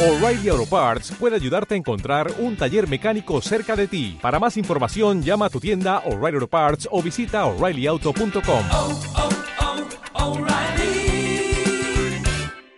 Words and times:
O'Reilly 0.00 0.48
Auto 0.48 0.64
Parts 0.64 1.10
puede 1.18 1.34
ayudarte 1.34 1.74
a 1.74 1.76
encontrar 1.76 2.32
un 2.38 2.56
taller 2.56 2.88
mecánico 2.88 3.40
cerca 3.42 3.74
de 3.74 3.88
ti. 3.88 4.16
Para 4.22 4.38
más 4.38 4.56
información, 4.56 5.24
llama 5.24 5.46
a 5.46 5.50
tu 5.50 5.58
tienda 5.58 6.04
O'Reilly 6.06 6.36
Auto 6.36 6.46
Parts 6.46 6.88
o 6.92 7.02
visita 7.02 7.44
oreillyauto.com. 7.46 8.64
oh, 8.70 9.00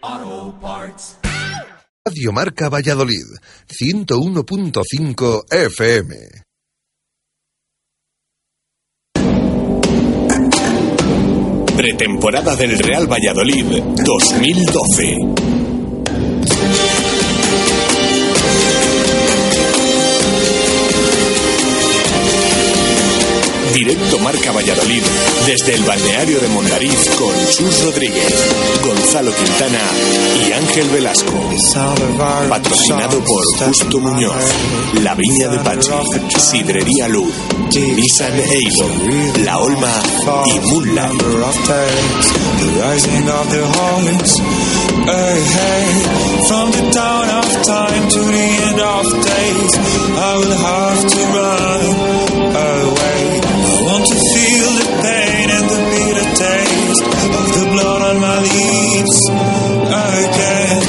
oh, 0.07 0.55
Parts. 0.63 1.19
Radio 2.07 2.33
Marca 2.33 2.71
Valladolid, 2.71 3.27
101.5 3.69 5.45
FM. 5.51 6.17
Pretemporada 11.77 12.57
del 12.57 12.79
Real 12.79 13.07
Valladolid 13.07 13.83
2012. 14.07 15.50
Directo 23.83 24.19
Marca 24.19 24.53
Valladolid 24.53 25.03
desde 25.47 25.75
el 25.75 25.83
balneario 25.85 26.39
de 26.39 26.49
Mondariz 26.49 27.09
con 27.19 27.33
Chus 27.49 27.83
Rodríguez, 27.83 28.35
Gonzalo 28.85 29.33
Quintana 29.35 29.81
y 30.47 30.53
Ángel 30.53 30.91
Velasco. 30.91 31.33
Patrocinado 32.51 33.25
por 33.25 33.43
Justo 33.69 33.99
Muñoz, 34.01 34.35
La 35.03 35.15
Viña 35.15 35.49
de 35.49 35.59
Pachi, 35.61 35.89
Sidrería 36.39 37.09
Luz, 37.09 37.33
Nissan 37.75 38.39
Eivor, 38.39 39.39
La 39.47 39.59
Olma 39.59 40.03
y 40.45 40.61
Moonlight. 40.61 41.23
On 58.11 58.21
my 58.21 58.41
lips 58.41 59.19
again. 59.31 60.81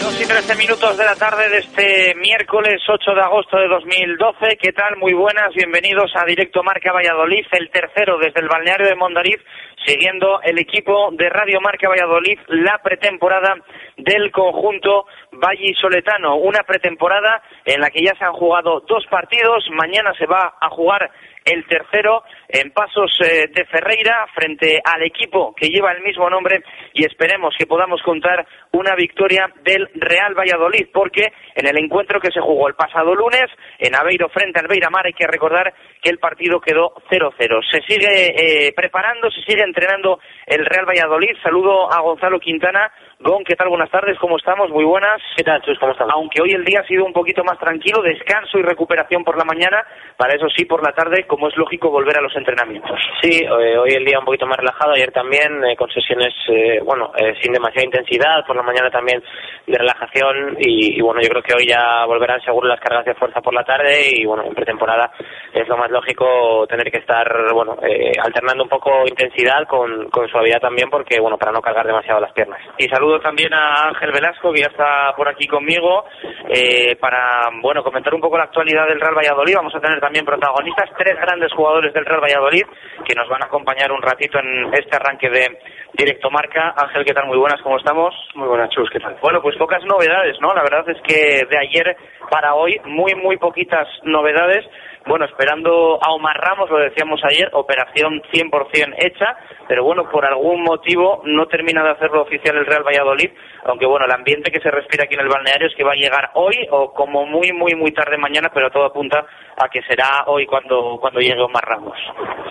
2 0.00 0.20
y 0.20 0.24
13 0.26 0.54
minutos 0.56 0.96
de 0.98 1.04
la 1.04 1.14
tarde 1.14 1.48
de 1.48 1.58
este 1.58 2.14
miércoles 2.16 2.82
8 2.88 3.14
de 3.14 3.20
agosto 3.20 3.58
de 3.58 3.68
2012. 3.68 4.56
¿Qué 4.60 4.72
tal? 4.72 4.96
Muy 4.96 5.12
buenas, 5.12 5.54
bienvenidos 5.54 6.10
a 6.16 6.24
Directo 6.24 6.64
Marca 6.64 6.92
Valladolid, 6.92 7.46
el 7.52 7.70
tercero 7.70 8.18
desde 8.18 8.40
el 8.40 8.48
balneario 8.48 8.88
de 8.88 8.96
Mondariz, 8.96 9.38
siguiendo 9.84 10.40
el 10.42 10.58
equipo 10.58 11.10
de 11.12 11.28
Radio 11.28 11.60
Marca 11.60 11.88
Valladolid 11.88 12.38
la 12.48 12.78
pretemporada 12.82 13.56
del 13.96 14.30
conjunto 14.30 15.06
Vallisoletano. 15.32 16.36
Una 16.36 16.62
pretemporada 16.64 17.42
en 17.64 17.80
la 17.80 17.90
que 17.90 18.02
ya 18.04 18.14
se 18.16 18.24
han 18.24 18.32
jugado 18.32 18.80
dos 18.80 19.06
partidos, 19.06 19.64
mañana 19.70 20.12
se 20.18 20.26
va 20.26 20.54
a 20.60 20.68
jugar 20.70 21.10
el 21.44 21.66
tercero 21.66 22.22
en 22.48 22.70
Pasos 22.70 23.10
eh, 23.20 23.48
de 23.52 23.64
Ferreira 23.66 24.26
frente 24.34 24.80
al 24.84 25.02
equipo 25.02 25.54
que 25.54 25.68
lleva 25.68 25.92
el 25.92 26.02
mismo 26.02 26.28
nombre 26.30 26.62
y 26.92 27.04
esperemos 27.04 27.54
que 27.58 27.66
podamos 27.66 28.00
contar 28.02 28.46
una 28.72 28.94
victoria 28.94 29.52
del 29.64 29.88
Real 29.94 30.34
Valladolid 30.34 30.88
porque 30.92 31.32
en 31.54 31.66
el 31.66 31.78
encuentro 31.78 32.20
que 32.20 32.30
se 32.30 32.40
jugó 32.40 32.68
el 32.68 32.74
pasado 32.74 33.14
lunes 33.14 33.46
en 33.78 33.94
Aveiro 33.96 34.28
frente 34.28 34.60
al 34.60 34.68
Beiramar 34.68 35.06
hay 35.06 35.14
que 35.14 35.26
recordar 35.26 35.74
que 36.02 36.10
el 36.10 36.18
partido 36.18 36.60
quedó 36.60 36.92
0-0. 37.08 37.60
Se 37.70 37.80
sigue 37.82 38.66
eh, 38.66 38.72
preparando, 38.74 39.30
se 39.30 39.40
sigue 39.42 39.62
entrenando 39.62 40.18
el 40.46 40.66
Real 40.66 40.84
Valladolid. 40.84 41.36
Saludo 41.42 41.90
a 41.92 42.00
Gonzalo 42.00 42.40
Quintana. 42.40 42.92
Gon, 43.24 43.44
¿qué 43.44 43.54
tal? 43.54 43.68
Buenas 43.68 43.88
tardes, 43.88 44.18
¿cómo 44.18 44.36
estamos? 44.36 44.68
Muy 44.70 44.82
buenas. 44.82 45.22
¿Qué 45.36 45.44
tal, 45.44 45.62
Chus? 45.62 45.78
¿Cómo 45.78 45.92
estás? 45.92 46.08
Aunque 46.10 46.42
hoy 46.42 46.50
el 46.50 46.64
día 46.64 46.80
ha 46.80 46.86
sido 46.88 47.04
un 47.04 47.12
poquito 47.12 47.44
más 47.44 47.56
tranquilo, 47.56 48.02
descanso 48.02 48.58
y 48.58 48.62
recuperación 48.62 49.22
por 49.22 49.38
la 49.38 49.44
mañana, 49.44 49.80
para 50.16 50.34
eso 50.34 50.48
sí, 50.48 50.64
por 50.64 50.84
la 50.84 50.92
tarde, 50.92 51.24
como 51.28 51.46
es 51.46 51.56
lógico, 51.56 51.88
volver 51.88 52.18
a 52.18 52.20
los 52.20 52.34
entrenamientos. 52.34 52.98
Sí, 53.22 53.44
eh, 53.44 53.78
hoy 53.78 53.90
el 53.90 54.04
día 54.04 54.18
un 54.18 54.24
poquito 54.24 54.44
más 54.48 54.58
relajado, 54.58 54.94
ayer 54.94 55.12
también 55.12 55.64
eh, 55.64 55.76
con 55.76 55.88
sesiones, 55.90 56.34
eh, 56.48 56.80
bueno, 56.84 57.12
eh, 57.16 57.34
sin 57.40 57.52
demasiada 57.52 57.84
intensidad, 57.84 58.44
por 58.44 58.56
la 58.56 58.64
mañana 58.64 58.90
también 58.90 59.22
de 59.68 59.78
relajación 59.78 60.56
y, 60.58 60.98
y, 60.98 61.00
bueno, 61.00 61.20
yo 61.22 61.28
creo 61.28 61.42
que 61.42 61.54
hoy 61.54 61.68
ya 61.68 62.04
volverán 62.06 62.40
seguro 62.40 62.66
las 62.66 62.80
cargas 62.80 63.04
de 63.04 63.14
fuerza 63.14 63.40
por 63.40 63.54
la 63.54 63.62
tarde 63.62 64.16
y 64.16 64.24
bueno, 64.24 64.42
en 64.42 64.54
pretemporada 64.54 65.12
es 65.52 65.68
lo 65.68 65.76
más 65.76 65.92
lógico 65.92 66.66
tener 66.66 66.90
que 66.90 66.98
estar, 66.98 67.30
bueno, 67.54 67.76
eh, 67.82 68.14
alternando 68.20 68.64
un 68.64 68.68
poco 68.68 69.06
intensidad 69.06 69.64
con, 69.68 70.10
con 70.10 70.26
suavidad 70.28 70.58
también 70.58 70.90
porque, 70.90 71.20
bueno, 71.20 71.38
para 71.38 71.52
no 71.52 71.60
cargar 71.62 71.86
demasiado 71.86 72.18
las 72.18 72.32
piernas. 72.32 72.60
Y 72.78 72.88
también 73.20 73.52
a 73.54 73.88
Ángel 73.88 74.12
Velasco, 74.12 74.52
que 74.52 74.60
ya 74.60 74.68
está 74.68 75.12
por 75.16 75.28
aquí 75.28 75.46
conmigo, 75.46 76.04
eh, 76.48 76.96
para, 76.96 77.50
bueno, 77.60 77.82
comentar 77.82 78.14
un 78.14 78.20
poco 78.20 78.38
la 78.38 78.44
actualidad 78.44 78.86
del 78.86 79.00
Real 79.00 79.16
Valladolid. 79.16 79.56
Vamos 79.56 79.74
a 79.74 79.80
tener 79.80 80.00
también 80.00 80.24
protagonistas, 80.24 80.90
tres 80.96 81.16
grandes 81.20 81.52
jugadores 81.52 81.92
del 81.92 82.04
Real 82.04 82.22
Valladolid, 82.22 82.64
que 83.04 83.14
nos 83.14 83.28
van 83.28 83.42
a 83.42 83.46
acompañar 83.46 83.92
un 83.92 84.02
ratito 84.02 84.38
en 84.38 84.72
este 84.74 84.96
arranque 84.96 85.30
de 85.30 85.58
Directo 85.92 86.30
Marca. 86.30 86.74
Ángel, 86.76 87.04
¿qué 87.04 87.12
tal? 87.12 87.26
Muy 87.26 87.36
buenas, 87.36 87.60
¿cómo 87.62 87.76
estamos? 87.76 88.14
Muy 88.34 88.48
buenas, 88.48 88.70
Chus, 88.70 88.88
¿qué 88.90 88.98
tal? 88.98 89.16
Bueno, 89.20 89.42
pues 89.42 89.56
pocas 89.56 89.84
novedades, 89.84 90.40
¿no? 90.40 90.54
La 90.54 90.62
verdad 90.62 90.88
es 90.88 91.00
que 91.02 91.44
de 91.44 91.58
ayer 91.58 91.96
para 92.30 92.54
hoy, 92.54 92.80
muy, 92.86 93.14
muy 93.14 93.36
poquitas 93.36 93.86
novedades. 94.04 94.64
Bueno, 95.04 95.24
esperando 95.24 95.98
a 96.00 96.12
Omar 96.12 96.36
Ramos, 96.38 96.70
lo 96.70 96.78
decíamos 96.78 97.20
ayer, 97.24 97.50
operación 97.52 98.22
100% 98.32 98.94
hecha, 98.98 99.36
pero 99.66 99.82
bueno, 99.84 100.08
por 100.08 100.24
algún 100.24 100.62
motivo 100.62 101.22
no 101.24 101.46
termina 101.46 101.82
de 101.82 101.90
hacerlo 101.90 102.22
oficial 102.22 102.56
el 102.56 102.66
Real 102.66 102.84
Valladolid, 102.84 103.30
aunque 103.64 103.84
bueno, 103.84 104.06
el 104.06 104.12
ambiente 104.12 104.52
que 104.52 104.60
se 104.60 104.70
respira 104.70 105.04
aquí 105.04 105.14
en 105.14 105.22
el 105.22 105.28
balneario 105.28 105.66
es 105.66 105.74
que 105.74 105.84
va 105.84 105.92
a 105.92 105.96
llegar 105.96 106.30
hoy 106.34 106.54
o 106.70 106.92
como 106.92 107.26
muy, 107.26 107.52
muy, 107.52 107.74
muy 107.74 107.90
tarde 107.90 108.16
mañana, 108.16 108.50
pero 108.54 108.70
todo 108.70 108.84
apunta 108.84 109.26
a 109.56 109.68
que 109.68 109.82
será 109.82 110.24
hoy 110.26 110.46
cuando, 110.46 110.98
cuando 111.00 111.20
llegue 111.20 111.42
Omar 111.42 111.64
Ramos. 111.66 111.98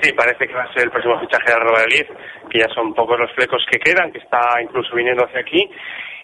Sí, 0.02 0.12
parece 0.12 0.46
que 0.46 0.54
va 0.54 0.64
a 0.64 0.74
ser 0.74 0.84
el 0.84 0.92
próximo 0.92 1.20
fichaje 1.22 1.52
del 1.52 1.62
Real 1.62 1.74
Valladolid, 1.74 2.06
que 2.50 2.60
ya 2.60 2.68
son 2.76 2.94
pocos 2.94 3.18
los 3.18 3.31
flecos 3.34 3.66
que 3.70 3.80
quedan, 3.80 4.12
que 4.12 4.20
está 4.20 4.62
incluso 4.62 4.96
viniendo 4.96 5.26
hacia 5.26 5.42
aquí 5.42 5.70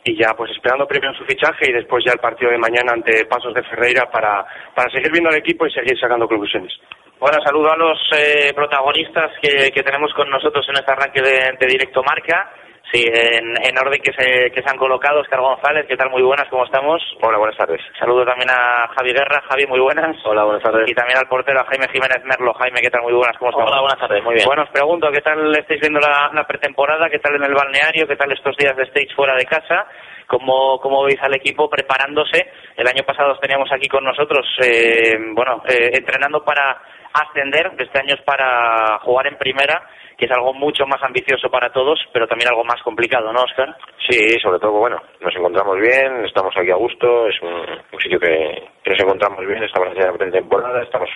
y 0.03 0.15
ya 0.15 0.33
pues 0.35 0.51
esperando 0.51 0.87
primero 0.87 1.13
su 1.13 1.25
fichaje 1.25 1.69
y 1.69 1.73
después 1.73 2.03
ya 2.05 2.13
el 2.13 2.19
partido 2.19 2.51
de 2.51 2.57
mañana 2.57 2.93
ante 2.93 3.25
Pasos 3.25 3.53
de 3.53 3.63
Ferreira 3.63 4.09
para, 4.11 4.45
para 4.73 4.89
seguir 4.91 5.11
viendo 5.11 5.29
al 5.29 5.37
equipo 5.37 5.65
y 5.65 5.71
seguir 5.71 5.99
sacando 5.99 6.27
conclusiones. 6.27 6.71
Bueno, 7.19 7.39
saludo 7.43 7.71
a 7.71 7.77
los 7.77 7.97
eh, 8.15 8.53
protagonistas 8.53 9.31
que, 9.41 9.71
tenemos 9.83 10.13
con 10.13 10.29
nosotros 10.29 10.65
en 10.69 10.75
este 10.75 10.91
arranque 10.91 11.21
de 11.21 11.67
Directo 11.67 12.03
Marca. 12.03 12.51
Sí, 12.91 13.03
en, 13.03 13.53
en, 13.67 13.77
orden 13.77 13.99
que 14.01 14.13
se, 14.13 14.49
que 14.51 14.61
se 14.63 14.69
han 14.69 14.77
colocado, 14.77 15.19
Oscar 15.19 15.41
González, 15.41 15.85
¿qué 15.89 15.97
tal? 15.97 16.09
Muy 16.09 16.21
buenas, 16.21 16.47
¿cómo 16.47 16.63
estamos? 16.63 17.01
Hola, 17.21 17.37
buenas 17.37 17.57
tardes. 17.57 17.81
Saludo 17.99 18.23
también 18.23 18.49
a 18.49 18.87
Javi 18.95 19.11
Guerra, 19.11 19.43
Javi, 19.49 19.67
muy 19.67 19.79
buenas. 19.81 20.15
Hola, 20.23 20.45
buenas 20.45 20.63
tardes. 20.63 20.89
Y 20.89 20.93
también 20.93 21.17
al 21.17 21.27
portero, 21.27 21.59
a 21.59 21.65
Jaime 21.65 21.89
Jiménez 21.91 22.23
Merlo. 22.23 22.53
Jaime, 22.53 22.79
¿qué 22.79 22.89
tal? 22.89 23.01
Muy 23.01 23.11
buenas, 23.11 23.37
¿cómo 23.37 23.51
estamos? 23.51 23.71
Hola, 23.71 23.81
buenas 23.81 23.99
tardes, 23.99 24.23
muy 24.23 24.35
bien. 24.35 24.45
Bueno, 24.45 24.63
os 24.63 24.69
pregunto, 24.69 25.11
¿qué 25.11 25.19
tal 25.19 25.53
estáis 25.57 25.81
viendo 25.81 25.99
la, 25.99 26.31
la 26.33 26.47
pretemporada? 26.47 27.09
¿Qué 27.09 27.19
tal 27.19 27.35
en 27.35 27.43
el 27.43 27.53
balneario? 27.53 28.07
¿Qué 28.07 28.15
tal 28.15 28.31
estos 28.31 28.55
días 28.55 28.77
de 28.77 28.83
stage 28.83 29.13
fuera 29.13 29.35
de 29.35 29.45
casa? 29.45 29.85
¿Cómo, 30.25 30.79
cómo 30.79 31.03
veis 31.03 31.19
al 31.21 31.35
equipo 31.35 31.69
preparándose? 31.69 32.51
El 32.77 32.87
año 32.87 33.03
pasado 33.03 33.33
os 33.33 33.39
teníamos 33.41 33.69
aquí 33.71 33.89
con 33.89 34.05
nosotros, 34.05 34.45
eh, 34.63 35.17
bueno, 35.33 35.61
eh, 35.67 35.91
entrenando 35.93 36.43
para 36.43 36.81
ascender, 37.13 37.71
este 37.77 37.99
año 37.99 38.15
es 38.15 38.21
para 38.21 38.99
jugar 38.99 39.27
en 39.27 39.37
primera, 39.37 39.87
que 40.17 40.25
es 40.25 40.31
algo 40.31 40.53
mucho 40.53 40.85
más 40.87 41.01
ambicioso 41.03 41.49
para 41.49 41.69
todos, 41.71 41.99
pero 42.11 42.27
también 42.27 42.49
algo 42.49 42.63
más 42.63 42.81
complicado, 42.81 43.31
¿no, 43.31 43.41
Oscar? 43.41 43.75
Sí, 44.09 44.37
sobre 44.41 44.59
todo, 44.59 44.71
bueno, 44.71 45.01
nos 45.21 45.35
encontramos 45.35 45.79
bien, 45.79 46.25
estamos 46.25 46.55
aquí 46.57 46.71
a 46.71 46.75
gusto, 46.75 47.27
es 47.27 47.39
un, 47.41 47.53
un 47.91 47.99
sitio 48.01 48.19
que, 48.19 48.63
nos 48.85 48.99
encontramos 48.99 49.45
bien, 49.45 49.63
estamos 49.63 49.89
en 49.95 50.03
la 50.03 50.13
pretemporada, 50.13 50.81
estamos 50.81 51.09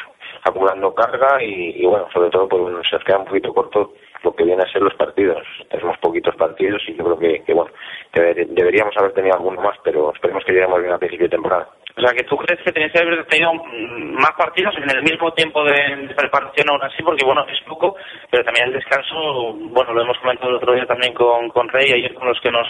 acumulando 0.43 0.93
carga 0.93 1.41
y, 1.41 1.81
y 1.81 1.85
bueno, 1.85 2.07
sobre 2.13 2.29
todo 2.29 2.47
pues, 2.47 2.87
se 2.89 2.95
nos 2.95 3.03
queda 3.03 3.17
un 3.17 3.25
poquito 3.25 3.53
corto 3.53 3.93
lo 4.23 4.35
que 4.35 4.43
viene 4.43 4.63
a 4.63 4.71
ser 4.71 4.81
los 4.81 4.93
partidos. 4.95 5.45
Tenemos 5.69 5.97
poquitos 5.97 6.35
partidos 6.35 6.81
y 6.87 6.95
yo 6.95 7.03
creo 7.03 7.19
que, 7.19 7.43
que 7.43 7.53
bueno, 7.53 7.71
deberíamos 8.13 8.95
haber 8.97 9.13
tenido 9.13 9.35
alguno 9.35 9.61
más, 9.61 9.77
pero 9.83 10.13
esperemos 10.13 10.43
que 10.45 10.53
lleguemos 10.53 10.79
bien 10.81 10.93
a 10.93 10.99
principio 10.99 11.25
de 11.25 11.31
temporada. 11.31 11.69
O 11.95 12.01
sea, 12.01 12.13
que 12.13 12.23
tú 12.23 12.37
crees 12.37 12.61
que 12.63 12.71
tenías 12.71 12.91
que 12.91 12.99
haber 12.99 13.25
tenido 13.25 13.53
más 13.53 14.31
partidos 14.37 14.75
en 14.77 14.89
el 14.89 15.03
mismo 15.03 15.31
tiempo 15.33 15.63
de, 15.63 16.13
preparación 16.15 16.69
aún 16.69 16.83
así, 16.83 17.03
porque 17.03 17.25
bueno, 17.25 17.45
es 17.47 17.59
poco, 17.61 17.95
pero 18.29 18.43
también 18.43 18.67
el 18.67 18.73
descanso, 18.73 19.53
bueno, 19.53 19.93
lo 19.93 20.01
hemos 20.01 20.17
comentado 20.19 20.49
el 20.49 20.55
otro 20.57 20.73
día 20.73 20.85
también 20.85 21.13
con, 21.13 21.49
con 21.49 21.67
Rey, 21.69 21.91
ayer 21.91 22.13
con 22.13 22.27
los 22.27 22.39
que 22.39 22.51
nos 22.51 22.67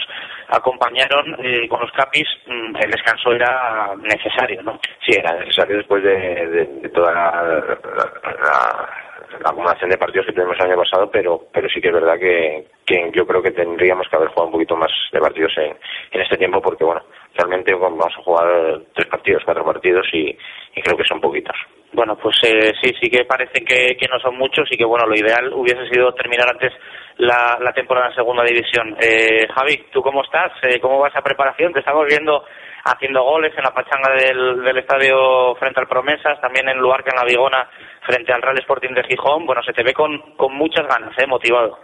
acompañaron, 0.48 1.36
eh, 1.44 1.68
con 1.68 1.82
los 1.82 1.92
capis, 1.92 2.28
el 2.48 2.92
descanso 2.92 3.32
era 3.32 3.94
necesario, 3.98 4.62
¿no? 4.64 4.80
Sí, 5.06 5.14
era 5.18 5.34
necesario 5.38 5.78
después 5.78 6.04
de, 6.04 6.48
de, 6.48 6.90
toda 6.90 7.14
la 7.14 9.11
la 9.40 9.50
acumulación 9.50 9.90
de 9.90 9.98
partidos 9.98 10.28
que 10.28 10.34
tuvimos 10.34 10.58
el 10.60 10.72
año 10.72 10.82
pasado, 10.82 11.10
pero 11.12 11.42
pero 11.54 11.68
sí 11.70 11.80
que 11.82 11.88
es 11.88 11.94
verdad 11.94 12.20
que, 12.20 12.66
que 12.86 13.12
yo 13.14 13.26
creo 13.26 13.42
que 13.42 13.52
tendríamos 13.52 14.08
que 14.10 14.16
haber 14.16 14.30
jugado 14.30 14.48
un 14.48 14.54
poquito 14.54 14.76
más 14.76 14.92
de 15.12 15.20
partidos 15.20 15.54
en, 15.58 15.78
en 16.12 16.22
este 16.22 16.38
tiempo, 16.38 16.62
porque 16.62 16.84
bueno, 16.84 17.02
realmente 17.36 17.74
vamos 17.74 18.06
a 18.06 18.24
jugar 18.24 18.82
tres 18.94 19.08
partidos, 19.08 19.44
cuatro 19.46 19.66
partidos 19.66 20.06
y, 20.14 20.36
creo 20.82 20.98
que 20.98 21.04
son 21.04 21.22
poquitos. 21.22 21.56
Bueno, 21.94 22.16
pues 22.16 22.38
eh, 22.44 22.72
sí, 22.82 22.94
sí 23.02 23.10
que 23.10 23.26
parece 23.26 23.64
que, 23.66 23.98
que, 23.98 24.08
no 24.08 24.20
son 24.20 24.38
muchos 24.38 24.68
y 24.72 24.78
que 24.78 24.86
bueno, 24.86 25.06
lo 25.06 25.16
ideal 25.16 25.52
hubiese 25.54 25.88
sido 25.90 26.14
terminar 26.14 26.48
antes 26.50 26.72
la, 27.18 27.58
la 27.60 27.74
temporada 27.74 28.08
en 28.08 28.16
segunda 28.16 28.44
división. 28.44 28.96
Eh, 29.02 29.48
Javi, 29.54 29.86
¿tú 29.92 30.02
cómo 30.02 30.24
estás? 30.24 30.52
Eh, 30.64 30.80
¿Cómo 30.80 31.00
va 31.00 31.10
esa 31.10 31.22
preparación? 31.22 31.74
Te 31.74 31.80
estamos 31.80 32.06
viendo 32.08 32.46
haciendo 32.84 33.24
goles 33.24 33.54
en 33.58 33.64
la 33.64 33.74
pachanga 33.74 34.14
del, 34.14 34.64
del 34.64 34.78
estadio 34.78 35.56
frente 35.56 35.80
al 35.80 35.88
Promesas, 35.88 36.40
también 36.42 36.68
en 36.70 36.78
Luarca, 36.80 37.12
en 37.12 37.20
la 37.20 37.26
Vigona, 37.26 37.70
frente 38.06 38.34
al 38.34 38.42
Real 38.42 38.58
Sporting 38.60 38.94
de 38.94 39.04
Gijón. 39.04 39.46
Bueno, 39.46 39.62
se 39.64 39.74
te 39.74 39.84
ve 39.84 39.94
con, 39.94 40.36
con 40.36 40.54
muchas 40.54 40.88
ganas, 40.88 41.18
¿eh? 41.18 41.28
motivado. 41.28 41.80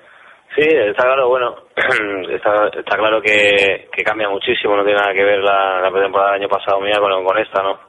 Sí, 0.56 0.64
está 0.64 1.04
claro, 1.04 1.28
bueno, 1.28 1.56
está, 2.30 2.68
está 2.68 2.98
claro 2.98 3.22
que, 3.22 3.90
que 3.92 4.04
cambia 4.04 4.30
muchísimo, 4.30 4.76
no 4.76 4.84
tiene 4.84 5.00
nada 5.00 5.14
que 5.14 5.24
ver 5.24 5.40
la, 5.40 5.82
la 5.82 5.92
pretemporada 5.92 6.32
del 6.32 6.42
año 6.42 6.50
pasado 6.50 6.80
mía 6.80 6.98
con, 7.00 7.24
con 7.24 7.38
esta, 7.38 7.62
¿no? 7.62 7.80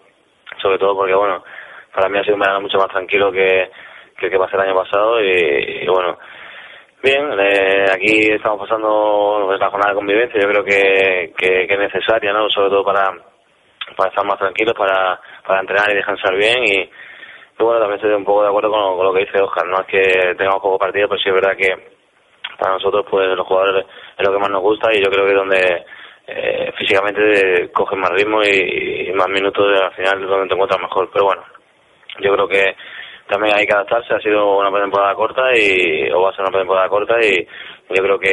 Sobre 0.60 0.78
todo 0.78 0.96
porque, 0.96 1.14
bueno, 1.14 1.44
para 1.94 2.08
mí 2.08 2.18
ha 2.18 2.22
sido 2.22 2.34
un 2.34 2.40
verano 2.40 2.60
mucho 2.60 2.78
más 2.78 2.88
tranquilo 2.88 3.30
que, 3.30 3.70
que 4.18 4.26
el 4.26 4.32
que 4.32 4.38
pasé 4.38 4.56
el 4.56 4.62
año 4.62 4.74
pasado 4.74 5.22
y, 5.22 5.82
y 5.82 5.86
bueno, 5.86 6.18
bien, 7.02 7.32
eh, 7.38 7.86
aquí 7.92 8.32
estamos 8.32 8.60
pasando 8.60 9.44
pues, 9.46 9.60
la 9.60 9.70
jornada 9.70 9.92
de 9.92 9.96
convivencia, 9.96 10.40
yo 10.40 10.48
creo 10.48 10.64
que, 10.64 11.32
que, 11.36 11.66
que, 11.66 11.74
es 11.74 11.80
necesaria, 11.80 12.32
¿no? 12.32 12.48
Sobre 12.50 12.70
todo 12.70 12.84
para, 12.84 13.12
para 13.96 14.10
estar 14.10 14.24
más 14.24 14.38
tranquilos, 14.38 14.74
para, 14.76 15.20
para 15.46 15.60
entrenar 15.60 15.90
y 15.90 15.96
descansar 15.96 16.36
bien 16.36 16.64
y, 16.64 16.90
bueno, 17.58 17.80
también 17.80 17.96
estoy 17.96 18.12
un 18.12 18.24
poco 18.24 18.42
de 18.42 18.48
acuerdo 18.48 18.70
con 18.70 18.80
lo, 18.80 18.96
con 18.96 19.06
lo 19.06 19.12
que 19.12 19.24
dice 19.24 19.42
Oscar, 19.42 19.66
no 19.66 19.80
es 19.80 19.86
que 19.86 20.34
tengamos 20.36 20.62
poco 20.62 20.78
partido, 20.78 21.08
pero 21.08 21.20
sí 21.20 21.28
es 21.28 21.34
verdad 21.34 21.56
que 21.56 21.98
para 22.58 22.74
nosotros 22.74 23.06
pues 23.08 23.28
los 23.36 23.46
jugadores 23.46 23.86
es 24.16 24.26
lo 24.26 24.32
que 24.32 24.38
más 24.40 24.50
nos 24.50 24.62
gusta 24.62 24.92
y 24.92 25.02
yo 25.02 25.10
creo 25.10 25.26
que 25.26 25.34
donde 25.34 25.84
eh, 26.26 26.72
físicamente 26.76 27.70
cogen 27.72 28.00
más 28.00 28.10
ritmo 28.10 28.42
y, 28.42 29.08
y, 29.08 29.12
más 29.12 29.28
minutos 29.28 29.80
al 29.80 29.94
final 29.94 30.22
es 30.22 30.28
donde 30.28 30.48
te 30.48 30.54
encuentras 30.54 30.80
mejor 30.80 31.08
pero 31.12 31.24
bueno 31.26 31.44
yo 32.20 32.32
creo 32.34 32.48
que 32.48 32.76
también 33.28 33.56
hay 33.56 33.66
que 33.66 33.74
adaptarse 33.74 34.14
ha 34.14 34.20
sido 34.20 34.58
una 34.58 34.70
pretemporada 34.70 35.14
corta 35.14 35.42
y 35.56 36.10
o 36.10 36.22
va 36.22 36.30
a 36.30 36.32
ser 36.32 36.42
una 36.42 36.50
pretemporada 36.50 36.88
corta 36.88 37.16
y 37.20 37.46
yo 37.94 38.02
creo 38.02 38.18
que, 38.18 38.30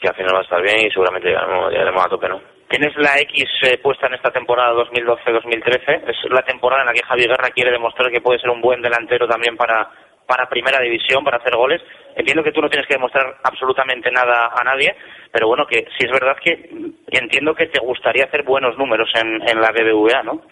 que 0.00 0.08
al 0.08 0.14
final 0.14 0.34
va 0.34 0.40
a 0.40 0.42
estar 0.42 0.62
bien 0.62 0.86
y 0.86 0.90
seguramente 0.90 1.28
llegaremos, 1.28 1.70
llegaremos 1.70 2.04
a 2.04 2.08
tope 2.08 2.28
no 2.28 2.54
Tienes 2.68 2.96
la 2.96 3.20
X 3.20 3.44
eh, 3.62 3.78
puesta 3.78 4.06
en 4.06 4.14
esta 4.14 4.30
temporada 4.30 4.72
2012-2013. 4.72 6.10
Es 6.10 6.16
la 6.30 6.42
temporada 6.42 6.82
en 6.82 6.86
la 6.88 6.92
que 6.92 7.06
Javi 7.06 7.26
Guerra 7.26 7.50
quiere 7.50 7.70
demostrar 7.70 8.10
que 8.10 8.20
puede 8.20 8.40
ser 8.40 8.50
un 8.50 8.60
buen 8.60 8.82
delantero 8.82 9.28
también 9.28 9.56
para, 9.56 9.88
para 10.26 10.48
primera 10.48 10.80
división, 10.80 11.22
para 11.22 11.36
hacer 11.36 11.54
goles. 11.54 11.82
Entiendo 12.16 12.42
que 12.42 12.52
tú 12.52 12.60
no 12.60 12.68
tienes 12.68 12.88
que 12.88 12.94
demostrar 12.94 13.36
absolutamente 13.44 14.10
nada 14.10 14.50
a 14.58 14.64
nadie, 14.64 14.96
pero 15.30 15.46
bueno, 15.46 15.66
que 15.66 15.86
sí 15.96 16.06
es 16.06 16.10
verdad 16.10 16.36
que 16.42 16.70
entiendo 17.10 17.54
que 17.54 17.66
te 17.66 17.80
gustaría 17.80 18.24
hacer 18.24 18.42
buenos 18.42 18.76
números 18.78 19.08
en, 19.14 19.46
en 19.48 19.60
la 19.60 19.70
BBVA, 19.70 20.22
¿no? 20.22 20.42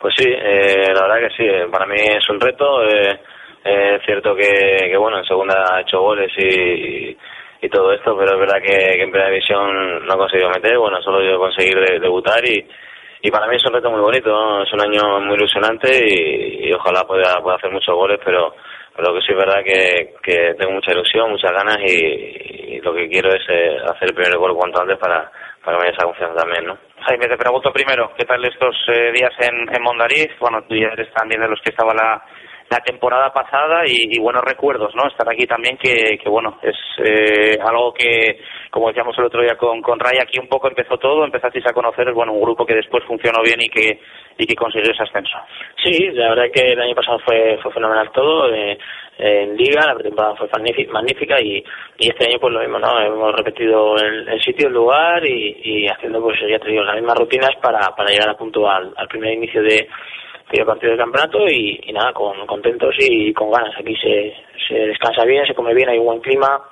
Pues 0.00 0.14
sí, 0.16 0.28
eh, 0.28 0.92
la 0.94 1.02
verdad 1.02 1.28
que 1.28 1.36
sí, 1.36 1.48
para 1.70 1.86
mí 1.86 1.96
es 1.96 2.28
un 2.30 2.40
reto. 2.40 2.84
Eh, 2.84 3.20
es 3.64 4.02
cierto 4.04 4.34
que, 4.34 4.88
que, 4.90 4.96
bueno, 4.96 5.18
en 5.18 5.24
segunda 5.24 5.74
ha 5.74 5.80
hecho 5.80 6.00
goles 6.00 6.32
y, 6.36 7.16
y, 7.60 7.68
todo 7.68 7.92
esto, 7.92 8.16
pero 8.16 8.34
es 8.34 8.38
verdad 8.38 8.62
que, 8.62 8.96
que, 8.96 9.02
en 9.02 9.10
primera 9.10 9.30
división 9.30 10.06
no 10.06 10.12
ha 10.12 10.16
conseguido 10.16 10.50
meter. 10.50 10.78
Bueno, 10.78 11.02
solo 11.02 11.22
yo 11.22 11.38
conseguir 11.38 11.78
de, 11.80 11.98
debutar 11.98 12.44
y, 12.46 12.64
y 13.22 13.30
para 13.30 13.48
mí 13.48 13.56
es 13.56 13.66
un 13.66 13.74
reto 13.74 13.90
muy 13.90 14.00
bonito, 14.00 14.62
es 14.62 14.72
un 14.72 14.80
año 14.80 15.20
muy 15.20 15.34
ilusionante 15.34 15.90
y, 15.92 16.68
y 16.68 16.72
ojalá 16.72 17.04
pueda, 17.04 17.40
pueda 17.42 17.56
hacer 17.56 17.70
muchos 17.70 17.94
goles, 17.94 18.20
pero 18.24 18.54
pero 18.98 19.14
que 19.14 19.20
sí 19.20 19.28
es 19.30 19.38
verdad 19.38 19.62
que, 19.64 20.14
que 20.24 20.54
tengo 20.58 20.72
mucha 20.72 20.90
ilusión, 20.90 21.30
muchas 21.30 21.52
ganas 21.52 21.76
y, 21.86 21.94
y 21.94 22.80
lo 22.80 22.92
que 22.92 23.08
quiero 23.08 23.32
es 23.32 23.42
eh, 23.48 23.76
hacer 23.84 24.08
el 24.08 24.14
primer 24.14 24.36
gol 24.38 24.56
cuanto 24.56 24.80
antes 24.80 24.98
para, 24.98 25.30
para 25.64 25.78
que 25.78 25.84
me 25.84 25.90
esa 25.90 26.04
confianza 26.04 26.34
también, 26.34 26.66
¿no? 26.66 26.87
Jaime, 27.00 27.28
te 27.28 27.36
pregunto 27.36 27.72
primero, 27.72 28.12
¿qué 28.16 28.24
tal 28.24 28.44
estos 28.44 28.76
eh, 28.88 29.12
días 29.12 29.32
en, 29.40 29.74
en 29.74 29.82
Mondariz? 29.82 30.28
Bueno, 30.40 30.62
tú 30.62 30.74
ya 30.74 30.88
eres 30.88 31.10
también 31.12 31.40
de 31.40 31.48
los 31.48 31.60
que 31.62 31.70
estaba 31.70 31.94
la, 31.94 32.22
la 32.70 32.80
temporada 32.80 33.32
pasada 33.32 33.82
y, 33.86 34.18
buenos 34.18 34.42
recuerdos, 34.42 34.94
¿no? 34.94 35.06
Estar 35.08 35.28
aquí 35.28 35.46
también 35.46 35.76
que, 35.78 36.18
bueno, 36.26 36.58
es 36.62 36.76
eh, 36.98 37.58
algo 37.60 37.94
que, 37.94 38.40
como 38.70 38.88
decíamos 38.88 39.16
el 39.18 39.24
otro 39.24 39.42
día 39.42 39.56
con, 39.56 39.80
con 39.80 39.98
Ray, 39.98 40.18
aquí 40.20 40.38
un 40.38 40.48
poco 40.48 40.68
empezó 40.68 40.98
todo, 40.98 41.24
empezasteis 41.24 41.66
a 41.66 41.72
conocer, 41.72 42.12
bueno, 42.12 42.32
un 42.32 42.42
grupo 42.42 42.66
que 42.66 42.74
después 42.74 43.04
funcionó 43.04 43.42
bien 43.42 43.60
y 43.62 43.68
que 43.68 44.00
y 44.38 44.46
que 44.46 44.54
consiguió 44.54 44.92
ese 44.92 45.02
ascenso. 45.02 45.36
Sí, 45.82 46.10
la 46.12 46.28
verdad 46.28 46.46
es 46.46 46.52
que 46.52 46.72
el 46.72 46.80
año 46.80 46.94
pasado 46.94 47.18
fue, 47.18 47.58
fue 47.60 47.72
fenomenal 47.72 48.10
todo, 48.12 48.54
eh, 48.54 48.78
en 49.18 49.56
Liga, 49.56 49.84
la 49.84 49.94
pretemporada 49.94 50.36
fue 50.36 50.48
magnífica 50.92 51.40
y, 51.40 51.64
y 51.98 52.08
este 52.08 52.28
año 52.28 52.38
pues 52.38 52.54
lo 52.54 52.60
mismo, 52.60 52.78
¿no? 52.78 53.00
Hemos 53.00 53.34
repetido 53.34 53.96
el, 53.96 54.28
el 54.28 54.40
sitio, 54.40 54.68
el 54.68 54.74
lugar 54.74 55.26
y, 55.26 55.60
y 55.64 55.88
haciendo 55.88 56.22
pues 56.22 56.38
ya 56.48 56.58
te 56.60 56.68
digo 56.68 56.84
las 56.84 56.94
mismas 56.94 57.18
rutinas 57.18 57.50
para, 57.60 57.80
para 57.96 58.10
llegar 58.10 58.28
a 58.28 58.36
punto 58.36 58.68
al, 58.70 58.92
al 58.96 59.08
primer 59.08 59.32
inicio 59.32 59.60
de 59.60 59.88
primer 60.48 60.66
partido 60.66 60.90
del 60.90 61.00
campeonato 61.00 61.48
y, 61.48 61.80
y 61.84 61.92
nada, 61.92 62.12
con, 62.12 62.46
contentos 62.46 62.94
y 62.98 63.32
con 63.32 63.50
ganas. 63.50 63.74
Aquí 63.78 63.94
se, 63.96 64.34
se 64.68 64.74
descansa 64.74 65.24
bien, 65.24 65.46
se 65.46 65.54
come 65.54 65.74
bien, 65.74 65.88
hay 65.88 65.98
un 65.98 66.06
buen 66.06 66.20
clima, 66.20 66.62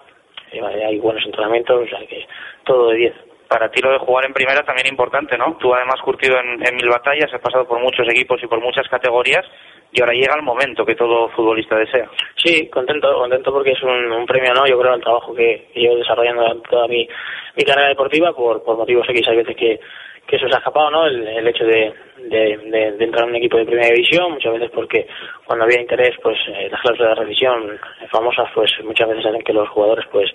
hay 0.53 0.99
buenos 0.99 1.25
entrenamientos, 1.25 1.85
o 1.85 1.89
sea 1.89 2.07
que 2.07 2.27
todo 2.65 2.91
de 2.91 2.97
10 2.97 3.15
para 3.49 3.71
ti 3.71 3.81
lo 3.81 3.93
de 3.93 3.99
jugar 3.99 4.27
en 4.27 4.33
primera 4.33 4.65
también 4.65 4.89
importante, 4.89 5.39
¿no? 5.39 5.57
Tú 5.59 5.73
además 5.73 6.01
curtido 6.03 6.37
en, 6.39 6.67
en, 6.67 6.77
mil 6.77 6.89
batallas, 6.89 7.33
has 7.33 7.41
pasado 7.41 7.67
por 7.67 7.81
muchos 7.81 8.07
equipos 8.09 8.43
y 8.43 8.47
por 8.47 8.61
muchas 8.61 8.89
categorías 8.89 9.45
y 9.93 10.01
ahora 10.01 10.15
llega 10.15 10.35
el 10.35 10.43
momento 10.43 10.85
que 10.85 10.95
todo 10.95 11.29
futbolista 11.31 11.77
desea. 11.77 12.11
Sí, 12.43 12.69
contento, 12.69 13.13
contento 13.19 13.53
porque 13.53 13.73
es 13.73 13.83
un, 13.83 14.13
un 14.13 14.27
premio, 14.27 14.53
¿no? 14.53 14.67
Yo 14.67 14.79
creo 14.79 14.95
el 14.95 15.03
trabajo 15.03 15.35
que, 15.35 15.69
que 15.73 15.81
llevo 15.81 15.97
desarrollando 15.97 16.61
toda 16.69 16.89
mi, 16.89 17.09
mi 17.57 17.65
carrera 17.65 17.89
deportiva 17.89 18.33
por, 18.33 18.63
por 18.63 18.77
motivos 18.77 19.09
X. 19.09 19.29
Hay 19.29 19.37
veces 19.37 19.57
que, 19.57 19.81
que 20.27 20.37
eso 20.37 20.49
se 20.49 20.55
ha 20.55 20.59
escapado, 20.59 20.91
¿no? 20.91 21.07
El, 21.07 21.47
hecho 21.47 21.65
de, 21.65 21.93
de, 22.19 22.59
de, 22.65 22.93
de, 22.93 23.05
entrar 23.05 23.25
en 23.25 23.31
un 23.31 23.37
equipo 23.37 23.59
de 23.59 23.67
primera 23.67 23.89
división, 23.89 24.33
muchas 24.33 24.53
veces 24.55 24.71
porque 24.75 25.07
cuando 25.45 25.65
había 25.65 25.81
interés, 25.81 26.15
pues 26.23 26.37
eh, 26.49 26.69
las 26.71 26.81
cláusulas 26.81 27.17
de 27.17 27.23
revisión 27.23 27.79
famosas, 28.11 28.49
pues 28.55 28.71
muchas 28.85 29.09
veces 29.09 29.27
hacen 29.27 29.43
que 29.43 29.53
los 29.53 29.69
jugadores, 29.69 30.05
pues 30.11 30.31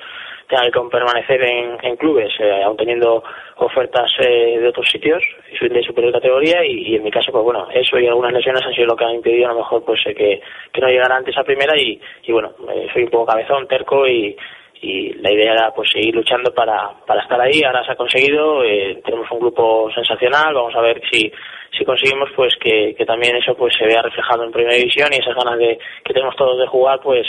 tengan 0.52 0.72
que 0.72 0.80
permanecer 0.92 1.42
en, 1.42 1.78
en 1.82 1.96
clubes, 1.96 2.32
eh, 2.40 2.64
aún 2.64 2.76
teniendo 2.76 3.24
ofertas 3.56 4.12
eh, 4.20 4.60
de 4.60 4.68
otros 4.68 4.88
sitios 4.90 5.24
de 5.62 5.84
superior 5.84 6.12
categoría 6.12 6.66
y, 6.66 6.90
y, 6.90 6.96
en 6.96 7.04
mi 7.04 7.12
caso, 7.12 7.32
pues 7.32 7.44
bueno, 7.44 7.68
eso 7.74 7.98
y 8.00 8.08
algunas 8.08 8.34
lesiones 8.34 8.66
han 8.66 8.74
sido 8.74 8.88
lo 8.88 8.96
que 8.96 9.06
han 9.06 9.16
impedido 9.16 9.46
a 9.46 9.54
lo 9.54 9.60
mejor 9.60 9.84
pues 9.86 10.02
eh, 10.08 10.14
que, 10.14 10.42
que 10.74 10.82
no 10.82 10.88
llegara 10.88 11.16
antes 11.16 11.38
a 11.38 11.44
primera 11.44 11.78
y, 11.78 12.00
y 12.24 12.32
bueno, 12.32 12.52
eh, 12.74 12.88
soy 12.92 13.04
un 13.04 13.10
poco 13.10 13.28
cabezón, 13.28 13.68
terco 13.68 14.08
y, 14.08 14.36
y 14.82 15.14
la 15.14 15.32
idea 15.32 15.54
era 15.54 15.72
pues 15.72 15.90
seguir 15.92 16.16
luchando 16.16 16.54
para, 16.54 16.90
para 17.06 17.22
estar 17.22 17.40
ahí, 17.40 17.64
ahora 17.64 17.86
se 17.86 17.92
ha 17.92 17.96
conseguido, 17.96 18.64
eh, 18.64 19.00
tenemos 19.06 19.30
un 19.32 19.40
grupo 19.40 19.90
sensacional, 19.94 20.54
vamos 20.54 20.76
a 20.76 20.82
ver 20.82 21.02
si, 21.12 21.32
si 21.78 21.86
conseguimos 21.86 22.30
pues 22.36 22.56
que, 22.60 22.96
que 22.98 23.06
también 23.06 23.36
eso 23.36 23.56
pues 23.56 23.76
se 23.78 23.86
vea 23.86 24.02
reflejado 24.02 24.44
en 24.44 24.52
primera 24.52 24.76
división 24.76 25.10
y 25.12 25.18
esas 25.18 25.36
ganas 25.36 25.60
de, 25.60 25.78
que 26.04 26.14
tenemos 26.14 26.36
todos 26.36 26.60
de 26.60 26.68
jugar 26.68 27.00
pues 27.02 27.28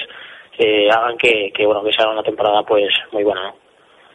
eh, 0.58 0.88
hagan 0.90 1.19
que, 1.19 1.52
que 1.54 1.66
bueno 1.66 1.84
que 1.84 1.93
sea 1.93 2.08
una 2.08 2.22
temporada 2.22 2.62
pues 2.62 2.91
muy 3.12 3.22
buena 3.22 3.43
¿no? 3.43 3.62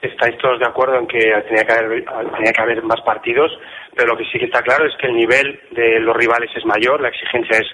estáis 0.01 0.37
todos 0.37 0.59
de 0.59 0.65
acuerdo 0.65 0.97
en 0.97 1.07
que 1.07 1.19
tenía 1.47 1.63
que, 1.63 1.73
haber, 1.73 2.05
tenía 2.05 2.51
que 2.53 2.61
haber 2.61 2.83
más 2.83 3.01
partidos, 3.01 3.51
pero 3.95 4.09
lo 4.09 4.17
que 4.17 4.25
sí 4.25 4.37
que 4.39 4.45
está 4.45 4.61
claro 4.61 4.85
es 4.85 4.95
que 4.97 5.07
el 5.07 5.15
nivel 5.15 5.59
de 5.71 5.99
los 5.99 6.15
rivales 6.15 6.49
es 6.55 6.65
mayor, 6.65 7.01
la 7.01 7.09
exigencia 7.09 7.57
es 7.57 7.67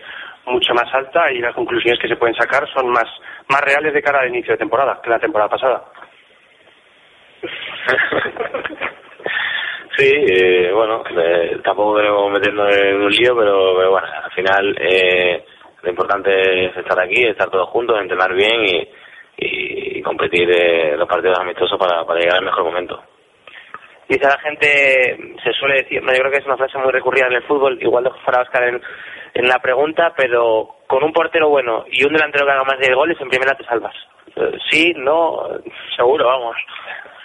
mucho 0.45 0.73
más 0.73 0.93
alta 0.93 1.31
y 1.31 1.39
las 1.39 1.53
conclusiones 1.55 1.99
que 1.99 2.07
se 2.07 2.15
pueden 2.15 2.35
sacar 2.35 2.67
son 2.73 2.89
más, 2.89 3.05
más 3.49 3.61
reales 3.61 3.93
de 3.93 4.01
cara 4.01 4.19
al 4.21 4.29
inicio 4.29 4.53
de 4.53 4.57
temporada 4.57 4.99
que 5.01 5.09
la 5.09 5.19
temporada 5.19 5.49
pasada. 5.49 5.83
Sí, 9.95 10.11
eh, 10.11 10.71
bueno, 10.73 11.03
eh, 11.15 11.59
tampoco 11.63 11.97
queremos 11.97 12.31
meternos 12.31 12.75
en 12.75 12.95
un 12.95 13.11
lío, 13.11 13.35
pero, 13.37 13.75
pero 13.77 13.91
bueno, 13.91 14.07
al 14.23 14.31
final 14.31 14.75
eh, 14.79 15.45
lo 15.83 15.89
importante 15.91 16.65
es 16.65 16.75
estar 16.75 16.99
aquí, 16.99 17.21
estar 17.21 17.47
todos 17.51 17.69
juntos, 17.69 18.01
entrenar 18.01 18.33
bien 18.33 18.65
y, 18.65 18.89
y 19.37 20.01
competir 20.01 20.49
eh, 20.49 20.95
los 20.97 21.07
partidos 21.07 21.39
amistosos 21.39 21.77
para, 21.77 22.03
para 22.05 22.19
llegar 22.19 22.37
al 22.37 22.45
mejor 22.45 22.63
momento. 22.63 23.03
Dice 24.07 24.27
la 24.27 24.39
gente, 24.39 25.17
se 25.43 25.53
suele 25.53 25.83
decir, 25.83 26.01
no, 26.01 26.11
yo 26.11 26.19
creo 26.19 26.31
que 26.31 26.37
es 26.39 26.45
una 26.45 26.57
frase 26.57 26.77
muy 26.77 26.91
recurrida 26.91 27.27
en 27.27 27.33
el 27.33 27.43
fútbol, 27.43 27.77
igual 27.81 28.03
de 28.03 28.11
para 28.25 28.41
Oscar 28.41 28.67
en, 28.67 28.81
en 29.33 29.47
la 29.47 29.59
pregunta, 29.59 30.13
pero 30.15 30.75
con 30.87 31.03
un 31.03 31.13
portero 31.13 31.49
bueno 31.49 31.85
y 31.91 32.03
un 32.05 32.13
delantero 32.13 32.45
que 32.45 32.51
haga 32.51 32.63
más 32.63 32.79
de 32.79 32.93
goles, 32.93 33.19
en 33.19 33.29
primera 33.29 33.55
te 33.55 33.65
salvas. 33.65 33.95
Eh, 34.35 34.57
sí, 34.69 34.93
no, 34.95 35.47
seguro, 35.95 36.27
vamos. 36.27 36.55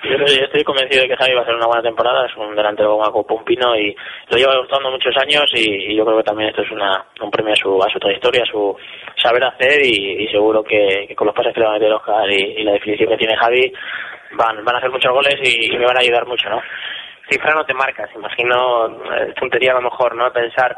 Yo, 0.04 0.16
yo 0.16 0.44
estoy 0.44 0.62
convencido 0.62 1.02
de 1.02 1.08
que 1.08 1.16
Javi 1.16 1.34
va 1.34 1.42
a 1.42 1.44
ser 1.44 1.56
una 1.56 1.66
buena 1.66 1.82
temporada, 1.82 2.24
es 2.26 2.36
un 2.36 2.54
delantero 2.54 2.98
como 2.98 3.26
Pompino 3.26 3.76
y 3.76 3.94
lo 4.30 4.36
lleva 4.36 4.56
gustando 4.58 4.90
muchos 4.90 5.16
años 5.16 5.50
y, 5.52 5.90
y, 5.90 5.96
yo 5.96 6.04
creo 6.04 6.18
que 6.18 6.24
también 6.24 6.50
esto 6.50 6.62
es 6.62 6.70
una, 6.70 7.04
un 7.20 7.30
premio 7.30 7.52
a 7.52 7.56
su, 7.56 7.82
a 7.82 7.90
su 7.90 7.98
trayectoria, 7.98 8.42
a 8.42 8.46
su 8.46 8.76
saber 9.16 9.44
hacer 9.44 9.84
y, 9.84 10.22
y 10.22 10.28
seguro 10.28 10.62
que, 10.62 11.06
que, 11.08 11.16
con 11.16 11.26
los 11.26 11.34
pases 11.34 11.52
que 11.52 11.60
le 11.60 11.66
va 11.66 11.72
a 11.72 11.78
meter 11.78 11.92
Oscar 11.92 12.30
y, 12.30 12.60
y, 12.60 12.62
la 12.62 12.72
definición 12.72 13.10
que 13.10 13.16
tiene 13.16 13.36
Javi 13.36 13.72
van, 14.32 14.64
van 14.64 14.76
a 14.76 14.78
hacer 14.78 14.90
muchos 14.90 15.12
goles 15.12 15.34
y, 15.42 15.76
me 15.76 15.84
van 15.84 15.96
a 15.96 16.00
ayudar 16.00 16.26
mucho, 16.26 16.48
¿no? 16.48 16.62
Cifra 17.28 17.54
no 17.54 17.64
te 17.64 17.74
marcas, 17.74 18.08
imagino, 18.14 18.86
eh, 18.86 19.34
tontería 19.38 19.72
a 19.72 19.80
lo 19.80 19.82
mejor, 19.82 20.14
¿no? 20.14 20.32
Pensar 20.32 20.76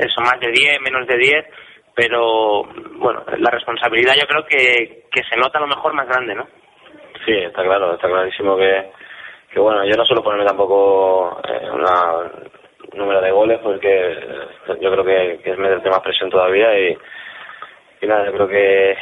eso, 0.00 0.20
más 0.20 0.40
de 0.40 0.50
10, 0.50 0.80
menos 0.80 1.06
de 1.06 1.16
10, 1.16 1.46
pero 1.94 2.64
bueno, 2.96 3.24
la 3.38 3.50
responsabilidad 3.50 4.14
yo 4.18 4.26
creo 4.26 4.44
que, 4.46 5.04
que 5.10 5.22
se 5.24 5.36
nota 5.36 5.58
a 5.58 5.62
lo 5.62 5.68
mejor 5.68 5.92
más 5.94 6.08
grande, 6.08 6.34
¿no? 6.34 6.46
Sí, 7.24 7.32
está 7.32 7.62
claro, 7.62 7.94
está 7.94 8.08
clarísimo 8.08 8.56
que, 8.56 8.90
que 9.52 9.60
bueno, 9.60 9.84
yo 9.84 9.94
no 9.96 10.04
suelo 10.04 10.22
ponerme 10.22 10.46
tampoco 10.46 11.40
eh, 11.46 11.70
una, 11.70 12.30
número 12.94 13.20
de 13.20 13.30
goles, 13.30 13.58
porque 13.62 14.18
yo 14.80 14.90
creo 14.90 15.04
que, 15.04 15.40
es 15.44 15.58
meterte 15.58 15.90
más 15.90 16.00
presión 16.00 16.30
todavía 16.30 16.78
y, 16.78 16.96
nada, 18.02 18.26
yo 18.26 18.32
creo 18.32 18.48
que, 18.48 18.96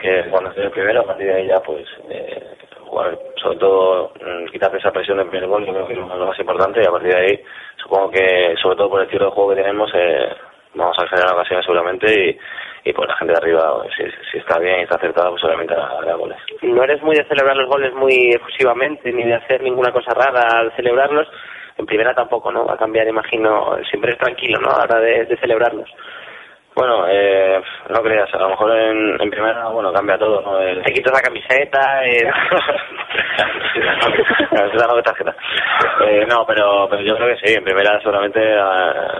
que 0.00 0.30
cuando 0.30 0.50
esté 0.50 0.62
el 0.62 0.70
primero, 0.70 1.00
a 1.00 1.06
partir 1.06 1.26
de 1.26 1.34
ahí 1.34 1.46
ya, 1.46 1.60
pues, 1.60 1.86
eh, 2.08 2.56
sobre 3.40 3.58
todo, 3.58 4.12
mm, 4.20 4.46
quitarte 4.46 4.78
esa 4.78 4.90
presión 4.90 5.18
del 5.18 5.28
primer 5.28 5.48
gol, 5.48 5.66
yo 5.66 5.72
creo 5.72 5.86
que 5.86 5.92
es 5.94 5.98
lo, 5.98 6.06
más 6.06 6.38
importante 6.38 6.80
y 6.82 6.86
a 6.86 6.90
partir 6.90 7.14
de 7.14 7.20
ahí, 7.20 7.44
supongo 7.76 8.10
que, 8.10 8.54
sobre 8.60 8.76
todo 8.76 8.90
por 8.90 9.00
el 9.00 9.06
estilo 9.06 9.26
de 9.26 9.30
juego 9.32 9.50
que 9.50 9.62
tenemos, 9.62 9.90
eh, 9.94 10.28
vamos 10.74 10.96
a 10.98 11.06
generar 11.06 11.34
ocasiones 11.34 11.64
seguramente 11.64 12.12
y, 12.12 12.38
y 12.84 12.92
pues 12.92 13.08
la 13.08 13.16
gente 13.16 13.32
de 13.32 13.38
arriba, 13.38 13.82
si, 13.96 14.04
si 14.30 14.38
está 14.38 14.58
bien 14.58 14.80
y 14.80 14.82
está 14.82 14.96
acertada, 14.96 15.30
pues 15.30 15.40
seguramente 15.40 15.74
hará 15.74 16.14
goles. 16.14 16.38
No 16.62 16.82
eres 16.82 17.02
muy 17.02 17.16
de 17.16 17.24
celebrar 17.24 17.56
los 17.56 17.68
goles 17.68 17.92
muy 17.94 18.32
efusivamente, 18.32 19.12
ni 19.12 19.24
de 19.24 19.34
hacer 19.34 19.62
ninguna 19.62 19.92
cosa 19.92 20.12
rara 20.12 20.58
al 20.58 20.72
celebrarlos. 20.76 21.28
En 21.76 21.86
primera 21.86 22.14
tampoco, 22.14 22.52
¿no? 22.52 22.66
Va 22.66 22.74
a 22.74 22.78
cambiar, 22.78 23.08
imagino. 23.08 23.76
Siempre 23.88 24.12
es 24.12 24.18
tranquilo, 24.18 24.60
¿no? 24.60 24.70
A 24.70 24.78
la 24.78 24.84
hora 24.84 25.00
de, 25.00 25.24
de 25.24 25.36
celebrarlos. 25.38 25.88
Bueno, 26.80 27.04
eh, 27.10 27.60
no 27.90 28.00
creas, 28.00 28.32
a 28.32 28.38
lo 28.38 28.48
mejor 28.48 28.74
en, 28.74 29.20
en 29.20 29.28
primera, 29.28 29.68
bueno, 29.68 29.92
cambia 29.92 30.16
todo, 30.16 30.40
¿no? 30.40 30.58
El... 30.58 30.82
Te 30.82 30.94
quitas 30.94 31.12
la 31.12 31.20
camiseta, 31.20 32.06
eh... 32.06 32.24
No 34.88 34.96
de 34.96 35.02
tarjeta. 35.02 35.36
Eh, 36.06 36.24
no, 36.26 36.46
pero, 36.46 36.88
pero 36.88 37.02
yo 37.02 37.16
creo 37.16 37.28
que 37.28 37.46
sí, 37.46 37.54
en 37.54 37.64
primera 37.64 38.00
seguramente, 38.00 38.40
eh, 38.42 38.62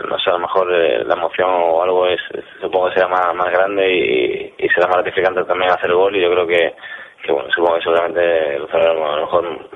no 0.08 0.18
sé, 0.18 0.30
a 0.30 0.32
lo 0.32 0.38
mejor 0.38 0.72
eh, 0.72 1.04
la 1.04 1.16
emoción 1.16 1.50
o 1.50 1.82
algo 1.82 2.06
es, 2.06 2.20
supongo 2.62 2.88
que 2.88 2.94
será 2.94 3.08
más, 3.08 3.34
más 3.34 3.52
grande 3.52 3.92
y, 3.92 4.54
y 4.56 4.68
será 4.70 4.86
más 4.86 4.96
gratificante 4.96 5.44
también 5.44 5.70
hacer 5.70 5.90
el 5.90 5.96
gol 5.96 6.16
y 6.16 6.22
yo 6.22 6.30
creo 6.30 6.46
que, 6.46 6.74
que 7.22 7.30
bueno, 7.30 7.50
supongo 7.50 7.76
que 7.76 7.82
seguramente 7.82 8.58
lo 8.58 8.68
a 8.72 8.94
lo 8.94 9.20
mejor 9.20 9.68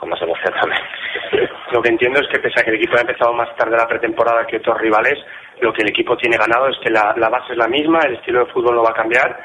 con 0.00 0.08
más 0.08 0.20
emoción 0.22 0.52
también. 0.60 0.82
Lo 1.72 1.80
que 1.80 1.90
entiendo 1.90 2.20
es 2.20 2.28
que 2.28 2.40
pese 2.40 2.60
a 2.60 2.64
que 2.64 2.70
el 2.70 2.76
equipo 2.76 2.96
ha 2.96 3.02
empezado 3.02 3.32
más 3.32 3.54
tarde 3.56 3.76
la 3.76 3.86
pretemporada 3.86 4.46
que 4.46 4.56
otros 4.56 4.78
rivales, 4.78 5.18
lo 5.60 5.72
que 5.72 5.82
el 5.82 5.90
equipo 5.90 6.16
tiene 6.16 6.36
ganado 6.36 6.68
es 6.68 6.76
que 6.78 6.90
la, 6.90 7.12
base 7.28 7.52
es 7.52 7.58
la 7.58 7.68
misma, 7.68 8.00
el 8.00 8.14
estilo 8.14 8.40
de 8.44 8.52
fútbol 8.52 8.76
no 8.76 8.82
va 8.82 8.90
a 8.90 8.94
cambiar 8.94 9.40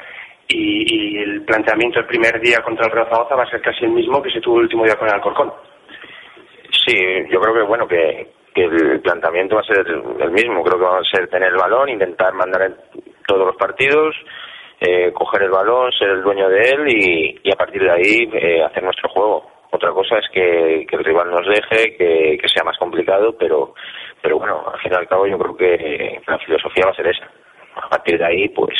y, 0.48 1.16
y 1.16 1.18
el 1.18 1.42
planteamiento 1.44 2.00
el 2.00 2.06
primer 2.06 2.40
día 2.40 2.62
contra 2.62 2.86
el 2.86 2.92
Real 2.92 3.06
Zaragoza 3.06 3.34
va 3.34 3.42
a 3.44 3.50
ser 3.50 3.60
casi 3.60 3.84
el 3.84 3.90
mismo 3.90 4.22
que 4.22 4.30
se 4.30 4.40
tuvo 4.40 4.56
el 4.56 4.64
último 4.64 4.84
día 4.84 4.96
con 4.96 5.08
el 5.08 5.14
Alcorcón. 5.14 5.52
Sí, 6.86 6.96
yo 7.30 7.40
creo 7.40 7.54
que 7.54 7.62
bueno 7.62 7.86
que, 7.88 8.28
que 8.54 8.64
el 8.64 9.00
planteamiento 9.00 9.56
va 9.56 9.60
a 9.60 9.64
ser 9.64 9.86
el 9.86 10.30
mismo. 10.30 10.62
Creo 10.62 10.78
que 10.78 10.84
va 10.84 10.98
a 10.98 11.04
ser 11.04 11.28
tener 11.28 11.50
el 11.50 11.58
balón, 11.58 11.90
intentar 11.90 12.32
mandar 12.32 12.62
en 12.62 12.76
todos 13.26 13.46
los 13.46 13.56
partidos, 13.56 14.14
eh, 14.80 15.12
coger 15.12 15.42
el 15.42 15.50
balón, 15.50 15.92
ser 15.92 16.08
el 16.10 16.22
dueño 16.22 16.48
de 16.48 16.60
él 16.60 16.88
y, 16.88 17.40
y 17.42 17.52
a 17.52 17.56
partir 17.56 17.82
de 17.82 17.90
ahí 17.90 18.30
eh, 18.32 18.64
hacer 18.64 18.82
nuestro 18.82 19.10
juego. 19.10 19.55
Otra 19.76 19.92
cosa 19.92 20.16
es 20.16 20.28
que, 20.32 20.86
el 20.90 21.04
rival 21.04 21.30
nos 21.30 21.46
deje, 21.46 21.96
que, 21.98 22.48
sea 22.48 22.64
más 22.64 22.78
complicado, 22.78 23.36
pero 23.38 23.74
pero 24.22 24.38
bueno, 24.38 24.64
al 24.72 24.80
fin 24.80 24.90
y 24.90 24.96
al 24.96 25.06
cabo 25.06 25.26
yo 25.26 25.38
creo 25.38 25.54
que 25.54 26.22
la 26.26 26.38
filosofía 26.38 26.86
va 26.86 26.92
a 26.92 26.94
ser 26.94 27.08
esa. 27.08 27.28
A 27.74 27.88
partir 27.90 28.18
de 28.18 28.24
ahí, 28.24 28.48
pues 28.48 28.74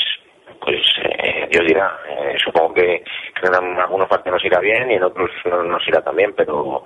pues 0.58 0.80
eh, 1.04 1.48
Dios 1.50 1.66
dirá. 1.66 1.98
Eh, 2.08 2.36
supongo 2.42 2.72
que, 2.72 3.04
que 3.38 3.46
en 3.46 3.78
algunos 3.78 4.08
partidos 4.08 4.36
nos 4.36 4.44
irá 4.46 4.58
bien 4.60 4.90
y 4.90 4.94
en 4.94 5.02
otros 5.02 5.30
no 5.44 5.62
nos 5.64 5.86
irá 5.86 6.00
tan 6.00 6.16
bien, 6.16 6.32
pero 6.34 6.82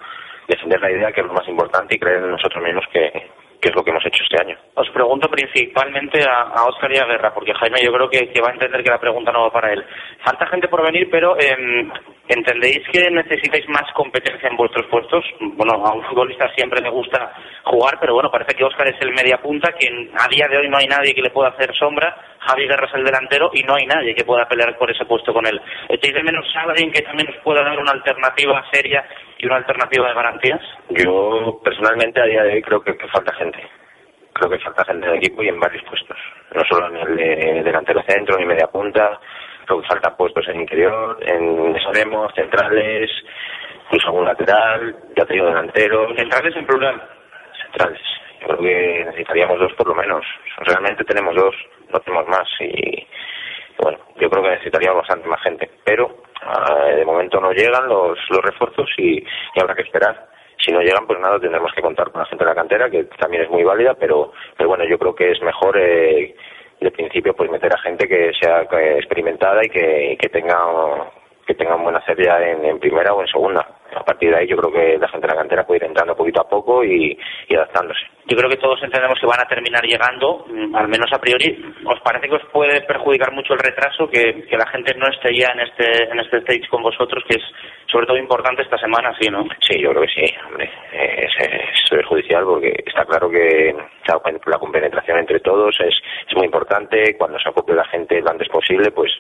defender 0.49 0.81
la 0.81 0.91
idea 0.91 1.13
que 1.13 1.21
es 1.21 1.27
lo 1.29 1.33
más 1.33 1.47
importante 1.47 1.95
y 1.95 1.99
creer 2.01 2.25
en 2.25 2.33
nosotros 2.33 2.65
mismos 2.65 2.85
que, 2.93 3.13
que 3.61 3.69
es 3.69 3.75
lo 3.75 3.85
que 3.85 3.91
hemos 3.91 4.05
hecho 4.07 4.25
este 4.25 4.43
año. 4.43 4.57
Os 4.75 4.89
pregunto 4.91 5.29
principalmente 5.29 6.23
a, 6.23 6.43
a 6.43 6.65
Oscar 6.65 6.91
y 6.93 6.99
a 6.99 7.05
Guerra, 7.05 7.35
porque 7.35 7.53
Jaime 7.55 7.81
yo 7.85 7.93
creo 7.93 8.09
que, 8.09 8.41
va 8.41 8.49
a 8.49 8.53
entender 8.53 8.83
que 8.83 8.91
la 8.91 8.99
pregunta 8.99 9.33
no 9.33 9.43
va 9.43 9.53
para 9.53 9.73
él. 9.73 9.85
Falta 10.25 10.47
gente 10.47 10.69
por 10.69 10.83
venir, 10.83 11.09
pero 11.11 11.39
eh, 11.39 11.87
¿entendéis 12.29 12.81
que 12.91 13.11
necesitáis 13.11 13.69
más 13.69 13.85
competencia 13.95 14.49
en 14.49 14.57
vuestros 14.57 14.87
puestos? 14.87 15.25
Bueno, 15.41 15.85
a 15.85 15.93
un 15.93 16.03
futbolista 16.05 16.49
siempre 16.55 16.81
le 16.81 16.91
gusta 16.91 17.33
jugar, 17.65 17.99
pero 18.01 18.15
bueno, 18.15 18.31
parece 18.31 18.55
que 18.55 18.65
Oscar 18.65 18.89
es 18.89 19.01
el 19.01 19.13
media 19.13 19.39
punta, 19.39 19.73
que 19.79 19.89
a 19.89 20.29
día 20.29 20.49
de 20.49 20.57
hoy 20.57 20.69
no 20.69 20.79
hay 20.79 20.87
nadie 20.87 21.15
que 21.15 21.23
le 21.23 21.31
pueda 21.31 21.51
hacer 21.51 21.75
sombra, 21.75 22.17
Javi 22.41 22.67
Guerra 22.67 22.87
es 22.87 22.95
el 22.95 23.05
delantero 23.05 23.51
y 23.53 23.63
no 23.63 23.75
hay 23.75 23.85
nadie 23.87 24.15
que 24.15 24.25
pueda 24.25 24.49
pelear 24.49 24.77
por 24.79 24.91
ese 24.91 25.05
puesto 25.05 25.33
con 25.33 25.47
él. 25.47 25.61
¿Echáis 25.89 26.15
de 26.15 26.23
menos 26.23 26.47
a 26.57 26.63
alguien 26.63 26.91
que 26.91 27.03
también 27.03 27.29
os 27.29 27.37
pueda 27.45 27.63
dar 27.63 27.79
una 27.79 27.93
alternativa 27.93 28.65
seria 28.73 29.05
y 29.41 29.47
una 29.47 29.57
alternativa 29.57 30.09
de 30.09 30.15
garantías? 30.15 30.61
Yo 30.91 31.61
personalmente 31.65 32.21
a 32.21 32.25
día 32.25 32.43
de 32.43 32.55
hoy 32.55 32.63
creo 32.63 32.83
que, 32.83 32.95
falta 33.09 33.33
gente. 33.35 33.59
Creo 34.33 34.51
que 34.51 34.59
falta 34.59 34.85
gente 34.85 35.07
en 35.07 35.15
equipo 35.15 35.43
y 35.43 35.49
en 35.49 35.59
varios 35.59 35.83
puestos. 35.85 36.19
No 36.55 36.63
solo 36.65 36.89
en 36.89 36.97
el 36.97 37.17
de 37.17 37.63
delantero 37.63 38.03
centro 38.07 38.37
ni 38.39 38.45
media 38.45 38.67
punta. 38.67 39.19
Creo 39.65 39.81
que 39.81 39.89
falta 39.89 40.17
puestos 40.17 40.47
en 40.49 40.61
interior, 40.61 41.19
en 41.23 41.77
extremos, 41.77 42.33
centrales, 42.35 43.11
incluso 43.87 44.09
algún 44.09 44.25
lateral, 44.25 44.97
ya 45.17 45.25
te 45.25 45.35
digo 45.35 45.47
delanteros. 45.47 46.17
Centrales 46.17 46.57
en 46.57 46.67
plural. 46.67 47.03
Centrales. 47.63 48.01
Yo 48.41 48.47
creo 48.47 48.59
que 48.59 49.05
necesitaríamos 49.07 49.59
dos 49.59 49.73
por 49.75 49.89
lo 49.89 49.95
menos. 49.95 50.25
Realmente 50.59 51.05
tenemos 51.05 51.35
dos, 51.35 51.55
no 51.93 52.01
tenemos 52.01 52.27
más 52.29 52.49
y 52.61 53.07
bueno, 53.79 53.99
yo 54.21 54.29
creo 54.29 54.43
que 54.43 54.51
necesitaríamos 54.51 55.03
bastante 55.03 55.29
más 55.29 55.43
gente. 55.43 55.71
Pero 55.85 56.23
de 56.97 57.05
momento 57.05 57.41
no 57.41 57.53
llegan 57.53 57.89
los, 57.89 58.19
los 58.31 58.43
refuerzos 58.43 58.89
y, 58.99 59.19
y 59.19 59.61
habrá 59.61 59.75
que 59.75 59.83
esperar 59.83 60.31
si 60.65 60.73
no 60.73 60.81
llegan, 60.81 61.07
pues 61.07 61.19
nada, 61.21 61.39
tendremos 61.39 61.73
que 61.73 61.81
contar 61.81 62.11
con 62.11 62.21
la 62.21 62.27
gente 62.27 62.45
de 62.45 62.51
la 62.51 62.55
cantera, 62.55 62.91
que 62.91 63.05
también 63.19 63.45
es 63.45 63.51
muy 63.51 63.65
válida, 63.65 63.95
pero, 63.95 64.33
pero 64.57 64.69
bueno, 64.69 64.85
yo 64.85 64.99
creo 64.99 65.15
que 65.15 65.31
es 65.31 65.41
mejor 65.43 65.79
eh, 65.79 66.35
de 66.81 66.91
principio 66.91 67.35
pues 67.35 67.51
meter 67.51 67.73
a 67.75 67.81
gente 67.81 68.07
que 68.07 68.33
sea 68.41 68.63
experimentada 68.99 69.61
y 69.65 69.69
que, 69.69 70.17
que 70.21 70.29
tenga 70.29 70.59
que 71.47 71.55
tengan 71.55 71.83
buena 71.83 71.99
hacer 71.99 72.23
ya 72.23 72.39
en, 72.43 72.65
en, 72.65 72.79
primera 72.79 73.13
o 73.13 73.21
en 73.23 73.27
segunda. 73.27 73.67
A 73.97 74.05
partir 74.05 74.31
de 74.31 74.39
ahí 74.39 74.47
yo 74.47 74.57
creo 74.57 74.73
que 74.73 74.99
la 74.99 75.09
gente 75.09 75.27
de 75.27 75.33
la 75.33 75.41
cantera 75.41 75.67
puede 75.67 75.79
ir 75.79 75.85
entrando 75.85 76.17
poquito 76.17 76.41
a 76.41 76.49
poco 76.49 76.85
y, 76.85 77.19
y 77.49 77.55
adaptándose. 77.55 78.01
Yo 78.27 78.37
creo 78.37 78.51
que 78.51 78.59
todos 78.59 78.81
entendemos 78.83 79.19
que 79.19 79.27
van 79.27 79.41
a 79.41 79.49
terminar 79.49 79.83
llegando, 79.85 80.47
al 80.75 80.87
menos 80.89 81.11
a 81.13 81.19
priori. 81.19 81.75
¿Os 81.85 82.01
parece 82.01 82.29
que 82.29 82.37
os 82.37 82.45
puede 82.53 82.81
perjudicar 82.83 83.33
mucho 83.33 83.55
el 83.55 83.59
retraso 83.59 84.09
que, 84.09 84.47
que 84.49 84.57
la 84.57 84.67
gente 84.69 84.95
no 84.95 85.09
esté 85.09 85.35
ya 85.35 85.49
en 85.53 85.61
este 85.61 86.05
en 86.05 86.21
este 86.21 86.39
stage 86.39 86.69
con 86.69 86.83
vosotros, 86.83 87.25
que 87.29 87.39
es 87.39 87.43
sobre 87.91 88.07
todo 88.07 88.17
importante 88.17 88.63
esta 88.63 88.79
semana, 88.79 89.13
sí, 89.19 89.29
¿no? 89.29 89.45
Sí, 89.61 89.81
yo 89.81 89.91
creo 89.91 90.03
que 90.03 90.15
sí, 90.15 90.35
hombre. 90.47 90.71
Es, 90.93 91.33
es 91.41 91.91
perjudicial 91.91 92.45
porque 92.45 92.85
está 92.87 93.05
claro 93.05 93.29
que 93.29 93.75
la 94.47 94.59
compenetración 94.59 95.19
entre 95.19 95.41
todos 95.41 95.75
es, 95.81 95.95
es 96.29 96.37
muy 96.37 96.47
importante. 96.47 97.17
Cuando 97.17 97.39
se 97.39 97.49
acople 97.49 97.75
la 97.75 97.85
gente 97.87 98.21
lo 98.21 98.31
antes 98.31 98.49
posible, 98.49 98.91
pues, 98.93 99.13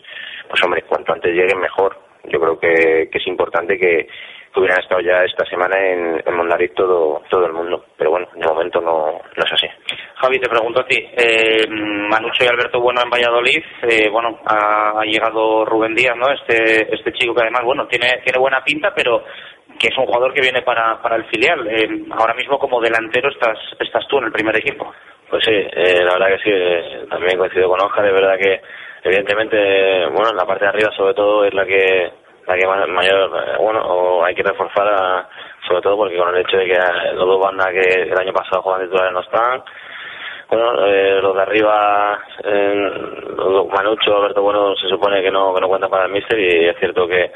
pues 0.48 0.62
hombre, 0.62 0.82
cuanto 0.82 1.12
antes 1.12 1.34
lleguen 1.34 1.60
mejor. 1.60 1.96
Yo 2.24 2.38
creo 2.38 2.58
que, 2.60 3.08
que 3.10 3.18
es 3.18 3.26
importante 3.26 3.78
que, 3.78 4.06
que 4.06 4.39
hubieran 4.56 4.80
estado 4.80 5.00
ya 5.00 5.22
esta 5.24 5.44
semana 5.46 5.78
en, 5.78 6.22
en 6.26 6.34
Mondariz 6.34 6.74
todo, 6.74 7.22
todo 7.30 7.46
el 7.46 7.52
mundo. 7.52 7.84
Pero 7.96 8.10
bueno, 8.10 8.26
de 8.34 8.46
momento 8.46 8.80
no, 8.80 9.12
no 9.12 9.44
es 9.44 9.52
así. 9.52 9.66
Javi, 10.16 10.38
te 10.38 10.48
pregunto 10.48 10.80
a 10.80 10.86
ti. 10.86 10.96
Eh, 10.96 11.66
Manucho 11.68 12.44
y 12.44 12.48
Alberto 12.48 12.80
Bueno 12.80 13.00
en 13.02 13.10
Valladolid. 13.10 13.62
Eh, 13.82 14.08
bueno, 14.10 14.40
ha, 14.44 15.00
ha, 15.00 15.04
llegado 15.04 15.64
Rubén 15.64 15.94
Díaz, 15.94 16.16
¿no? 16.16 16.26
Este, 16.32 16.92
este 16.94 17.12
chico 17.12 17.34
que 17.34 17.42
además, 17.42 17.62
bueno, 17.64 17.86
tiene, 17.86 18.20
tiene 18.24 18.38
buena 18.38 18.62
pinta, 18.64 18.92
pero 18.94 19.24
que 19.78 19.88
es 19.88 19.96
un 19.96 20.06
jugador 20.06 20.34
que 20.34 20.42
viene 20.42 20.62
para, 20.62 21.00
para 21.00 21.16
el 21.16 21.24
filial. 21.26 21.66
Eh, 21.68 22.04
ahora 22.10 22.34
mismo 22.34 22.58
como 22.58 22.80
delantero 22.80 23.30
estás, 23.30 23.58
estás 23.78 24.06
tú 24.08 24.18
en 24.18 24.24
el 24.24 24.32
primer 24.32 24.56
equipo. 24.56 24.92
Pues 25.28 25.44
sí, 25.44 25.54
eh, 25.54 26.02
la 26.02 26.14
verdad 26.14 26.36
que 26.36 26.42
sí. 26.42 27.08
También 27.08 27.38
coincido 27.38 27.68
con 27.68 27.80
Oscar. 27.80 28.04
Es 28.04 28.12
verdad 28.12 28.36
que 28.36 28.60
evidentemente, 29.04 30.06
bueno, 30.06 30.30
en 30.30 30.36
la 30.36 30.44
parte 30.44 30.64
de 30.64 30.70
arriba 30.70 30.90
sobre 30.96 31.14
todo 31.14 31.44
es 31.44 31.54
la 31.54 31.64
que 31.64 32.12
la 32.46 32.56
que 32.56 32.66
mayor, 32.66 33.58
bueno, 33.58 33.80
o 33.82 34.24
hay 34.24 34.34
que 34.34 34.42
reforzar 34.42 35.26
sobre 35.66 35.82
todo 35.82 35.96
porque 35.96 36.16
con 36.16 36.34
el 36.34 36.40
hecho 36.40 36.56
de 36.56 36.66
que 36.66 36.78
los 37.14 37.26
dos 37.26 37.40
bandas 37.40 37.68
que 37.68 38.02
el 38.02 38.18
año 38.18 38.32
pasado 38.32 38.62
jugaban 38.62 38.86
titulares 38.86 39.12
no 39.12 39.20
están, 39.20 39.62
bueno, 40.50 40.84
eh, 40.84 41.20
los 41.22 41.36
de 41.36 41.42
arriba, 41.42 42.18
eh, 42.42 42.92
los 43.36 43.68
Manucho, 43.68 44.16
Alberto 44.16 44.42
Bueno, 44.42 44.74
se 44.74 44.88
supone 44.88 45.22
que 45.22 45.30
no, 45.30 45.54
que 45.54 45.60
no 45.60 45.68
cuentan 45.68 45.90
para 45.90 46.06
el 46.06 46.12
míster 46.12 46.38
y 46.40 46.68
es 46.68 46.76
cierto 46.78 47.06
que, 47.06 47.30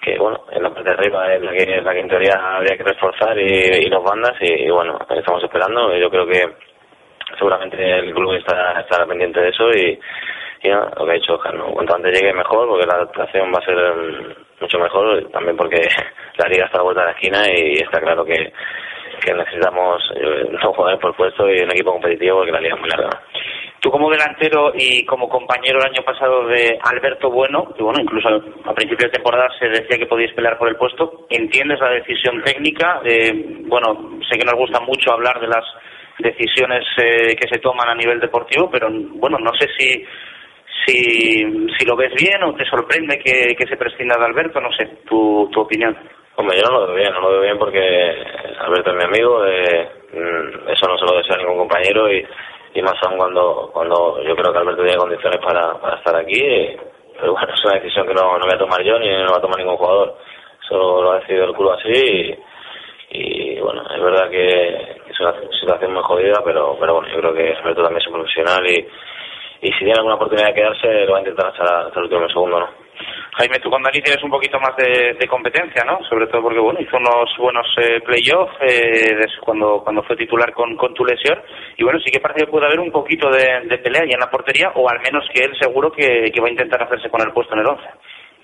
que 0.00 0.16
bueno, 0.16 0.44
en 0.52 0.62
la 0.62 0.70
parte 0.70 0.90
de 0.90 0.94
arriba 0.94 1.34
es 1.34 1.42
la 1.42 1.52
que, 1.52 1.80
la 1.80 1.92
que 1.92 2.00
en 2.00 2.08
teoría 2.08 2.56
habría 2.56 2.76
que 2.76 2.84
reforzar 2.84 3.36
y, 3.36 3.42
y 3.42 3.86
los 3.86 4.04
bandas 4.04 4.34
y, 4.40 4.66
y, 4.66 4.70
bueno, 4.70 4.96
estamos 5.10 5.42
esperando, 5.42 5.96
yo 5.96 6.08
creo 6.08 6.24
que 6.24 6.54
seguramente 7.36 7.98
el 7.98 8.14
club 8.14 8.34
está, 8.34 8.80
estará 8.80 9.06
pendiente 9.06 9.40
de 9.40 9.48
eso 9.48 9.68
y, 9.72 9.98
lo 10.68 11.04
que 11.04 11.10
ha 11.10 11.14
dicho 11.14 11.34
Oscar, 11.34 11.56
cuanto 11.58 11.96
antes 11.96 12.20
llegue 12.20 12.32
mejor 12.32 12.68
porque 12.68 12.86
la 12.86 12.94
adaptación 12.94 13.52
va 13.52 13.58
a 13.58 13.64
ser 13.64 14.36
mucho 14.60 14.78
mejor, 14.78 15.30
también 15.30 15.56
porque 15.56 15.80
la 16.38 16.48
liga 16.48 16.66
está 16.66 16.78
a 16.78 16.80
la 16.80 16.84
vuelta 16.84 17.00
de 17.02 17.06
la 17.06 17.12
esquina 17.12 17.42
y 17.48 17.74
está 17.74 18.00
claro 18.00 18.24
que, 18.24 18.52
que 19.24 19.34
necesitamos 19.34 20.02
eh, 20.16 20.48
no 20.50 20.72
jugadores 20.72 21.00
por 21.00 21.16
puesto 21.16 21.48
y 21.48 21.60
un 21.60 21.70
equipo 21.70 21.92
competitivo 21.92 22.38
porque 22.38 22.52
la 22.52 22.60
liga 22.60 22.74
es 22.74 22.80
muy 22.80 22.90
larga. 22.90 23.10
Tú 23.80 23.90
como 23.90 24.08
delantero 24.08 24.72
y 24.76 25.04
como 25.04 25.28
compañero 25.28 25.80
el 25.80 25.90
año 25.90 26.04
pasado 26.04 26.46
de 26.46 26.78
Alberto 26.84 27.28
Bueno, 27.30 27.74
que 27.76 27.82
bueno, 27.82 28.00
incluso 28.00 28.28
a 28.64 28.74
principio 28.74 29.08
de 29.08 29.14
temporada 29.14 29.48
se 29.58 29.68
decía 29.68 29.98
que 29.98 30.06
podíais 30.06 30.32
pelear 30.34 30.56
por 30.56 30.68
el 30.68 30.76
puesto, 30.76 31.26
¿entiendes 31.28 31.80
la 31.80 31.90
decisión 31.90 32.40
técnica? 32.44 33.00
Eh, 33.04 33.32
bueno, 33.66 34.20
sé 34.30 34.38
que 34.38 34.44
nos 34.44 34.54
gusta 34.54 34.78
mucho 34.78 35.12
hablar 35.12 35.40
de 35.40 35.48
las 35.48 35.64
decisiones 36.20 36.84
eh, 36.98 37.34
que 37.34 37.48
se 37.48 37.58
toman 37.58 37.88
a 37.88 37.94
nivel 37.96 38.20
deportivo, 38.20 38.70
pero 38.70 38.88
bueno, 38.88 39.38
no 39.38 39.50
sé 39.58 39.66
si 39.76 40.04
si, 40.86 41.44
si 41.78 41.86
lo 41.86 41.96
ves 41.96 42.12
bien 42.14 42.42
o 42.42 42.54
te 42.54 42.64
sorprende 42.66 43.18
que, 43.18 43.54
que 43.56 43.66
se 43.66 43.76
prescinda 43.76 44.16
de 44.18 44.24
Alberto, 44.24 44.60
no 44.60 44.72
sé, 44.72 44.86
tu, 45.08 45.48
tu 45.52 45.60
opinión. 45.60 45.96
Hombre, 46.36 46.56
yo 46.58 46.64
no 46.70 46.80
lo 46.80 46.86
veo 46.86 46.96
bien, 46.96 47.12
no 47.12 47.20
lo 47.20 47.30
veo 47.30 47.42
bien 47.42 47.58
porque 47.58 47.78
Alberto 48.60 48.90
es 48.90 48.96
mi 48.96 49.04
amigo 49.04 49.40
mm, 49.42 50.68
eso 50.70 50.86
no 50.88 50.98
se 50.98 51.04
lo 51.04 51.18
desea 51.18 51.36
a 51.36 51.38
ningún 51.38 51.58
compañero 51.58 52.10
y, 52.10 52.24
y 52.74 52.82
más 52.82 52.94
aún 53.02 53.18
cuando 53.18 53.70
cuando 53.72 54.22
yo 54.22 54.34
creo 54.34 54.52
que 54.52 54.58
Alberto 54.58 54.82
tiene 54.82 54.98
condiciones 54.98 55.38
para, 55.44 55.74
para 55.80 55.96
estar 55.96 56.16
aquí. 56.16 56.40
eh, 56.40 56.76
pero 57.20 57.32
bueno, 57.32 57.48
es 57.54 57.64
una 57.64 57.74
decisión 57.74 58.06
que 58.06 58.14
no, 58.14 58.38
no 58.38 58.44
voy 58.44 58.54
a 58.54 58.58
tomar 58.58 58.82
yo 58.82 58.98
ni 58.98 59.08
no 59.08 59.30
va 59.30 59.38
a 59.38 59.40
tomar 59.40 59.58
ningún 59.58 59.76
jugador. 59.76 60.16
Eso 60.64 61.02
lo 61.02 61.12
ha 61.12 61.20
decidido 61.20 61.44
el 61.44 61.54
club 61.54 61.70
así 61.72 61.90
y, 61.90 62.38
y, 63.10 63.60
bueno, 63.60 63.82
es 63.94 64.02
verdad 64.02 64.30
que 64.30 64.68
es 65.08 65.20
una 65.20 65.34
situación 65.60 65.92
muy 65.92 66.02
jodida, 66.02 66.40
pero, 66.44 66.76
pero 66.80 66.94
bueno, 66.94 67.08
yo 67.08 67.20
creo 67.20 67.34
que 67.34 67.54
Alberto 67.54 67.82
también 67.82 68.00
es 68.00 68.06
un 68.06 68.14
profesional 68.14 68.66
y, 68.66 68.88
y 69.62 69.70
si 69.72 69.78
tiene 69.78 69.94
alguna 69.94 70.16
oportunidad 70.16 70.48
de 70.48 70.54
quedarse 70.54 71.06
lo 71.06 71.12
va 71.12 71.18
a 71.18 71.20
intentar 71.20 71.46
hasta, 71.46 71.86
hasta 71.86 72.00
el 72.00 72.04
último 72.04 72.28
segundo, 72.28 72.60
¿no? 72.60 72.82
Jaime, 73.34 73.58
tú 73.60 73.70
con 73.70 73.82
Dani 73.82 74.02
tienes 74.02 74.22
un 74.22 74.30
poquito 74.30 74.60
más 74.60 74.76
de, 74.76 75.14
de 75.14 75.26
competencia, 75.26 75.82
¿no? 75.84 76.04
Sobre 76.04 76.26
todo 76.26 76.42
porque, 76.42 76.58
bueno, 76.58 76.80
hizo 76.80 76.96
unos 76.98 77.30
buenos 77.38 77.66
eh, 77.78 78.00
playoffs 78.04 78.54
eh, 78.60 79.24
cuando, 79.40 79.80
cuando 79.82 80.02
fue 80.02 80.16
titular 80.16 80.52
con, 80.52 80.76
con 80.76 80.92
tu 80.92 81.04
lesión. 81.04 81.40
Y 81.78 81.84
bueno, 81.84 81.98
sí 82.00 82.10
que 82.10 82.20
parece 82.20 82.44
que 82.44 82.50
puede 82.50 82.66
haber 82.66 82.80
un 82.80 82.92
poquito 82.92 83.30
de, 83.30 83.62
de 83.64 83.78
pelea 83.78 84.04
ya 84.04 84.14
en 84.14 84.20
la 84.20 84.30
portería, 84.30 84.70
o 84.74 84.88
al 84.88 85.00
menos 85.00 85.24
que 85.32 85.44
él 85.44 85.56
seguro 85.58 85.90
que, 85.90 86.30
que 86.30 86.40
va 86.40 86.48
a 86.48 86.50
intentar 86.50 86.82
hacerse 86.82 87.08
con 87.08 87.22
el 87.22 87.32
puesto 87.32 87.54
en 87.54 87.60
el 87.60 87.68
11. 87.68 87.82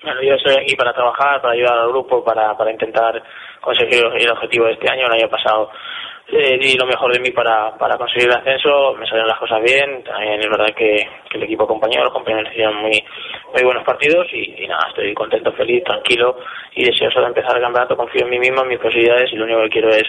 Bueno, 0.01 0.21
yo 0.23 0.33
estoy 0.33 0.55
aquí 0.55 0.75
para 0.75 0.93
trabajar, 0.93 1.41
para 1.41 1.53
ayudar 1.53 1.77
al 1.77 1.89
grupo, 1.89 2.23
para, 2.23 2.57
para 2.57 2.71
intentar 2.71 3.21
conseguir 3.61 4.03
el 4.17 4.31
objetivo 4.31 4.65
de 4.65 4.73
este 4.73 4.89
año. 4.89 5.05
El 5.05 5.21
año 5.21 5.29
pasado 5.29 5.69
eh, 6.31 6.57
di 6.57 6.77
lo 6.77 6.85
mejor 6.85 7.11
de 7.13 7.19
mí 7.19 7.31
para, 7.31 7.75
para 7.77 7.97
conseguir 7.97 8.29
el 8.29 8.37
ascenso, 8.37 8.93
me 8.93 9.05
salieron 9.05 9.27
las 9.27 9.39
cosas 9.39 9.61
bien. 9.61 10.03
También 10.03 10.39
es 10.39 10.49
verdad 10.49 10.73
que, 10.75 11.07
el 11.33 11.43
equipo 11.43 11.67
compañero, 11.67 12.03
los 12.03 12.13
compañeros 12.13 12.51
hicieron 12.51 12.75
muy, 12.75 13.03
muy 13.53 13.63
buenos 13.63 13.83
partidos 13.83 14.27
y, 14.33 14.67
nada, 14.67 14.87
estoy 14.89 15.13
contento, 15.13 15.51
feliz, 15.53 15.83
tranquilo 15.83 16.37
y 16.75 16.83
deseoso 16.85 17.19
de 17.19 17.27
empezar 17.27 17.55
el 17.55 17.63
campeonato. 17.63 17.95
Confío 17.95 18.23
en 18.23 18.29
mí 18.29 18.39
mismo, 18.39 18.63
en 18.63 18.69
mis 18.69 18.79
posibilidades 18.79 19.31
y 19.31 19.35
lo 19.35 19.45
único 19.45 19.61
que 19.63 19.69
quiero 19.69 19.89
es 19.89 20.05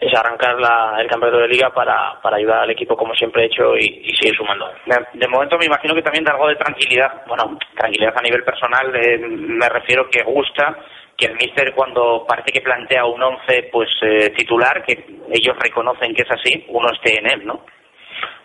es 0.00 0.12
arrancar 0.12 0.60
la, 0.60 0.96
el 1.00 1.08
campeonato 1.08 1.40
de 1.42 1.48
liga 1.48 1.70
para, 1.70 2.20
para 2.20 2.36
ayudar 2.36 2.62
al 2.62 2.70
equipo 2.70 2.96
como 2.96 3.14
siempre 3.14 3.44
he 3.44 3.46
hecho 3.46 3.76
y, 3.76 4.02
y 4.04 4.14
seguir 4.16 4.36
sumando. 4.36 4.68
De, 4.84 4.96
de 5.14 5.28
momento 5.28 5.56
me 5.56 5.66
imagino 5.66 5.94
que 5.94 6.02
también 6.02 6.24
da 6.24 6.32
algo 6.32 6.48
de 6.48 6.56
tranquilidad. 6.56 7.24
Bueno, 7.26 7.56
tranquilidad 7.76 8.12
a 8.16 8.22
nivel 8.22 8.42
personal, 8.42 8.94
eh, 8.96 9.18
me 9.18 9.68
refiero 9.68 10.10
que 10.10 10.22
gusta 10.22 10.76
que 11.16 11.26
el 11.26 11.36
míster 11.36 11.72
cuando 11.74 12.24
parece 12.26 12.52
que 12.52 12.60
plantea 12.60 13.04
un 13.04 13.22
once 13.22 13.68
pues 13.72 13.88
eh, 14.02 14.30
titular, 14.30 14.84
que 14.84 15.04
ellos 15.30 15.56
reconocen 15.58 16.14
que 16.14 16.22
es 16.22 16.30
así, 16.30 16.64
uno 16.68 16.90
esté 16.90 17.18
en 17.18 17.30
él, 17.30 17.46
¿no? 17.46 17.64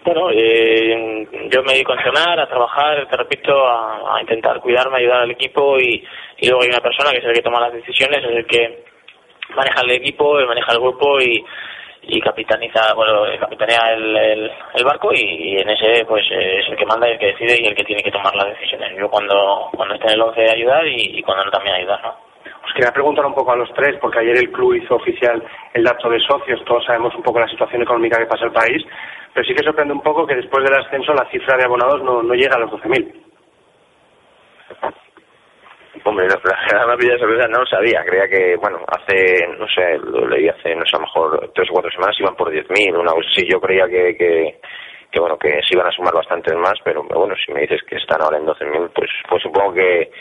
Bueno, 0.03 0.29
eh, 0.31 1.27
yo 1.51 1.61
me 1.63 1.73
dedico 1.73 1.91
a 1.91 1.95
entrenar, 1.95 2.39
a 2.39 2.47
trabajar, 2.47 3.07
te 3.07 3.17
repito, 3.17 3.67
a, 3.67 4.17
intentar 4.21 4.59
cuidarme, 4.61 4.97
ayudar 4.97 5.21
al 5.21 5.31
equipo 5.31 5.77
y, 5.77 6.03
y 6.37 6.47
luego 6.47 6.63
hay 6.63 6.69
una 6.69 6.79
persona 6.79 7.11
que 7.11 7.17
es 7.17 7.25
el 7.25 7.33
que 7.33 7.41
toma 7.41 7.59
las 7.59 7.73
decisiones, 7.73 8.23
es 8.23 8.31
el 8.37 8.45
que 8.45 8.83
maneja 9.55 9.81
el 9.81 9.91
equipo, 9.91 10.39
maneja 10.47 10.71
el 10.71 10.79
grupo 10.79 11.19
y, 11.19 11.43
y 12.03 12.21
capitaniza, 12.21 12.93
bueno, 12.93 13.27
eh, 13.27 13.37
capitanea 13.37 13.93
el, 13.93 14.51
el, 14.73 14.85
barco 14.85 15.11
y, 15.13 15.19
y 15.19 15.57
en 15.57 15.69
ese 15.69 16.05
pues 16.05 16.25
eh, 16.31 16.59
es 16.59 16.69
el 16.69 16.77
que 16.77 16.85
manda 16.85 17.07
y 17.07 17.13
el 17.13 17.19
que 17.19 17.33
decide 17.33 17.61
y 17.61 17.67
el 17.67 17.75
que 17.75 17.83
tiene 17.83 18.01
que 18.01 18.11
tomar 18.11 18.33
las 18.35 18.47
decisiones. 18.49 18.97
Yo 18.97 19.09
cuando, 19.09 19.69
cuando 19.75 19.95
esté 19.95 20.07
en 20.07 20.13
el 20.13 20.21
11 20.21 20.49
ayudar 20.49 20.87
y, 20.87 21.19
y 21.19 21.21
cuando 21.23 21.45
no 21.45 21.51
también 21.51 21.75
ayudar, 21.75 22.01
¿no? 22.01 22.28
Os 22.63 22.73
quería 22.73 22.91
preguntar 22.91 23.25
un 23.25 23.33
poco 23.33 23.51
a 23.51 23.55
los 23.55 23.71
tres, 23.73 23.97
porque 24.01 24.19
ayer 24.19 24.37
el 24.37 24.51
club 24.51 24.73
hizo 24.73 24.95
oficial 24.95 25.43
el 25.73 25.83
dato 25.83 26.09
de 26.09 26.19
socios, 26.19 26.63
todos 26.65 26.85
sabemos 26.85 27.15
un 27.15 27.23
poco 27.23 27.39
la 27.39 27.47
situación 27.47 27.81
económica 27.81 28.17
que 28.17 28.25
pasa 28.25 28.45
el 28.45 28.51
país, 28.51 28.85
pero 29.33 29.45
sí 29.45 29.53
que 29.53 29.63
sorprende 29.63 29.93
un 29.93 30.01
poco 30.01 30.27
que 30.27 30.35
después 30.35 30.63
del 30.63 30.79
ascenso 30.79 31.13
la 31.13 31.29
cifra 31.29 31.57
de 31.57 31.65
abonados 31.65 32.03
no, 32.03 32.21
no 32.21 32.33
llega 32.33 32.55
a 32.55 32.59
los 32.59 32.71
12.000. 32.71 33.29
Hombre, 36.03 36.27
la 36.27 36.87
me 36.87 36.97
pilla 36.97 37.13
de 37.13 37.19
sorpresa, 37.19 37.47
no 37.47 37.59
lo 37.59 37.65
sabía. 37.65 38.03
Creía 38.05 38.27
que, 38.27 38.55
bueno, 38.55 38.79
hace, 38.87 39.47
no 39.57 39.67
sé, 39.67 39.97
lo 39.97 40.27
leí 40.27 40.47
hace, 40.47 40.75
no 40.75 40.85
sé, 40.85 40.95
a 40.95 40.99
lo 40.99 41.05
mejor 41.05 41.51
tres 41.53 41.69
o 41.69 41.73
cuatro 41.73 41.91
semanas 41.91 42.19
iban 42.19 42.35
por 42.35 42.51
10.000, 42.51 42.97
una 42.97 43.11
cosa 43.11 43.29
así. 43.29 43.45
Yo 43.47 43.59
creía 43.59 43.87
que, 43.87 44.15
que, 44.15 44.59
que, 45.11 45.19
bueno, 45.19 45.37
que 45.37 45.59
se 45.67 45.75
iban 45.75 45.87
a 45.87 45.91
sumar 45.91 46.13
bastantes 46.13 46.55
más, 46.55 46.75
pero 46.83 47.03
bueno, 47.03 47.35
si 47.35 47.51
me 47.51 47.61
dices 47.61 47.81
que 47.83 47.97
están 47.97 48.21
ahora 48.21 48.37
en 48.37 48.45
12.000, 48.45 48.91
pues, 48.93 49.09
pues 49.27 49.43
supongo 49.43 49.73
que, 49.73 50.11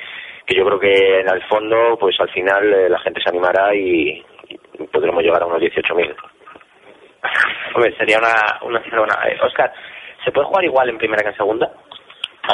que 0.48 0.56
yo 0.56 0.64
creo 0.64 0.80
que 0.80 1.20
en 1.20 1.28
el 1.28 1.42
fondo, 1.44 1.98
pues 2.00 2.18
al 2.20 2.30
final 2.30 2.72
eh, 2.72 2.88
la 2.88 2.98
gente 3.00 3.20
se 3.20 3.28
animará 3.28 3.74
y, 3.74 4.24
y 4.48 4.86
podremos 4.90 5.22
llegar 5.22 5.42
a 5.42 5.46
unos 5.46 5.60
18.000. 5.60 6.16
Hombre, 7.74 7.94
sería 7.98 8.18
una, 8.18 8.58
una 8.62 8.82
buena. 8.98 9.28
Eh, 9.28 9.38
Oscar, 9.42 9.70
¿se 10.24 10.32
puede 10.32 10.46
jugar 10.46 10.64
igual 10.64 10.88
en 10.88 10.96
primera 10.96 11.22
que 11.22 11.28
en 11.28 11.36
segunda? 11.36 11.70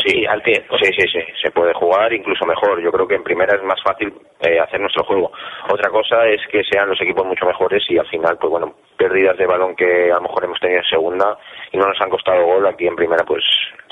Sí, 0.05 0.27
al 0.27 0.43
pie. 0.43 0.67
Sí, 0.83 0.87
sí, 0.87 1.07
sí, 1.07 1.21
se 1.41 1.53
puede 1.53 1.73
jugar 1.73 2.13
incluso 2.13 2.45
mejor. 2.45 2.83
Yo 2.83 2.91
creo 2.91 3.07
que 3.07 3.15
en 3.15 3.23
primera 3.23 3.55
es 3.55 3.63
más 3.63 3.81
fácil 3.81 4.13
eh, 4.41 4.59
hacer 4.59 4.81
nuestro 4.81 5.05
juego. 5.05 5.31
Otra 5.71 5.89
cosa 5.89 6.27
es 6.27 6.41
que 6.49 6.65
sean 6.65 6.89
los 6.89 7.01
equipos 7.01 7.25
mucho 7.25 7.47
mejores 7.47 7.85
y 7.89 7.97
al 7.97 8.09
final, 8.09 8.37
pues 8.39 8.51
bueno, 8.51 8.75
pérdidas 8.97 9.39
de 9.39 9.47
balón 9.47 9.77
que 9.77 10.11
a 10.11 10.17
lo 10.17 10.23
mejor 10.23 10.45
hemos 10.45 10.59
tenido 10.59 10.81
en 10.81 10.87
segunda 10.87 11.39
y 11.71 11.79
no 11.79 11.87
nos 11.87 12.01
han 12.01 12.11
costado 12.11 12.45
gol, 12.45 12.67
aquí 12.67 12.89
en 12.89 12.97
primera, 12.97 13.25
pues 13.25 13.45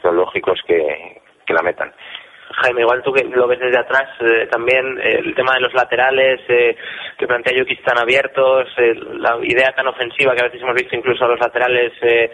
lo 0.03 0.11
lógico 0.11 0.53
es 0.55 0.63
que, 0.63 1.21
que 1.47 1.55
la 1.55 1.63
metan. 1.63 1.93
Jaime, 2.53 2.83
igual 2.83 3.03
tú 3.03 3.13
que 3.13 3.25
lo 3.25 3.47
ves 3.47 3.59
desde 3.59 3.79
atrás, 3.79 4.09
eh, 4.21 4.47
también 4.51 4.99
eh, 4.99 5.21
el 5.25 5.35
tema 5.35 5.55
de 5.55 5.61
los 5.61 5.75
laterales, 5.75 6.41
eh, 6.49 6.77
que 7.19 7.27
plantea 7.27 7.57
Yuki 7.57 7.75
están 7.75 7.99
abiertos, 7.99 8.69
eh, 8.79 8.95
la 9.19 9.39
idea 9.43 9.73
tan 9.73 9.87
ofensiva 9.87 10.35
que 10.35 10.41
a 10.41 10.45
veces 10.45 10.63
hemos 10.63 10.75
visto 10.75 10.97
incluso 10.97 11.25
a 11.25 11.29
los 11.29 11.41
laterales 11.41 11.93
eh, 12.03 12.31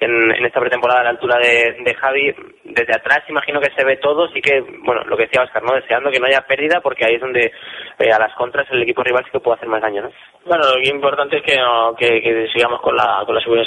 en, 0.00 0.32
en 0.32 0.44
esta 0.46 0.60
pretemporada 0.60 1.00
a 1.00 1.04
la 1.04 1.10
altura 1.10 1.38
de, 1.38 1.76
de 1.84 1.94
Javi, 1.94 2.34
desde 2.64 2.94
atrás 2.94 3.20
imagino 3.28 3.60
que 3.60 3.70
se 3.76 3.84
ve 3.84 3.96
todo, 3.98 4.28
sí 4.28 4.40
que, 4.40 4.60
bueno, 4.84 5.02
lo 5.04 5.16
que 5.16 5.24
decía 5.24 5.42
Oscar, 5.42 5.62
¿no? 5.62 5.74
Deseando 5.74 6.10
que 6.10 6.18
no 6.18 6.26
haya 6.26 6.40
pérdida, 6.46 6.80
porque 6.80 7.04
ahí 7.04 7.14
es 7.14 7.20
donde 7.20 7.52
eh, 7.98 8.12
a 8.12 8.18
las 8.18 8.34
contras 8.34 8.66
el 8.70 8.82
equipo 8.82 9.02
rival 9.02 9.24
sí 9.24 9.30
que 9.30 9.40
puede 9.40 9.56
hacer 9.56 9.68
más 9.68 9.82
daño, 9.82 10.02
¿no? 10.02 10.12
Bueno, 10.46 10.64
lo 10.74 10.80
importante 10.90 11.36
es 11.36 11.42
que, 11.42 11.56
no- 11.56 11.94
que, 11.96 12.48
sigamos 12.52 12.80
con 12.80 12.96
la, 12.96 13.22
con 13.26 13.34
la 13.34 13.40
seguridad, 13.42 13.66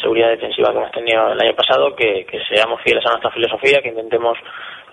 seguridad 0.00 0.30
defensiva 0.30 0.70
que 0.72 0.78
hemos 0.78 0.92
tenido 0.92 1.32
el 1.32 1.40
año 1.40 1.54
pasado, 1.54 1.94
que, 1.94 2.24
que 2.24 2.40
seamos 2.46 2.80
fieles 2.82 3.04
a 3.06 3.10
nuestra 3.10 3.30
filosofía, 3.30 3.82
que 3.82 3.90
intentemos 3.90 4.38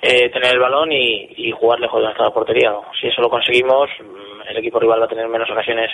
eh, 0.02 0.30
tener 0.30 0.54
el 0.54 0.60
balón 0.60 0.92
y, 0.92 1.30
y 1.38 1.52
jugar 1.52 1.80
lejos 1.80 2.00
de 2.00 2.06
nuestra 2.06 2.30
portería. 2.32 2.74
Si 3.00 3.08
eso 3.08 3.22
lo 3.22 3.30
conseguimos, 3.30 3.90
mm, 4.00 4.50
el 4.50 4.58
equipo 4.58 4.80
rival 4.80 5.00
va 5.02 5.06
a 5.06 5.10
tener 5.10 5.28
menos 5.28 5.50
ocasiones 5.50 5.90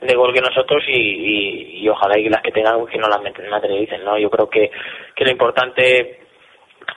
de 0.00 0.14
gol 0.14 0.32
que 0.32 0.40
nosotros 0.40 0.82
y, 0.86 0.92
y, 0.92 1.82
y 1.82 1.88
ojalá 1.88 2.18
y 2.18 2.28
las 2.28 2.42
que 2.42 2.52
tengan 2.52 2.86
que 2.86 2.98
no 2.98 3.08
las 3.08 3.20
materialicen, 3.20 4.04
¿no? 4.04 4.18
Yo 4.18 4.30
creo 4.30 4.48
que, 4.48 4.70
que 5.14 5.24
lo 5.24 5.30
importante 5.30 6.20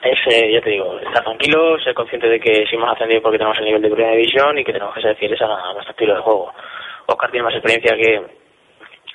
es, 0.02 0.18
eh, 0.30 0.52
ya 0.52 0.60
te 0.60 0.70
digo, 0.70 0.98
estar 0.98 1.22
tranquilos, 1.22 1.82
ser 1.82 1.94
conscientes 1.94 2.30
de 2.30 2.40
que 2.40 2.66
si 2.66 2.76
hemos 2.76 2.90
ascendido 2.90 3.22
porque 3.22 3.38
tenemos 3.38 3.58
el 3.58 3.64
nivel 3.64 3.82
de 3.82 3.90
primera 3.90 4.12
división 4.12 4.58
y 4.58 4.64
que 4.64 4.72
tenemos 4.72 4.94
que 4.94 5.02
ser 5.02 5.16
fieles 5.16 5.40
a, 5.42 5.46
a 5.46 5.72
nuestro 5.72 5.92
estilo 5.92 6.14
de 6.14 6.20
juego. 6.22 6.52
Oscar 7.06 7.30
tiene 7.30 7.44
más 7.44 7.54
experiencia 7.54 7.96
que, 7.96 8.22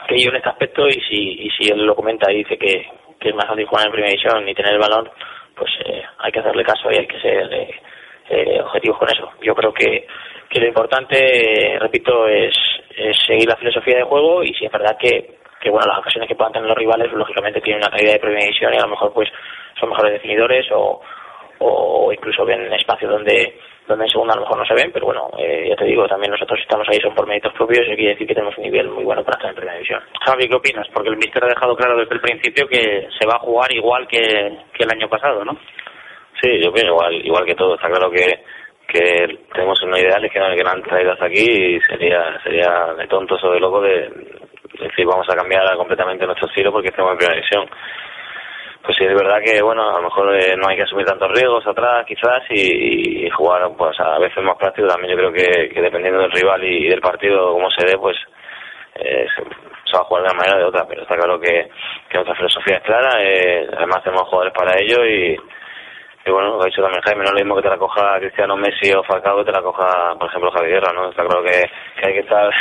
que 0.07 0.19
yo 0.19 0.29
en 0.29 0.35
este 0.37 0.49
aspecto 0.49 0.87
y 0.87 0.99
si, 1.01 1.45
y 1.45 1.49
si 1.51 1.69
él 1.71 1.85
lo 1.85 1.95
comenta 1.95 2.31
y 2.31 2.37
dice 2.37 2.57
que, 2.57 2.85
que 3.19 3.29
es 3.29 3.35
más 3.35 3.47
fácil 3.47 3.65
jugar 3.65 3.85
en 3.85 3.91
primera 3.91 4.11
división 4.11 4.47
y 4.47 4.53
tener 4.53 4.73
el 4.73 4.79
balón, 4.79 5.09
pues 5.55 5.71
eh, 5.85 6.03
hay 6.19 6.31
que 6.31 6.39
hacerle 6.39 6.63
caso 6.63 6.91
y 6.91 6.97
hay 6.97 7.07
que 7.07 7.19
ser 7.19 7.53
eh, 7.53 7.81
eh, 8.29 8.61
objetivos 8.61 8.99
con 8.99 9.09
eso. 9.09 9.31
Yo 9.41 9.55
creo 9.55 9.73
que, 9.73 10.05
que 10.49 10.59
lo 10.59 10.67
importante, 10.67 11.77
repito, 11.79 12.27
es, 12.27 12.55
es 12.95 13.17
seguir 13.25 13.47
la 13.47 13.57
filosofía 13.57 13.97
de 13.97 14.03
juego 14.03 14.43
y 14.43 14.53
si 14.53 14.65
es 14.65 14.71
verdad 14.71 14.97
que, 14.97 15.37
que 15.61 15.69
bueno, 15.69 15.87
las 15.87 15.99
ocasiones 15.99 16.27
que 16.27 16.35
puedan 16.35 16.53
tener 16.53 16.67
los 16.67 16.77
rivales, 16.77 17.11
lógicamente 17.11 17.61
tienen 17.61 17.81
una 17.81 17.91
calidad 17.91 18.13
de 18.13 18.19
primera 18.19 18.43
división 18.43 18.73
y 18.73 18.77
a 18.77 18.81
lo 18.81 18.89
mejor 18.89 19.13
pues 19.13 19.29
son 19.79 19.89
mejores 19.89 20.13
definidores 20.13 20.65
o, 20.71 21.01
o 21.59 22.13
incluso 22.13 22.45
ven 22.45 22.71
espacios 22.73 23.11
donde 23.11 23.59
donde 23.87 24.03
en 24.03 24.11
segunda 24.11 24.33
a 24.33 24.35
lo 24.35 24.41
mejor 24.41 24.57
no 24.57 24.65
se 24.65 24.73
ven, 24.73 24.91
pero 24.91 25.05
bueno, 25.05 25.29
eh, 25.37 25.67
ya 25.69 25.75
te 25.77 25.85
digo, 25.85 26.05
también 26.07 26.31
nosotros 26.31 26.59
estamos 26.59 26.85
ahí 26.89 26.99
son 26.99 27.15
por 27.15 27.25
méritos 27.25 27.53
propios 27.53 27.87
y 27.87 27.95
quiere 27.95 28.11
decir 28.11 28.27
que 28.27 28.33
tenemos 28.33 28.57
un 28.57 28.65
nivel 28.65 28.89
muy 28.89 29.05
bueno 29.05 29.23
para 29.23 29.37
estar 29.37 29.49
en 29.49 29.55
primera 29.55 29.77
división. 29.77 30.03
Javi, 30.25 30.47
¿qué 30.47 30.55
opinas? 30.55 30.87
Porque 30.93 31.09
el 31.09 31.15
míster 31.15 31.43
ha 31.45 31.47
dejado 31.47 31.75
claro 31.75 31.97
desde 31.97 32.15
el 32.15 32.21
principio 32.21 32.67
que 32.67 33.07
se 33.17 33.25
va 33.25 33.35
a 33.35 33.39
jugar 33.39 33.71
igual 33.71 34.05
que, 34.07 34.19
que 34.73 34.83
el 34.83 34.91
año 34.91 35.07
pasado, 35.07 35.45
¿no? 35.45 35.57
Sí, 36.41 36.59
yo 36.61 36.69
opino 36.69 36.89
igual, 36.89 37.25
igual 37.25 37.45
que 37.45 37.55
todo. 37.55 37.75
Está 37.75 37.87
claro 37.87 38.11
que, 38.11 38.43
que 38.87 39.39
tenemos 39.53 39.81
unos 39.83 39.99
ideales 39.99 40.31
que, 40.31 40.39
que 40.39 40.63
nos 40.63 40.73
han 40.73 40.83
traído 40.83 41.11
hasta 41.11 41.25
aquí 41.25 41.45
y 41.45 41.81
sería, 41.81 42.39
sería 42.41 42.93
de 42.97 43.07
tontos 43.07 43.43
o 43.43 43.51
de 43.51 43.59
loco 43.59 43.81
de, 43.81 44.09
de 44.79 44.87
decir 44.87 45.05
vamos 45.05 45.27
a 45.29 45.35
cambiar 45.35 45.75
completamente 45.75 46.25
nuestro 46.25 46.47
estilo 46.47 46.71
porque 46.71 46.89
estamos 46.89 47.11
en 47.11 47.17
primera 47.17 47.35
división. 47.35 47.69
Pues 48.83 48.95
sí, 48.97 49.03
es 49.03 49.13
verdad 49.13 49.41
que, 49.43 49.61
bueno, 49.61 49.89
a 49.89 49.99
lo 49.99 50.03
mejor 50.03 50.33
eh, 50.39 50.55
no 50.55 50.69
hay 50.69 50.77
que 50.77 50.83
asumir 50.83 51.05
tantos 51.05 51.29
riesgos 51.31 51.67
atrás, 51.67 52.05
quizás, 52.05 52.41
y, 52.49 53.29
jugar, 53.31 53.69
pues 53.77 53.99
a 53.99 54.17
veces 54.17 54.41
más 54.41 54.55
práctico. 54.55 54.87
También 54.87 55.11
yo 55.11 55.17
creo 55.17 55.33
que, 55.33 55.81
dependiendo 55.81 56.21
del 56.21 56.31
rival 56.31 56.63
y, 56.63 56.87
del 56.87 57.01
partido, 57.01 57.51
como 57.51 57.69
se 57.69 57.85
dé, 57.85 57.97
pues 57.97 58.15
eh, 58.95 59.27
se, 59.35 59.43
va 59.97 59.99
a 59.99 60.05
jugar 60.05 60.23
de 60.23 60.29
una 60.29 60.37
manera 60.37 60.55
o 60.55 60.59
de 60.59 60.65
otra. 60.67 60.87
Pero 60.87 61.01
está 61.01 61.17
claro 61.17 61.37
que, 61.37 61.69
que 62.07 62.15
nuestra 62.15 62.35
filosofía 62.35 62.77
es 62.77 62.83
clara, 62.83 63.21
eh, 63.21 63.67
además 63.75 64.03
tenemos 64.03 64.29
jugadores 64.29 64.53
para 64.53 64.79
ello 64.79 65.05
y, 65.05 65.37
y 66.27 66.31
bueno, 66.31 66.57
lo 66.57 66.61
ha 66.61 66.65
dicho 66.65 66.81
también 66.81 67.01
Jaime, 67.03 67.23
no 67.23 67.29
es 67.29 67.31
lo 67.31 67.39
mismo 67.39 67.55
que 67.55 67.61
te 67.61 67.69
la 67.69 67.77
coja 67.77 68.19
Cristiano 68.19 68.57
Messi 68.57 68.91
o 68.93 69.03
Falcao 69.03 69.37
que 69.37 69.45
te 69.45 69.51
la 69.51 69.61
coja, 69.61 70.15
por 70.19 70.27
ejemplo, 70.29 70.51
Javi 70.51 70.69
Guerra, 70.69 70.91
¿no? 70.93 71.09
Está 71.09 71.23
claro 71.25 71.43
que, 71.43 71.69
que 71.99 72.07
hay 72.07 72.13
que 72.13 72.19
estar 72.19 72.49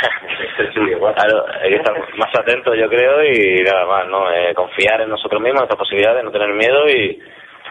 claro, 0.73 1.45
hay 1.61 1.69
que 1.69 1.75
estar 1.75 2.17
más 2.17 2.33
atentos, 2.39 2.75
yo 2.77 2.87
creo, 2.87 3.23
y 3.23 3.63
nada 3.63 3.85
más, 3.85 4.07
¿no? 4.07 4.31
Eh, 4.31 4.53
confiar 4.55 5.01
en 5.01 5.09
nosotros 5.09 5.41
mismos, 5.41 5.61
en 5.61 5.67
nuestras 5.67 5.79
posibilidades, 5.79 6.23
no 6.23 6.31
tener 6.31 6.53
miedo 6.53 6.87
y, 6.89 7.21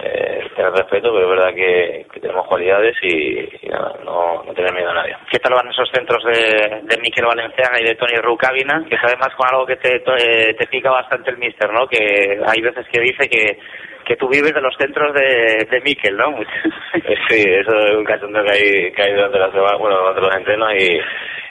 eh, 0.03 0.51
tener 0.55 0.73
respeto, 0.73 1.11
pero 1.13 1.25
es 1.25 1.31
verdad 1.31 1.55
que, 1.55 2.07
que 2.13 2.21
tenemos 2.21 2.47
cualidades 2.47 2.95
y, 3.01 3.49
y 3.63 3.69
nada, 3.69 3.95
no, 4.05 4.43
no 4.45 4.53
tener 4.53 4.75
miedo 4.75 4.91
a 4.91 4.95
nadie. 4.95 5.17
¿Qué 5.31 5.39
tal 5.39 5.55
van 5.55 5.69
esos 5.69 5.89
centros 5.91 6.23
de, 6.25 6.83
de 6.83 7.01
Miquel 7.01 7.25
Valenciaga 7.25 7.81
y 7.81 7.85
de 7.85 7.95
Tony 7.95 8.17
Rucavina? 8.17 8.85
Que 8.89 8.99
sabe 8.99 9.17
más 9.17 9.35
con 9.35 9.49
algo 9.51 9.65
que 9.65 9.77
te, 9.77 9.97
eh, 9.97 10.55
te 10.55 10.67
pica 10.67 10.91
bastante 10.91 11.31
el 11.31 11.39
mister, 11.39 11.73
¿no? 11.73 11.87
Que 11.87 12.39
hay 12.47 12.61
veces 12.61 12.87
que 12.93 13.01
dice 13.01 13.29
que, 13.29 13.59
que 14.07 14.17
tú 14.17 14.29
vives 14.29 14.55
de 14.55 14.61
los 14.61 14.75
centros 14.79 15.13
de, 15.15 15.67
de 15.69 15.81
Miquel, 15.81 16.17
¿no? 16.17 16.33
Sí, 17.29 17.43
eso 17.45 17.77
es 17.77 17.97
un 17.97 18.05
cachondeo 18.05 18.45
que 18.45 18.53
hay, 18.53 18.93
que 18.93 19.03
hay 19.03 19.13
durante 19.13 19.39
la 19.39 19.51
semana, 19.51 19.77
bueno, 19.77 19.99
durante 19.99 20.21
los 20.21 20.37
entrenos 20.37 20.73
y, 20.75 21.01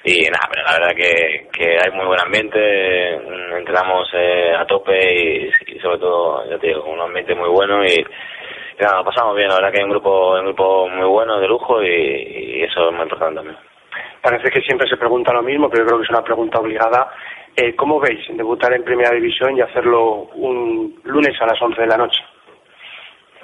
y 0.06 0.22
nada, 0.30 0.48
pero 0.50 0.64
la 0.64 0.80
verdad 0.80 0.96
que, 0.96 1.48
que 1.52 1.78
hay 1.78 1.92
muy 1.92 2.06
buen 2.06 2.22
ambiente, 2.22 3.20
mm, 3.20 3.58
entrenamos 3.58 4.08
eh, 4.14 4.54
a 4.58 4.66
tope 4.66 4.94
y, 4.96 5.50
y 5.68 5.80
sobre 5.80 6.00
todo, 6.00 6.50
ya 6.50 6.58
te 6.58 6.68
digo, 6.68 6.86
un 6.86 7.02
ambiente 7.02 7.36
muy 7.36 7.50
bueno 7.50 7.84
y, 7.84 7.90
y 8.00 8.82
nada, 8.82 9.04
pasamos 9.04 9.36
bien, 9.36 9.50
la 9.50 9.56
verdad 9.56 9.72
que 9.72 9.80
hay 9.80 9.84
un 9.84 9.92
grupo, 9.92 10.36
un 10.36 10.46
grupo 10.46 10.90
muy 10.90 11.08
bueno, 11.08 11.40
de 11.40 11.48
lujo 11.48 11.84
y, 11.84 11.88
y 11.88 12.64
eso 12.64 12.88
es 12.88 12.94
muy 12.94 13.04
importante 13.04 13.36
también. 13.36 13.58
Parece 14.22 14.50
que 14.50 14.62
siempre 14.62 14.90
se 14.90 14.98
pregunta 14.98 15.34
lo 15.34 15.44
mismo, 15.44 15.70
pero 15.70 15.84
yo 15.84 15.88
creo 15.88 16.00
que 16.00 16.06
es 16.06 16.10
una 16.10 16.24
pregunta 16.24 16.60
obligada. 16.60 17.12
Eh, 17.56 17.76
¿Cómo 17.76 18.00
veis 18.00 18.26
debutar 18.30 18.74
en 18.74 18.84
Primera 18.84 19.12
División 19.12 19.56
y 19.56 19.62
hacerlo 19.62 20.30
un 20.34 21.00
lunes 21.04 21.40
a 21.42 21.46
las 21.46 21.62
11 21.62 21.82
de 21.82 21.88
la 21.88 21.98
noche? 21.98 22.22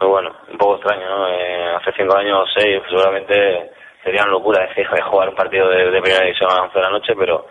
Pues 0.01 0.09
bueno, 0.09 0.35
un 0.49 0.57
poco 0.57 0.77
extraño, 0.77 1.07
¿no? 1.07 1.27
Eh, 1.27 1.75
hace 1.75 1.91
cinco 1.95 2.17
años 2.17 2.39
o 2.39 2.59
seis, 2.59 2.81
seguramente 2.89 3.69
sería 4.03 4.23
una 4.23 4.31
locura 4.31 4.65
decir 4.65 4.89
de 4.89 5.01
jugar 5.03 5.29
un 5.29 5.35
partido 5.35 5.69
de, 5.69 6.01
primera 6.01 6.23
división 6.23 6.49
a 6.49 6.55
las 6.55 6.63
11 6.63 6.79
de 6.79 6.83
la 6.83 6.89
noche, 6.89 7.13
pero, 7.15 7.45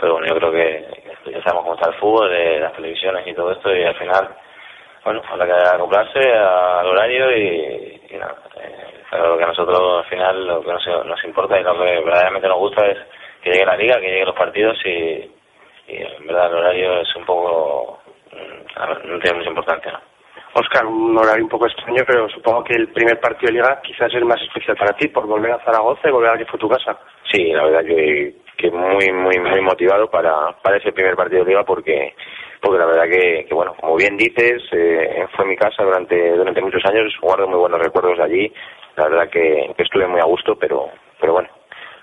pero 0.00 0.14
bueno, 0.14 0.26
yo 0.26 0.34
creo 0.34 0.50
que 0.50 1.04
ya 1.26 1.40
sabemos 1.44 1.62
cómo 1.62 1.74
está 1.74 1.90
el 1.90 2.00
fútbol, 2.00 2.30
de 2.30 2.58
las 2.58 2.72
televisiones 2.72 3.24
y 3.28 3.32
todo 3.32 3.52
esto, 3.52 3.72
y 3.72 3.84
al 3.84 3.94
final, 3.94 4.28
bueno, 5.04 5.22
habrá 5.30 5.46
que 5.46 5.52
acoplarse 5.52 6.18
al 6.18 6.86
horario 6.88 7.30
y, 7.30 8.18
nada. 8.18 8.38
Eh, 8.56 9.04
pero 9.08 9.28
lo 9.28 9.38
que 9.38 9.44
a 9.44 9.46
nosotros 9.54 10.04
al 10.04 10.10
final, 10.10 10.48
lo 10.48 10.62
que 10.62 10.72
nos, 10.72 11.06
nos 11.06 11.24
importa 11.24 11.60
y 11.60 11.62
lo 11.62 11.78
que 11.78 12.00
verdaderamente 12.00 12.48
nos 12.48 12.58
gusta 12.58 12.86
es 12.86 12.98
que 13.40 13.52
llegue 13.52 13.66
la 13.66 13.76
liga, 13.76 14.00
que 14.00 14.08
lleguen 14.08 14.26
los 14.26 14.36
partidos 14.36 14.76
y, 14.84 15.30
y 15.86 15.96
en 15.96 16.26
verdad 16.26 16.48
el 16.48 16.58
horario 16.58 17.00
es 17.02 17.14
un 17.14 17.24
poco, 17.24 18.00
mm, 18.32 19.10
no 19.10 19.18
tiene 19.20 19.38
mucha 19.38 19.50
importancia, 19.50 19.92
¿no? 19.92 20.13
Oscar, 20.56 20.86
un 20.86 21.18
horario 21.18 21.42
un 21.42 21.50
poco 21.50 21.66
extraño, 21.66 22.04
pero 22.06 22.28
supongo 22.28 22.62
que 22.62 22.74
el 22.74 22.88
primer 22.88 23.18
partido 23.18 23.48
de 23.48 23.58
Liga 23.58 23.80
quizás 23.82 24.14
es 24.14 24.22
más 24.22 24.40
especial 24.40 24.76
para 24.76 24.96
ti, 24.96 25.08
por 25.08 25.26
volver 25.26 25.50
a 25.50 25.64
Zaragoza 25.64 26.08
y 26.08 26.12
volver 26.12 26.30
a 26.30 26.38
que 26.38 26.46
fue 26.46 26.60
tu 26.60 26.68
casa. 26.68 26.96
Sí, 27.32 27.52
la 27.52 27.64
verdad 27.64 27.84
que, 27.84 28.34
muy, 28.70 29.12
muy, 29.12 29.38
muy 29.40 29.60
motivado 29.60 30.08
para, 30.08 30.52
para 30.62 30.76
ese 30.76 30.92
primer 30.92 31.16
partido 31.16 31.44
de 31.44 31.50
Liga 31.50 31.64
porque, 31.64 32.14
porque 32.62 32.78
la 32.78 32.86
verdad 32.86 33.08
que, 33.10 33.46
que 33.46 33.54
bueno, 33.54 33.74
como 33.80 33.96
bien 33.96 34.16
dices, 34.16 34.62
eh, 34.70 35.26
fue 35.36 35.44
mi 35.44 35.56
casa 35.56 35.82
durante, 35.82 36.36
durante 36.36 36.62
muchos 36.62 36.84
años, 36.84 37.12
guardo 37.20 37.48
muy 37.48 37.58
buenos 37.58 37.80
recuerdos 37.80 38.16
de 38.18 38.24
allí, 38.24 38.52
la 38.96 39.08
verdad 39.08 39.28
que, 39.28 39.74
estuve 39.76 40.06
muy 40.06 40.20
a 40.20 40.24
gusto, 40.24 40.54
pero, 40.56 40.88
pero 41.20 41.32
bueno, 41.32 41.48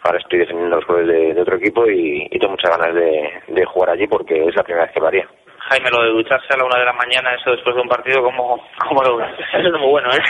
ahora 0.03 0.19
estoy 0.19 0.39
defendiendo 0.39 0.75
los 0.75 0.85
colores 0.85 1.07
de, 1.07 1.33
de 1.33 1.41
otro 1.41 1.55
equipo 1.55 1.89
y, 1.89 2.27
y 2.29 2.37
tengo 2.37 2.51
muchas 2.51 2.77
ganas 2.77 2.93
de, 2.95 3.31
de 3.47 3.65
jugar 3.65 3.91
allí 3.91 4.07
porque 4.07 4.45
es 4.45 4.55
la 4.55 4.63
primera 4.63 4.85
vez 4.85 4.93
que 4.93 4.99
lo 4.99 5.07
haría. 5.07 5.27
Jaime, 5.69 5.89
lo 5.91 6.03
de 6.03 6.09
ducharse 6.09 6.47
a 6.53 6.57
la 6.57 6.65
una 6.65 6.79
de 6.79 6.85
la 6.85 6.93
mañana, 6.93 7.33
eso 7.33 7.51
después 7.51 7.75
de 7.75 7.81
un 7.81 7.87
partido, 7.87 8.23
¿cómo, 8.23 8.67
cómo 8.87 9.03
lo? 9.03 9.21
Eso 9.23 9.67
es 9.67 9.79
muy 9.79 9.89
bueno, 9.89 10.09
¿eh? 10.11 10.21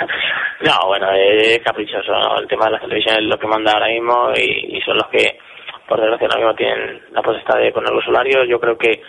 no, 0.60 0.86
bueno, 0.86 1.10
es 1.12 1.58
caprichoso, 1.60 2.12
¿no? 2.12 2.38
El 2.38 2.48
tema 2.48 2.66
de 2.66 2.72
las 2.72 2.80
televisiones 2.80 3.22
es 3.22 3.28
lo 3.28 3.38
que 3.38 3.46
manda 3.46 3.72
ahora 3.72 3.88
mismo 3.88 4.32
y, 4.34 4.76
y 4.76 4.80
son 4.80 4.96
los 4.96 5.06
que, 5.08 5.38
por 5.86 6.00
desgracia, 6.00 6.26
ahora 6.26 6.38
mismo 6.38 6.54
tienen 6.54 7.02
la 7.12 7.22
potestad 7.22 7.58
de 7.58 7.72
poner 7.72 7.92
los 7.92 8.06
horarios. 8.08 8.48
Yo 8.48 8.58
creo 8.58 8.76
que, 8.78 9.02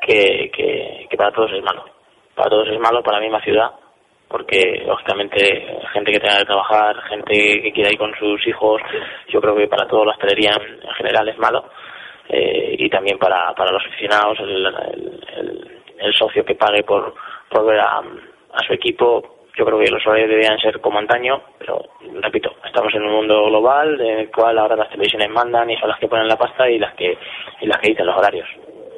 que, 0.00 0.50
que, 0.54 1.06
que 1.08 1.16
para 1.16 1.32
todos 1.32 1.52
es 1.52 1.62
malo. 1.62 1.84
Para 2.34 2.50
todos 2.50 2.68
es 2.68 2.78
malo, 2.78 3.02
para 3.02 3.18
la 3.18 3.22
misma 3.22 3.40
ciudad, 3.40 3.70
porque 4.28 4.82
lógicamente 4.86 5.78
gente 5.92 6.12
que 6.12 6.20
tenga 6.20 6.38
que 6.38 6.44
trabajar, 6.44 7.00
gente 7.08 7.62
que 7.62 7.72
quiera 7.72 7.90
ir 7.90 7.98
con 7.98 8.14
sus 8.16 8.46
hijos, 8.46 8.82
yo 9.28 9.40
creo 9.40 9.56
que 9.56 9.68
para 9.68 9.86
toda 9.86 10.06
la 10.06 10.12
hostelería 10.12 10.52
en 10.56 10.94
general 10.94 11.28
es 11.28 11.38
malo. 11.38 11.64
Eh, 12.28 12.76
y 12.78 12.88
también 12.88 13.18
para, 13.18 13.54
para 13.54 13.72
los 13.72 13.84
aficionados, 13.84 14.38
el, 14.40 14.66
el, 15.98 16.14
socio 16.14 16.44
que 16.44 16.54
pague 16.54 16.82
por, 16.82 17.14
por 17.50 17.66
ver 17.66 17.80
a, 17.80 17.98
a 17.98 18.66
su 18.66 18.72
equipo, 18.72 19.46
yo 19.56 19.64
creo 19.64 19.78
que 19.78 19.90
los 19.90 20.06
horarios 20.06 20.30
deberían 20.30 20.58
ser 20.58 20.80
como 20.80 20.98
antaño, 20.98 21.42
pero 21.58 21.82
repito, 22.20 22.52
estamos 22.64 22.94
en 22.94 23.02
un 23.02 23.12
mundo 23.12 23.46
global 23.46 24.00
en 24.00 24.18
el 24.20 24.30
cual 24.30 24.58
ahora 24.58 24.76
las 24.76 24.90
televisiones 24.90 25.30
mandan 25.30 25.70
y 25.70 25.76
son 25.76 25.88
las 25.88 25.98
que 25.98 26.08
ponen 26.08 26.28
la 26.28 26.36
pasta 26.36 26.68
y 26.68 26.78
las 26.78 26.94
que 26.94 27.16
y 27.60 27.66
las 27.66 27.78
que 27.78 27.90
dicen 27.90 28.06
los 28.06 28.16
horarios. 28.16 28.48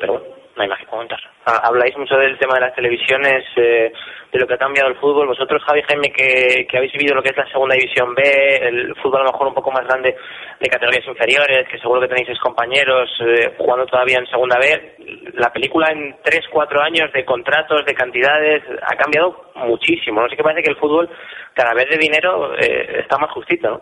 Pero 0.01 0.13
bueno, 0.15 0.27
no 0.57 0.63
hay 0.63 0.69
más 0.69 0.79
que 0.81 0.87
comentar. 0.87 1.21
Ah, 1.45 1.61
Habláis 1.65 1.97
mucho 1.97 2.17
del 2.17 2.39
tema 2.39 2.55
de 2.55 2.61
las 2.63 2.75
televisiones, 2.75 3.45
eh, 3.57 3.93
de 4.33 4.39
lo 4.39 4.47
que 4.47 4.55
ha 4.55 4.59
cambiado 4.59 4.89
el 4.89 4.97
fútbol. 4.97 5.27
Vosotros, 5.27 5.63
Javi 5.65 5.83
Jaime, 5.83 6.11
que, 6.11 6.67
que 6.67 6.77
habéis 6.77 6.93
vivido 6.93 7.15
lo 7.15 7.23
que 7.23 7.29
es 7.31 7.37
la 7.37 7.47
segunda 7.51 7.75
división 7.75 8.15
B, 8.15 8.23
el 8.63 8.95
fútbol 8.97 9.21
a 9.21 9.25
lo 9.25 9.33
mejor 9.33 9.49
un 9.49 9.55
poco 9.55 9.71
más 9.71 9.87
grande 9.87 10.17
de 10.59 10.69
categorías 10.69 11.07
inferiores, 11.07 11.69
que 11.69 11.79
seguro 11.79 12.01
que 12.01 12.09
tenéis 12.09 12.39
compañeros 12.41 13.11
eh, 13.21 13.55
jugando 13.59 13.87
todavía 13.87 14.19
en 14.19 14.27
segunda 14.27 14.59
B, 14.59 14.97
la 15.35 15.53
película 15.53 15.89
en 15.91 16.17
3, 16.23 16.41
4 16.51 16.81
años 16.83 17.13
de 17.13 17.25
contratos, 17.25 17.85
de 17.85 17.95
cantidades, 17.95 18.63
ha 18.83 18.97
cambiado 18.97 19.51
muchísimo. 19.57 20.23
No 20.23 20.29
sé 20.29 20.37
qué 20.37 20.43
parece 20.43 20.63
que 20.63 20.71
el 20.71 20.79
fútbol, 20.79 21.09
cada 21.55 21.75
vez 21.75 21.89
de 21.91 21.99
dinero, 21.99 22.55
eh, 22.59 23.01
está 23.01 23.19
más 23.19 23.31
justito, 23.31 23.69
¿no? 23.69 23.81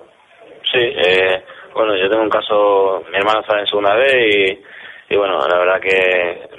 Sí, 0.72 0.80
eh, 0.80 1.44
bueno, 1.72 1.94
yo 1.96 2.08
tengo 2.08 2.22
un 2.22 2.30
caso, 2.30 3.04
mi 3.10 3.16
hermano 3.16 3.40
está 3.40 3.60
en 3.60 3.66
segunda 3.66 3.94
B 3.94 4.06
y, 4.28 5.14
y 5.14 5.16
bueno, 5.16 5.38
la 5.46 5.58
verdad 5.58 5.80
que 5.80 6.53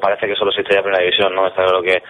parece 0.00 0.26
que 0.26 0.36
solo 0.36 0.50
existe 0.50 0.74
ya 0.74 0.82
primera 0.82 1.02
división, 1.02 1.34
¿no? 1.34 1.46
Está 1.46 1.64
claro 1.64 1.82
que, 1.82 2.02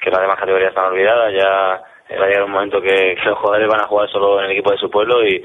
que 0.00 0.10
las 0.10 0.20
demás 0.20 0.38
categorías 0.38 0.70
están 0.70 0.92
olvidadas, 0.92 1.32
ya 1.32 1.82
va 2.18 2.24
a 2.24 2.28
llegar 2.28 2.44
un 2.44 2.52
momento 2.52 2.80
que, 2.82 3.16
los 3.24 3.38
jugadores 3.38 3.68
van 3.68 3.80
a 3.80 3.88
jugar 3.88 4.08
solo 4.10 4.38
en 4.40 4.46
el 4.46 4.52
equipo 4.52 4.70
de 4.70 4.78
su 4.78 4.90
pueblo 4.90 5.24
y, 5.26 5.42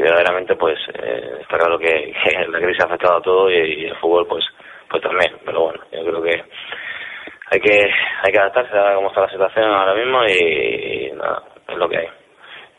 verdaderamente 0.00 0.54
pues 0.54 0.78
eh, 0.94 1.38
está 1.40 1.58
claro 1.58 1.78
que, 1.80 2.14
la 2.48 2.60
crisis 2.60 2.82
ha 2.82 2.86
afectado 2.86 3.16
a 3.16 3.22
todo 3.22 3.50
y, 3.50 3.86
el 3.86 3.96
fútbol 3.96 4.26
pues 4.26 4.44
pues 4.88 5.02
también, 5.02 5.32
pero 5.44 5.62
bueno, 5.62 5.80
yo 5.90 6.04
creo 6.04 6.22
que 6.22 6.44
hay 7.50 7.60
que 7.60 7.90
hay 8.22 8.32
que 8.32 8.38
adaptarse 8.38 8.78
a 8.78 8.94
cómo 8.94 9.08
está 9.08 9.22
la 9.22 9.30
situación 9.30 9.64
ahora 9.64 9.94
mismo 9.94 10.24
y, 10.24 11.10
nada, 11.14 11.42
es 11.68 11.76
lo 11.76 11.88
que 11.88 11.98
hay. 11.98 12.08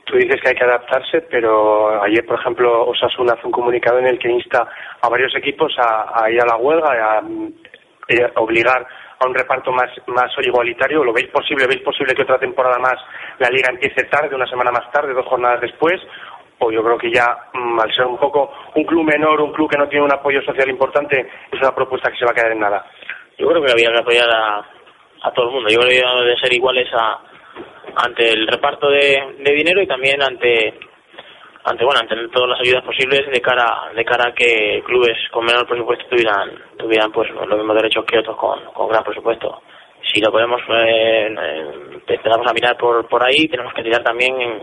Tú 0.06 0.16
dices 0.18 0.40
que 0.40 0.50
hay 0.50 0.56
que 0.56 0.64
adaptarse, 0.64 1.22
pero 1.30 2.02
ayer, 2.04 2.24
por 2.26 2.40
ejemplo, 2.40 2.86
Osasuna 2.86 3.34
hace 3.34 3.48
un 3.48 3.52
comunicado 3.52 3.98
en 4.00 4.06
el 4.06 4.20
que 4.20 4.30
insta 4.30 4.68
a 5.02 5.10
varios 5.10 5.36
equipos 5.36 5.76
a, 5.80 6.24
a 6.24 6.30
ir 6.30 6.40
a 6.42 6.46
la 6.46 6.58
huelga, 6.58 7.18
a, 7.18 7.22
a 8.10 8.40
obligar 8.40 8.86
a 9.20 9.28
un 9.28 9.34
reparto 9.34 9.72
más, 9.72 9.90
más 10.08 10.32
igualitario. 10.42 11.04
¿Lo 11.04 11.14
veis 11.14 11.28
posible? 11.28 11.68
¿Veis 11.68 11.82
posible 11.82 12.14
que 12.14 12.24
otra 12.24 12.38
temporada 12.38 12.78
más 12.80 12.96
la 13.40 13.50
liga 13.50 13.70
empiece 13.70 14.04
tarde, 14.06 14.36
una 14.36 14.48
semana 14.48 14.72
más 14.72 14.92
tarde, 14.92 15.14
dos 15.14 15.26
jornadas 15.26 15.62
después? 15.62 16.02
O 16.60 16.72
yo 16.72 16.84
creo 16.84 16.98
que 16.98 17.12
ya, 17.12 17.36
mmm, 17.54 17.80
al 17.80 17.94
ser 17.94 18.06
un 18.06 18.18
poco 18.18 18.54
un 18.76 18.84
club 18.86 19.04
menor, 19.04 19.42
un 19.42 19.52
club 19.52 19.70
que 19.70 19.78
no 19.78 19.90
tiene 19.90 20.06
un 20.06 20.14
apoyo 20.14 20.42
social 20.44 20.70
importante, 20.70 21.28
es 21.52 21.60
una 21.60 21.76
propuesta 21.76 22.10
que 22.10 22.18
se 22.18 22.26
va 22.26 22.32
a 22.32 22.36
quedar 22.36 22.52
en 22.52 22.60
nada. 22.60 22.86
Yo 23.38 23.48
creo 23.48 23.62
que 23.62 23.72
había 23.72 23.92
que 23.92 24.00
apoyar 24.00 24.30
a, 24.30 24.66
a 25.24 25.32
todo 25.34 25.48
el 25.48 25.54
mundo. 25.56 25.70
Yo 25.70 25.80
creo 25.80 25.90
que 25.90 26.24
deben 26.24 26.38
ser 26.38 26.54
iguales 26.54 26.88
a, 26.94 27.20
ante 27.98 28.30
el 28.30 28.48
reparto 28.48 28.90
de, 28.90 29.36
de 29.40 29.52
dinero 29.54 29.82
y 29.82 29.88
también 29.88 30.22
ante 30.22 30.80
ante 31.66 31.84
bueno 31.84 32.00
ante 32.00 32.16
todas 32.30 32.50
las 32.50 32.60
ayudas 32.62 32.84
posibles 32.84 33.26
de 33.26 33.42
cara 33.42 33.90
de 33.96 34.06
cara 34.06 34.30
a 34.30 34.34
que 34.34 34.84
clubes 34.86 35.18
con 35.32 35.46
menor 35.46 35.68
presupuesto 35.68 36.06
tuvieran 36.10 36.52
tuvieran 36.78 37.12
pues 37.12 37.30
los 37.32 37.58
mismos 37.58 37.76
derechos 37.76 38.06
que 38.06 38.20
otros 38.20 38.38
con, 38.38 38.64
con 38.74 38.88
gran 38.88 39.04
presupuesto. 39.04 39.62
Si 40.14 40.22
lo 40.22 40.32
podemos 40.32 40.62
eh, 40.70 41.28
eh, 41.28 42.00
empezamos 42.08 42.48
a 42.48 42.54
mirar 42.54 42.78
por 42.78 43.08
por 43.08 43.26
ahí 43.26 43.48
tenemos 43.48 43.74
que 43.74 43.82
tirar 43.82 44.04
también 44.04 44.40
en, 44.40 44.60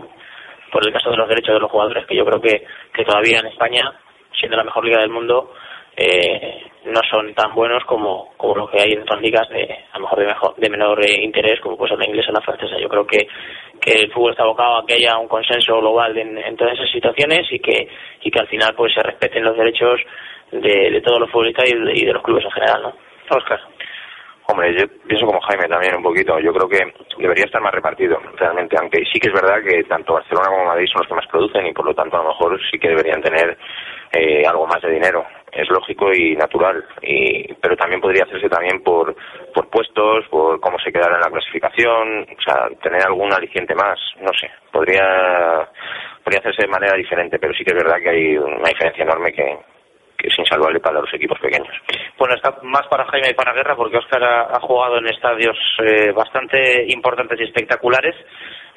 por 0.71 0.85
el 0.87 0.93
caso 0.93 1.11
de 1.11 1.17
los 1.17 1.27
derechos 1.27 1.53
de 1.53 1.59
los 1.59 1.69
jugadores 1.69 2.05
que 2.05 2.15
yo 2.15 2.25
creo 2.25 2.41
que 2.41 2.65
que 2.93 3.03
todavía 3.03 3.39
en 3.39 3.47
España 3.47 3.81
siendo 4.39 4.55
la 4.55 4.63
mejor 4.63 4.85
liga 4.85 5.01
del 5.01 5.11
mundo 5.11 5.51
eh, 5.95 6.63
no 6.85 6.99
son 7.09 7.33
tan 7.33 7.53
buenos 7.53 7.83
como, 7.85 8.33
como 8.35 8.55
lo 8.55 8.67
que 8.69 8.81
hay 8.81 8.93
en 8.93 9.01
otras 9.01 9.21
ligas 9.21 9.47
de 9.49 9.85
a 9.91 9.97
lo 9.97 10.03
mejor 10.03 10.19
de 10.19 10.25
mejor 10.25 10.55
de 10.55 10.69
menor 10.69 11.05
eh, 11.05 11.23
interés 11.23 11.59
como 11.61 11.77
pues 11.77 11.91
la 11.97 12.05
inglesa 12.05 12.31
o 12.31 12.33
la 12.33 12.41
francesa 12.41 12.77
yo 12.79 12.89
creo 12.89 13.05
que 13.05 13.27
que 13.79 13.91
el 13.91 14.11
fútbol 14.11 14.31
está 14.31 14.43
abocado 14.43 14.77
a 14.77 14.85
que 14.85 14.95
haya 14.95 15.17
un 15.17 15.27
consenso 15.27 15.79
global 15.79 16.17
en, 16.17 16.37
en 16.37 16.55
todas 16.55 16.73
esas 16.73 16.91
situaciones 16.91 17.47
y 17.51 17.59
que 17.59 17.87
y 18.21 18.31
que 18.31 18.39
al 18.39 18.47
final 18.47 18.73
pues 18.75 18.93
se 18.93 19.03
respeten 19.03 19.43
los 19.43 19.55
derechos 19.55 19.99
de, 20.51 20.91
de 20.91 21.01
todos 21.01 21.19
los 21.19 21.31
futbolistas 21.31 21.69
y 21.69 21.77
de, 21.77 21.93
y 21.93 22.05
de 22.05 22.13
los 22.13 22.23
clubes 22.23 22.43
en 22.45 22.51
general 22.51 22.81
no 22.81 22.93
Oscar 23.37 23.59
Hombre, 24.45 24.75
yo 24.77 24.85
pienso 25.07 25.25
como 25.25 25.39
Jaime 25.39 25.69
también 25.69 25.95
un 25.95 26.03
poquito. 26.03 26.37
Yo 26.39 26.51
creo 26.53 26.67
que 26.67 26.93
debería 27.17 27.45
estar 27.45 27.61
más 27.61 27.73
repartido, 27.73 28.19
realmente. 28.35 28.75
Aunque 28.77 29.03
sí 29.11 29.19
que 29.19 29.29
es 29.29 29.33
verdad 29.33 29.63
que 29.63 29.83
tanto 29.85 30.13
Barcelona 30.13 30.49
como 30.49 30.65
Madrid 30.65 30.87
son 30.91 30.99
los 30.99 31.07
que 31.07 31.15
más 31.15 31.27
producen 31.27 31.65
y 31.65 31.73
por 31.73 31.85
lo 31.85 31.95
tanto 31.95 32.17
a 32.17 32.23
lo 32.23 32.29
mejor 32.29 32.59
sí 32.69 32.77
que 32.77 32.89
deberían 32.89 33.21
tener 33.21 33.57
eh, 34.11 34.43
algo 34.45 34.67
más 34.67 34.81
de 34.81 34.91
dinero. 34.91 35.25
Es 35.55 35.69
lógico 35.69 36.11
y 36.13 36.35
natural. 36.35 36.83
Y, 37.01 37.53
pero 37.55 37.75
también 37.77 38.01
podría 38.01 38.23
hacerse 38.23 38.49
también 38.49 38.81
por, 38.81 39.15
por 39.53 39.69
puestos, 39.69 40.25
por 40.29 40.59
cómo 40.59 40.79
se 40.79 40.91
quedará 40.91 41.15
en 41.15 41.21
la 41.21 41.29
clasificación, 41.29 42.23
o 42.23 42.41
sea, 42.41 42.69
tener 42.81 43.03
algún 43.03 43.31
aliciente 43.33 43.75
más. 43.75 43.99
No 44.19 44.31
sé. 44.33 44.49
Podría, 44.71 45.69
podría 46.23 46.39
hacerse 46.39 46.63
de 46.63 46.71
manera 46.71 46.95
diferente, 46.95 47.37
pero 47.39 47.53
sí 47.53 47.63
que 47.63 47.71
es 47.75 47.83
verdad 47.83 47.99
que 48.01 48.09
hay 48.09 48.37
una 48.37 48.69
diferencia 48.69 49.03
enorme 49.03 49.31
que, 49.31 49.57
que 50.23 50.29
es 50.29 50.39
insalvable 50.39 50.79
para 50.79 51.01
los 51.01 51.13
equipos 51.13 51.37
pequeños. 51.39 51.75
Bueno, 52.17 52.33
está 52.35 52.57
más 52.63 52.87
para 52.87 53.05
Jaime 53.07 53.31
y 53.31 53.33
para 53.33 53.51
Guerra 53.51 53.75
porque 53.75 53.97
Oscar 53.97 54.23
ha, 54.23 54.41
ha 54.55 54.59
jugado 54.61 54.97
en 54.97 55.07
estadios 55.07 55.57
eh, 55.83 56.13
bastante 56.13 56.85
importantes 56.87 57.37
y 57.41 57.43
espectaculares. 57.43 58.15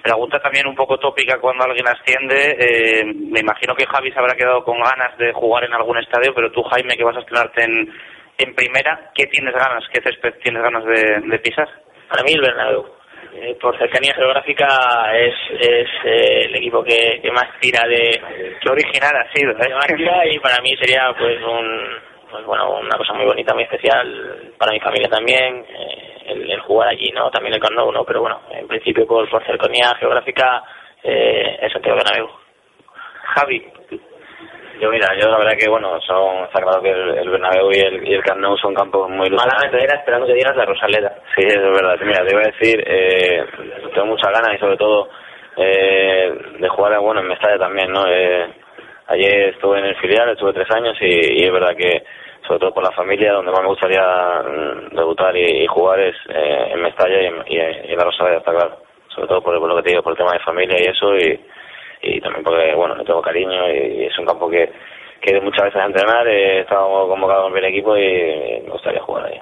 Pregunta 0.02 0.40
también 0.40 0.66
un 0.66 0.74
poco 0.74 0.98
tópica 0.98 1.38
cuando 1.38 1.64
alguien 1.64 1.86
asciende. 1.86 2.56
eh, 2.58 3.04
me 3.04 3.40
imagino 3.40 3.76
que 3.76 3.86
Javi 3.86 4.10
se 4.10 4.18
habrá 4.18 4.34
quedado 4.34 4.64
con 4.64 4.78
ganas 4.80 5.16
de 5.18 5.32
jugar 5.32 5.64
en 5.64 5.74
algún 5.74 5.98
estadio, 5.98 6.34
pero 6.34 6.50
tú, 6.50 6.62
Jaime, 6.64 6.96
que 6.96 7.04
vas 7.04 7.16
a 7.16 7.20
estrenarte 7.20 7.62
en, 7.62 7.92
en 8.38 8.54
primera, 8.54 9.10
¿qué 9.14 9.26
tienes 9.26 9.54
ganas? 9.54 9.84
¿Qué 9.92 10.02
césped 10.02 10.34
tienes 10.42 10.62
ganas 10.62 10.84
de, 10.84 11.20
de 11.30 11.38
pisar? 11.38 11.68
Para 12.08 12.24
mí 12.24 12.32
el 12.32 12.40
Bernabéu. 12.40 12.86
Eh, 13.34 13.56
por 13.60 13.76
cercanía 13.78 14.14
geográfica 14.14 14.66
es, 15.14 15.34
es 15.60 15.88
eh, 16.04 16.46
el 16.46 16.56
equipo 16.56 16.82
que, 16.82 17.20
que 17.20 17.30
más 17.30 17.48
tira 17.60 17.86
de... 17.86 18.20
Qué 18.60 18.70
original 18.70 19.14
ha 19.14 19.32
sido, 19.32 19.52
¿eh? 19.52 19.96
tira 19.96 20.26
y 20.26 20.38
para 20.38 20.60
mí 20.62 20.74
sería 20.76 21.14
pues 21.18 21.42
un 21.42 22.16
pues 22.30 22.44
bueno 22.44 22.78
una 22.80 22.96
cosa 22.96 23.12
muy 23.12 23.26
bonita, 23.26 23.54
muy 23.54 23.64
especial 23.64 24.52
para 24.58 24.72
mi 24.72 24.80
familia 24.80 25.08
también 25.08 25.64
eh, 25.68 26.22
el, 26.26 26.50
el 26.50 26.60
jugar 26.60 26.88
allí, 26.88 27.10
¿no? 27.12 27.30
También 27.30 27.54
el 27.54 27.60
Camp 27.60 27.76
¿no? 27.76 28.04
Pero 28.04 28.20
bueno, 28.22 28.40
en 28.50 28.66
principio 28.66 29.06
por, 29.06 29.28
por 29.28 29.44
cercanía 29.44 29.94
geográfica 29.98 30.62
eh, 31.02 31.58
es 31.60 31.72
Santiago 31.72 31.98
Bernabéu. 31.98 32.28
Javi, 33.34 33.66
Yo 34.80 34.90
mira, 34.90 35.08
yo 35.18 35.28
la 35.30 35.38
verdad 35.38 35.56
que 35.58 35.68
bueno, 35.70 35.98
son, 36.02 36.44
está 36.44 36.60
claro 36.60 36.82
que 36.82 36.90
el, 36.90 37.18
el 37.18 37.30
Bernabéu 37.30 37.70
y 37.72 37.78
el, 37.80 38.06
y 38.08 38.14
el 38.14 38.22
Camp 38.22 38.40
Nou 38.40 38.56
son 38.58 38.74
campos 38.74 39.08
muy 39.08 39.26
ilusionantes. 39.28 39.54
Malamente 39.72 39.84
era 39.84 39.98
esperando 39.98 40.26
que 40.26 40.34
dieras 40.34 40.56
la 40.56 40.64
Rosaleda. 40.66 41.14
Sí, 41.34 41.46
eso 41.46 41.60
es 41.60 41.80
verdad. 41.80 41.96
Mira, 42.02 42.24
te 42.26 42.32
iba 42.34 42.42
a 42.42 42.52
decir, 42.52 42.84
eh, 42.86 43.44
tengo 43.94 44.06
muchas 44.06 44.30
ganas 44.32 44.54
y 44.54 44.58
sobre 44.58 44.76
todo 44.76 45.08
eh, 45.56 46.34
de 46.58 46.68
jugar 46.68 46.98
bueno, 47.00 47.20
en 47.20 47.28
Mestalla 47.28 47.58
también, 47.58 47.90
¿no? 47.90 48.04
Eh, 48.06 48.46
ayer 49.06 49.48
estuve 49.54 49.78
en 49.78 49.86
el 49.86 49.96
filial, 49.96 50.28
estuve 50.30 50.52
tres 50.52 50.70
años 50.70 50.96
y, 51.00 51.40
y 51.40 51.44
es 51.44 51.52
verdad 51.52 51.74
que, 51.74 52.04
sobre 52.46 52.60
todo 52.60 52.74
por 52.74 52.84
la 52.84 52.92
familia, 52.92 53.32
donde 53.32 53.52
más 53.52 53.62
me 53.62 53.68
gustaría 53.68 54.02
mm, 54.02 54.94
debutar 54.94 55.34
y, 55.36 55.62
y 55.62 55.66
jugar 55.68 56.00
es 56.00 56.16
eh, 56.28 56.68
en 56.72 56.82
Mestalla 56.82 57.22
y 57.22 57.26
en, 57.26 57.34
y 57.46 57.58
en- 57.58 57.84
y 57.86 57.92
en 57.92 57.98
la 57.98 58.04
Rosaleda, 58.04 58.38
está 58.38 58.52
claro. 58.52 58.76
Sobre 59.08 59.28
todo 59.28 59.40
por, 59.40 59.58
por 59.58 59.68
lo 59.70 59.76
que 59.76 59.82
te 59.84 59.90
digo, 59.90 60.02
por 60.02 60.12
el 60.12 60.18
tema 60.18 60.32
de 60.32 60.40
familia 60.40 60.76
y 60.78 60.84
eso 60.90 61.16
y, 61.16 61.40
y 62.02 62.20
también 62.20 62.44
porque, 62.44 62.74
bueno, 62.74 62.94
le 62.96 63.04
tengo 63.04 63.22
cariño 63.22 63.70
y, 63.72 64.04
es 64.04 64.18
un 64.18 64.26
campo 64.26 64.48
que, 64.48 64.70
que 65.20 65.40
muchas 65.40 65.64
veces 65.64 65.80
a 65.80 65.86
entrenar, 65.86 66.26
he 66.28 66.60
estado 66.60 67.08
convocado 67.08 67.44
con 67.44 67.56
el 67.56 67.64
equipo 67.64 67.96
y 67.96 68.62
me 68.64 68.70
gustaría 68.70 69.00
jugar 69.02 69.26
ahí. 69.26 69.40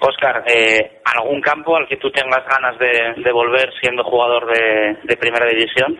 Oscar, 0.00 0.44
eh, 0.46 1.00
¿algún 1.16 1.40
campo 1.40 1.76
al 1.76 1.88
que 1.88 1.96
tú 1.96 2.10
tengas 2.10 2.44
ganas 2.46 2.78
de, 2.78 3.22
de 3.22 3.32
volver 3.32 3.72
siendo 3.80 4.04
jugador 4.04 4.46
de, 4.46 4.98
de 5.02 5.16
primera 5.16 5.46
división? 5.46 5.98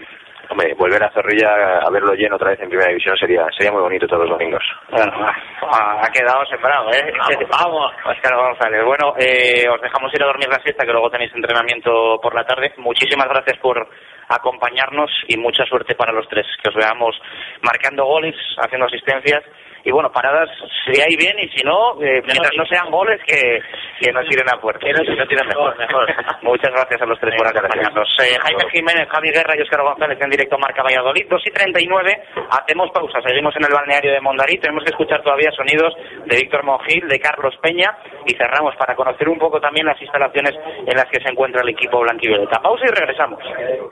Hombre, 0.51 0.75
volver 0.75 1.03
a 1.03 1.11
Zorrilla 1.11 1.79
a 1.79 1.91
verlo 1.91 2.13
lleno 2.15 2.37
otra 2.37 2.51
vez 2.51 2.61
en 2.61 2.69
primera 2.69 2.91
división 2.91 3.17
sería 3.17 3.47
sería 3.57 3.73
muy 3.73 3.81
bonito 3.81 4.07
todos 4.07 4.29
los 4.29 4.39
domingos. 4.39 4.63
Bueno, 4.91 5.13
ha, 5.17 6.05
ha 6.05 6.11
quedado 6.13 6.45
sembrado, 6.47 6.91
¿eh? 6.91 7.13
Vamos, 7.51 7.93
Oscar 8.05 8.37
González. 8.37 8.85
Bueno, 8.85 9.15
eh, 9.19 9.67
os 9.69 9.81
dejamos 9.81 10.13
ir 10.13 10.23
a 10.23 10.27
dormir 10.27 10.49
la 10.49 10.61
siesta, 10.61 10.85
que 10.85 10.93
luego 10.93 11.11
tenéis 11.11 11.35
entrenamiento 11.35 12.19
por 12.23 12.35
la 12.35 12.45
tarde. 12.45 12.75
Muchísimas 12.77 13.29
gracias 13.29 13.59
por 13.59 13.89
acompañarnos 14.29 15.11
y 15.29 15.37
mucha 15.37 15.65
suerte 15.65 15.95
para 15.95 16.13
los 16.13 16.29
tres. 16.29 16.47
Que 16.63 16.69
os 16.69 16.75
veamos 16.75 17.21
marcando 17.63 18.05
goles, 18.05 18.37
haciendo 18.59 18.87
asistencias. 18.87 19.43
Y 19.85 19.91
bueno, 19.93 20.11
paradas, 20.11 20.49
si 20.87 21.01
hay 21.01 21.15
bien 21.17 21.37
y 21.39 21.49
si 21.53 21.63
no, 21.65 22.01
eh, 22.03 22.23
mientras 22.25 22.51
no 22.57 22.65
sean 22.67 22.91
goles, 22.91 23.21
que, 23.27 23.61
que 24.01 24.13
no 24.13 24.21
tiren 24.25 24.49
a 24.49 24.61
puerta. 24.61 24.81
Que 24.81 24.93
no- 24.93 25.05
Si 25.05 25.29
tiren 25.29 25.47
mejor. 25.47 25.77
mejor. 25.79 26.07
Muchas 26.43 26.73
gracias 26.73 27.03
a 27.03 27.07
los 27.07 27.19
tres 27.21 27.35
por 27.37 27.47
acompañarnos. 27.47 28.09
Eh, 28.25 28.37
Jaime 28.41 28.65
Jiménez, 28.73 29.09
Javi 29.13 29.31
Guerra 29.31 29.55
y 29.59 29.63
Oscar 29.63 29.83
González 29.83 30.19
en 30.21 30.31
directo 30.31 30.57
Marca 30.59 30.83
Valladolid. 30.83 31.27
2 31.29 31.43
y 31.47 31.51
39. 31.51 32.17
Hacemos 32.51 32.91
pausa. 32.95 33.19
Seguimos 33.27 33.55
en 33.57 33.65
el 33.67 33.73
balneario 33.73 34.13
de 34.13 34.21
Mondarí. 34.21 34.57
Tenemos 34.59 34.85
que 34.85 34.91
escuchar 34.91 35.23
todavía 35.23 35.51
sonidos 35.53 35.93
de 36.27 36.37
Víctor 36.37 36.65
Monjil, 36.65 37.07
de 37.07 37.21
Carlos 37.21 37.55
Peña. 37.63 37.93
Y 38.25 38.33
cerramos 38.35 38.75
para 38.79 38.97
conocer 38.97 39.29
un 39.29 39.39
poco 39.39 39.61
también 39.61 39.85
las 39.87 40.01
instalaciones 40.01 40.55
en 40.87 40.97
las 40.97 41.07
que 41.13 41.21
se 41.21 41.29
encuentra 41.29 41.61
el 41.63 41.69
equipo 41.69 42.01
blanquivioleta. 42.01 42.57
Pausa 42.63 42.85
y 42.89 42.93
regresamos. 42.95 43.39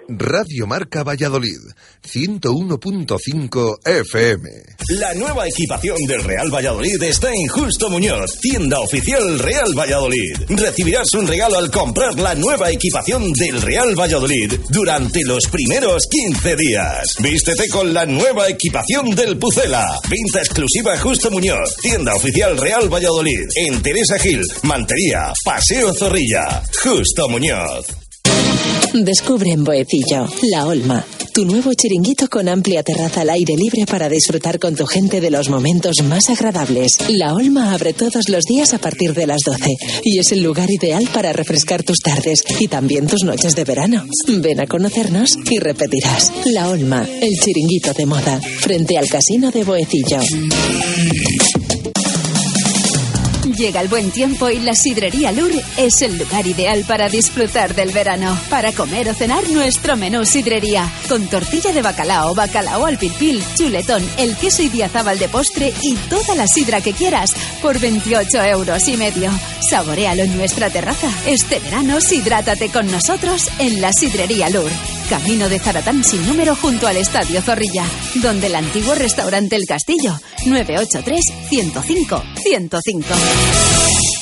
Radio 0.08 0.66
Marca 0.66 1.04
Valladolid, 1.04 1.60
101.5 2.00 3.78
FM. 3.84 4.48
La 4.98 5.12
nueva 5.14 5.46
equipación 5.46 5.81
del 5.82 6.22
Real 6.22 6.48
Valladolid 6.48 7.02
está 7.02 7.28
en 7.34 7.48
Justo 7.48 7.90
Muñoz, 7.90 8.38
tienda 8.40 8.78
oficial 8.78 9.36
Real 9.40 9.66
Valladolid. 9.76 10.36
Recibirás 10.48 11.12
un 11.14 11.26
regalo 11.26 11.58
al 11.58 11.72
comprar 11.72 12.16
la 12.20 12.36
nueva 12.36 12.70
equipación 12.70 13.32
del 13.32 13.60
Real 13.60 13.98
Valladolid 13.98 14.60
durante 14.68 15.24
los 15.24 15.48
primeros 15.48 16.06
15 16.08 16.54
días. 16.54 17.14
Vístete 17.18 17.68
con 17.68 17.92
la 17.92 18.06
nueva 18.06 18.48
equipación 18.48 19.10
del 19.10 19.36
Pucela. 19.38 19.98
Venta 20.08 20.38
exclusiva 20.38 20.96
Justo 20.98 21.32
Muñoz, 21.32 21.74
tienda 21.82 22.14
oficial 22.14 22.56
Real 22.56 22.88
Valladolid. 22.88 23.48
En 23.56 23.82
Teresa 23.82 24.20
Gil, 24.20 24.40
Mantería, 24.62 25.32
Paseo 25.44 25.92
Zorrilla. 25.94 26.62
Justo 26.80 27.28
Muñoz. 27.28 27.86
Descubre 28.94 29.50
en 29.50 29.64
Boecillo, 29.64 30.28
La 30.52 30.66
Olma, 30.66 31.04
tu 31.32 31.44
nuevo 31.46 31.72
chiringuito 31.72 32.28
con 32.28 32.48
amplia 32.48 32.82
terraza 32.82 33.22
al 33.22 33.30
aire 33.30 33.54
libre 33.56 33.86
para 33.86 34.08
disfrutar 34.08 34.58
con 34.58 34.74
tu 34.74 34.84
gente 34.86 35.20
de 35.20 35.30
los 35.30 35.48
momentos 35.48 35.96
más 36.04 36.28
agradables. 36.28 36.98
La 37.08 37.32
Olma 37.34 37.72
abre 37.72 37.94
todos 37.94 38.28
los 38.28 38.44
días 38.44 38.74
a 38.74 38.78
partir 38.78 39.14
de 39.14 39.26
las 39.26 39.40
12 39.44 39.70
y 40.04 40.18
es 40.18 40.32
el 40.32 40.42
lugar 40.42 40.70
ideal 40.70 41.08
para 41.12 41.32
refrescar 41.32 41.82
tus 41.82 41.98
tardes 41.98 42.42
y 42.60 42.68
también 42.68 43.06
tus 43.06 43.24
noches 43.24 43.54
de 43.56 43.64
verano. 43.64 44.04
Ven 44.28 44.60
a 44.60 44.66
conocernos 44.66 45.38
y 45.50 45.58
repetirás. 45.58 46.32
La 46.46 46.68
Olma, 46.68 47.08
el 47.20 47.32
chiringuito 47.38 47.94
de 47.94 48.06
moda, 48.06 48.40
frente 48.40 48.98
al 48.98 49.08
casino 49.08 49.50
de 49.50 49.64
Boecillo. 49.64 50.20
Llega 53.62 53.80
el 53.80 53.86
buen 53.86 54.10
tiempo 54.10 54.50
y 54.50 54.58
la 54.58 54.74
sidrería 54.74 55.30
Lur 55.30 55.52
es 55.76 56.02
el 56.02 56.18
lugar 56.18 56.44
ideal 56.48 56.84
para 56.84 57.08
disfrutar 57.08 57.76
del 57.76 57.92
verano. 57.92 58.36
Para 58.50 58.72
comer 58.72 59.08
o 59.08 59.14
cenar 59.14 59.48
nuestro 59.50 59.96
menú 59.96 60.24
sidrería. 60.24 60.92
Con 61.08 61.28
tortilla 61.28 61.72
de 61.72 61.80
bacalao, 61.80 62.34
bacalao 62.34 62.84
al 62.84 62.98
pilpil, 62.98 63.40
chuletón, 63.56 64.04
el 64.16 64.36
queso 64.36 64.64
y 64.64 64.68
diazábal 64.68 65.16
de 65.20 65.28
postre 65.28 65.72
y 65.80 65.94
toda 65.94 66.34
la 66.34 66.48
sidra 66.48 66.80
que 66.80 66.92
quieras 66.92 67.34
por 67.62 67.78
28 67.78 68.42
euros 68.46 68.88
y 68.88 68.96
medio. 68.96 69.30
Saborealo 69.70 70.24
en 70.24 70.36
nuestra 70.36 70.68
terraza. 70.68 71.08
Este 71.24 71.60
verano 71.60 72.00
sidrátate 72.00 72.68
con 72.68 72.90
nosotros 72.90 73.48
en 73.60 73.80
la 73.80 73.92
sidrería 73.92 74.50
Lur. 74.50 74.72
Camino 75.12 75.50
de 75.50 75.58
Zaratán 75.58 76.02
sin 76.02 76.26
número 76.26 76.56
junto 76.56 76.86
al 76.86 76.96
Estadio 76.96 77.42
Zorrilla, 77.42 77.84
donde 78.22 78.46
el 78.46 78.54
antiguo 78.54 78.94
restaurante 78.94 79.56
El 79.56 79.66
Castillo, 79.66 80.18
983 80.46 81.20
105 81.50 82.22
105. 82.42 84.21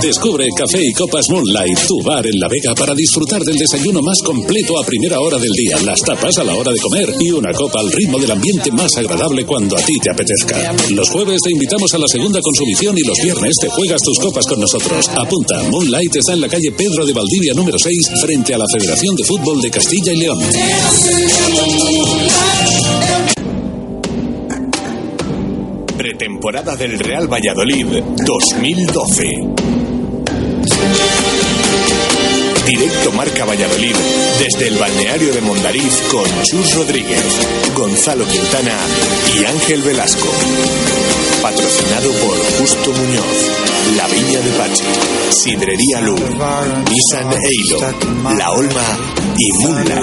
Descubre 0.00 0.46
Café 0.56 0.82
y 0.82 0.92
Copas 0.92 1.28
Moonlight, 1.28 1.78
tu 1.86 2.02
bar 2.02 2.26
en 2.26 2.38
La 2.40 2.48
Vega 2.48 2.74
para 2.74 2.94
disfrutar 2.94 3.42
del 3.42 3.56
desayuno 3.56 4.00
más 4.00 4.16
completo 4.24 4.78
a 4.78 4.84
primera 4.84 5.20
hora 5.20 5.38
del 5.38 5.52
día, 5.52 5.76
las 5.84 6.00
tapas 6.00 6.38
a 6.38 6.44
la 6.44 6.54
hora 6.54 6.72
de 6.72 6.80
comer 6.80 7.14
y 7.20 7.32
una 7.32 7.52
copa 7.52 7.80
al 7.80 7.92
ritmo 7.92 8.18
del 8.18 8.30
ambiente 8.30 8.70
más 8.72 8.96
agradable 8.96 9.44
cuando 9.44 9.76
a 9.76 9.80
ti 9.80 9.92
te 10.02 10.10
apetezca. 10.10 10.74
Los 10.90 11.10
jueves 11.10 11.42
te 11.42 11.52
invitamos 11.52 11.92
a 11.92 11.98
la 11.98 12.08
segunda 12.08 12.40
consumición 12.40 12.96
y 12.96 13.02
los 13.02 13.18
viernes 13.22 13.56
te 13.60 13.68
juegas 13.68 14.00
tus 14.00 14.18
copas 14.18 14.46
con 14.46 14.58
nosotros. 14.58 15.06
Apunta, 15.08 15.62
Moonlight 15.70 16.16
está 16.16 16.32
en 16.32 16.40
la 16.40 16.48
calle 16.48 16.72
Pedro 16.72 17.04
de 17.04 17.12
Valdivia 17.12 17.52
número 17.54 17.78
6 17.78 18.10
frente 18.22 18.54
a 18.54 18.58
la 18.58 18.66
Federación 18.72 19.16
de 19.16 19.24
Fútbol 19.24 19.60
de 19.60 19.70
Castilla 19.70 20.12
y 20.12 20.16
León. 20.16 20.38
Pretemporada 26.16 26.74
del 26.76 26.98
Real 26.98 27.30
Valladolid 27.30 27.84
2012. 28.24 29.22
Directo 32.66 33.12
Marca 33.12 33.44
Valladolid 33.44 33.94
desde 34.38 34.68
el 34.68 34.78
balneario 34.78 35.34
de 35.34 35.42
Mondariz 35.42 36.02
con 36.10 36.24
Chus 36.42 36.74
Rodríguez, 36.74 37.22
Gonzalo 37.76 38.24
Quintana 38.26 38.78
y 39.34 39.44
Ángel 39.44 39.82
Velasco. 39.82 40.28
Patrocinado 41.42 42.10
por 42.12 42.34
Justo 42.60 42.92
Muñoz, 42.92 43.50
La 43.98 44.08
Viña 44.08 44.40
de 44.40 44.52
Pachi, 44.52 44.84
Sidrería 45.28 46.00
Luz, 46.00 46.22
Nissan 46.90 47.30
Eilo, 47.44 47.78
La 48.38 48.52
Olma 48.52 48.98
y 49.36 49.52
Moonlight. 49.66 49.96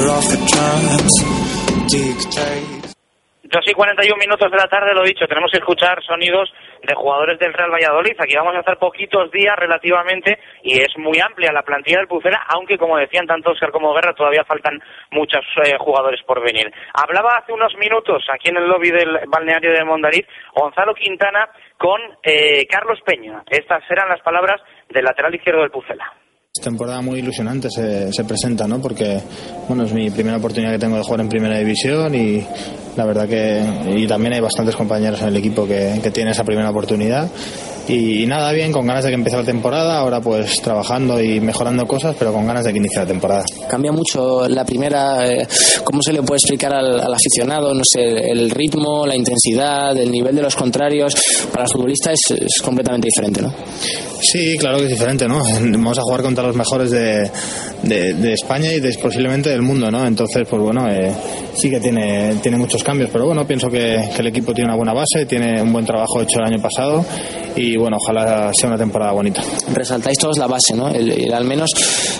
2 3.54 3.62
y 3.68 3.74
41 3.74 4.18
minutos 4.18 4.50
de 4.50 4.58
la 4.58 4.68
tarde, 4.68 4.96
lo 4.96 5.04
dicho, 5.04 5.28
tenemos 5.28 5.52
que 5.52 5.60
escuchar 5.60 6.02
sonidos 6.04 6.52
de 6.82 6.96
jugadores 6.96 7.38
del 7.38 7.54
Real 7.54 7.70
Valladolid. 7.72 8.16
Aquí 8.18 8.36
vamos 8.36 8.56
a 8.56 8.62
estar 8.62 8.80
poquitos 8.80 9.30
días 9.30 9.56
relativamente 9.56 10.40
y 10.64 10.82
es 10.82 10.98
muy 10.98 11.20
amplia 11.20 11.52
la 11.52 11.62
plantilla 11.62 12.00
del 12.00 12.08
Pucera, 12.08 12.48
aunque 12.48 12.80
como 12.80 12.98
decían 12.98 13.28
tanto 13.28 13.52
Oscar 13.52 13.70
como 13.70 13.94
Guerra, 13.94 14.16
todavía 14.16 14.44
faltan 14.44 14.82
muchos 15.12 15.46
eh, 15.64 15.78
jugadores 15.78 16.24
por 16.24 16.42
venir. 16.42 16.74
Hablaba 16.96 17.38
hace 17.38 17.54
unos 17.54 17.76
minutos 17.78 18.26
aquí 18.34 18.50
en 18.50 18.58
el 18.58 18.68
lobby 18.68 18.90
del 18.90 19.20
balneario 19.28 19.72
de 19.72 19.86
Mondariz 19.86 20.26
Gonzalo 20.56 20.96
Quintana 20.96 21.48
con 21.78 22.02
eh, 22.24 22.66
Carlos 22.66 23.02
Peña. 23.06 23.44
Estas 23.52 23.84
eran 23.92 24.10
las 24.10 24.22
palabras 24.22 24.60
del 24.90 25.06
lateral 25.06 25.36
izquierdo 25.36 25.62
del 25.62 25.70
Pucela. 25.70 26.23
Temporada 26.62 27.02
muy 27.02 27.18
ilusionante 27.18 27.68
se, 27.72 28.14
se 28.14 28.24
presenta, 28.26 28.68
¿no? 28.68 28.80
Porque, 28.80 29.20
bueno, 29.68 29.86
es 29.86 29.94
mi 29.94 30.12
primera 30.12 30.38
oportunidad 30.38 30.72
que 30.72 30.78
tengo 30.78 30.98
de 30.98 31.04
jugar 31.04 31.22
en 31.22 31.30
primera 31.30 31.58
división 31.58 32.14
y, 32.14 32.46
La 32.96 33.06
verdad 33.06 33.28
que, 33.28 33.64
y 33.96 34.06
también 34.06 34.34
hay 34.34 34.40
bastantes 34.40 34.76
compañeros 34.76 35.20
en 35.24 35.30
el 35.30 35.38
equipo 35.38 35.66
que, 35.66 36.00
que 36.04 36.12
tienen 36.12 36.32
esa 36.32 36.44
primera 36.44 36.70
oportunidad. 36.70 37.28
Y, 37.88 38.26
nada, 38.26 38.52
bien, 38.54 38.72
con 38.72 38.88
ganas 38.88 39.04
de 39.04 39.10
que 39.10 39.16
empiece 39.16 39.38
la 39.38 39.44
temporada, 39.44 40.00
ahora 40.00 40.22
pues 40.22 40.62
trabajando 40.62 41.22
y 41.22 41.42
mejorando 41.42 41.86
cosas, 41.86 42.16
pero 42.18 42.32
con 42.32 42.48
ganas 42.48 42.64
de 42.64 42.72
que 42.72 42.78
inicie 42.78 43.00
la 43.00 43.06
temporada. 43.06 43.44
Cambia 43.70 43.92
mucho 43.92 44.48
la 44.48 44.64
primera, 44.64 45.28
eh, 45.28 45.46
¿cómo 45.84 46.02
se 46.02 46.14
le 46.14 46.22
puede 46.24 46.38
explicar 46.38 46.74
al, 46.74 47.00
al 47.00 47.14
aficionado? 47.14 47.74
No 47.74 47.84
sé, 47.84 48.02
el 48.02 48.50
ritmo, 48.50 49.06
la 49.06 49.16
intensidad, 49.16 49.98
el 49.98 50.12
nivel 50.12 50.36
de 50.36 50.42
los 50.42 50.56
contrarios, 50.56 51.14
para 51.52 51.66
el 51.66 51.70
futbolista 51.70 52.12
es, 52.12 52.22
es 52.32 52.62
completamente 52.62 53.08
diferente, 53.08 53.42
¿no? 53.42 53.54
Sí, 54.22 54.58
claro 54.58 54.78
que 54.78 54.86
es 54.86 54.90
diferente, 54.90 55.28
¿no? 55.28 55.42
Vamos 55.62 55.98
a 55.98 56.02
jugar 56.02 56.22
contra 56.22 56.44
los 56.46 56.56
mejores 56.56 56.90
de, 56.90 57.30
de, 57.84 58.14
de 58.14 58.34
España 58.34 58.72
y 58.72 58.80
de, 58.80 58.98
posiblemente 58.98 59.50
del 59.50 59.62
mundo, 59.62 59.92
¿no? 59.92 60.08
Entonces, 60.08 60.48
pues 60.50 60.62
bueno, 60.62 60.90
eh, 60.90 61.12
sí 61.56 61.70
que 61.70 61.82
tiene, 61.82 62.36
tiene 62.42 62.58
muchos 62.58 62.82
cambios, 62.82 63.10
pero 63.12 63.26
bueno, 63.26 63.46
pienso 63.46 63.70
que, 63.70 64.10
que 64.16 64.22
el 64.22 64.28
equipo 64.28 64.54
tiene 64.54 64.70
una 64.70 64.78
buena 64.78 64.94
base, 64.94 65.26
tiene 65.26 65.62
un 65.62 65.74
buen 65.74 65.86
trabajo 65.86 66.22
hecho 66.22 66.40
el 66.40 66.46
año 66.46 66.62
pasado 66.62 67.06
y 67.56 67.78
bueno, 67.78 67.98
ojalá 68.00 68.52
sea 68.60 68.70
una 68.70 68.78
temporada 68.78 69.12
bonita. 69.12 69.42
Resaltáis 69.74 70.18
todos 70.18 70.38
la 70.38 70.48
base, 70.48 70.74
¿no? 70.76 70.90
El, 70.90 71.12
el- 71.12 71.34
al 71.34 71.46
menos 71.46 71.70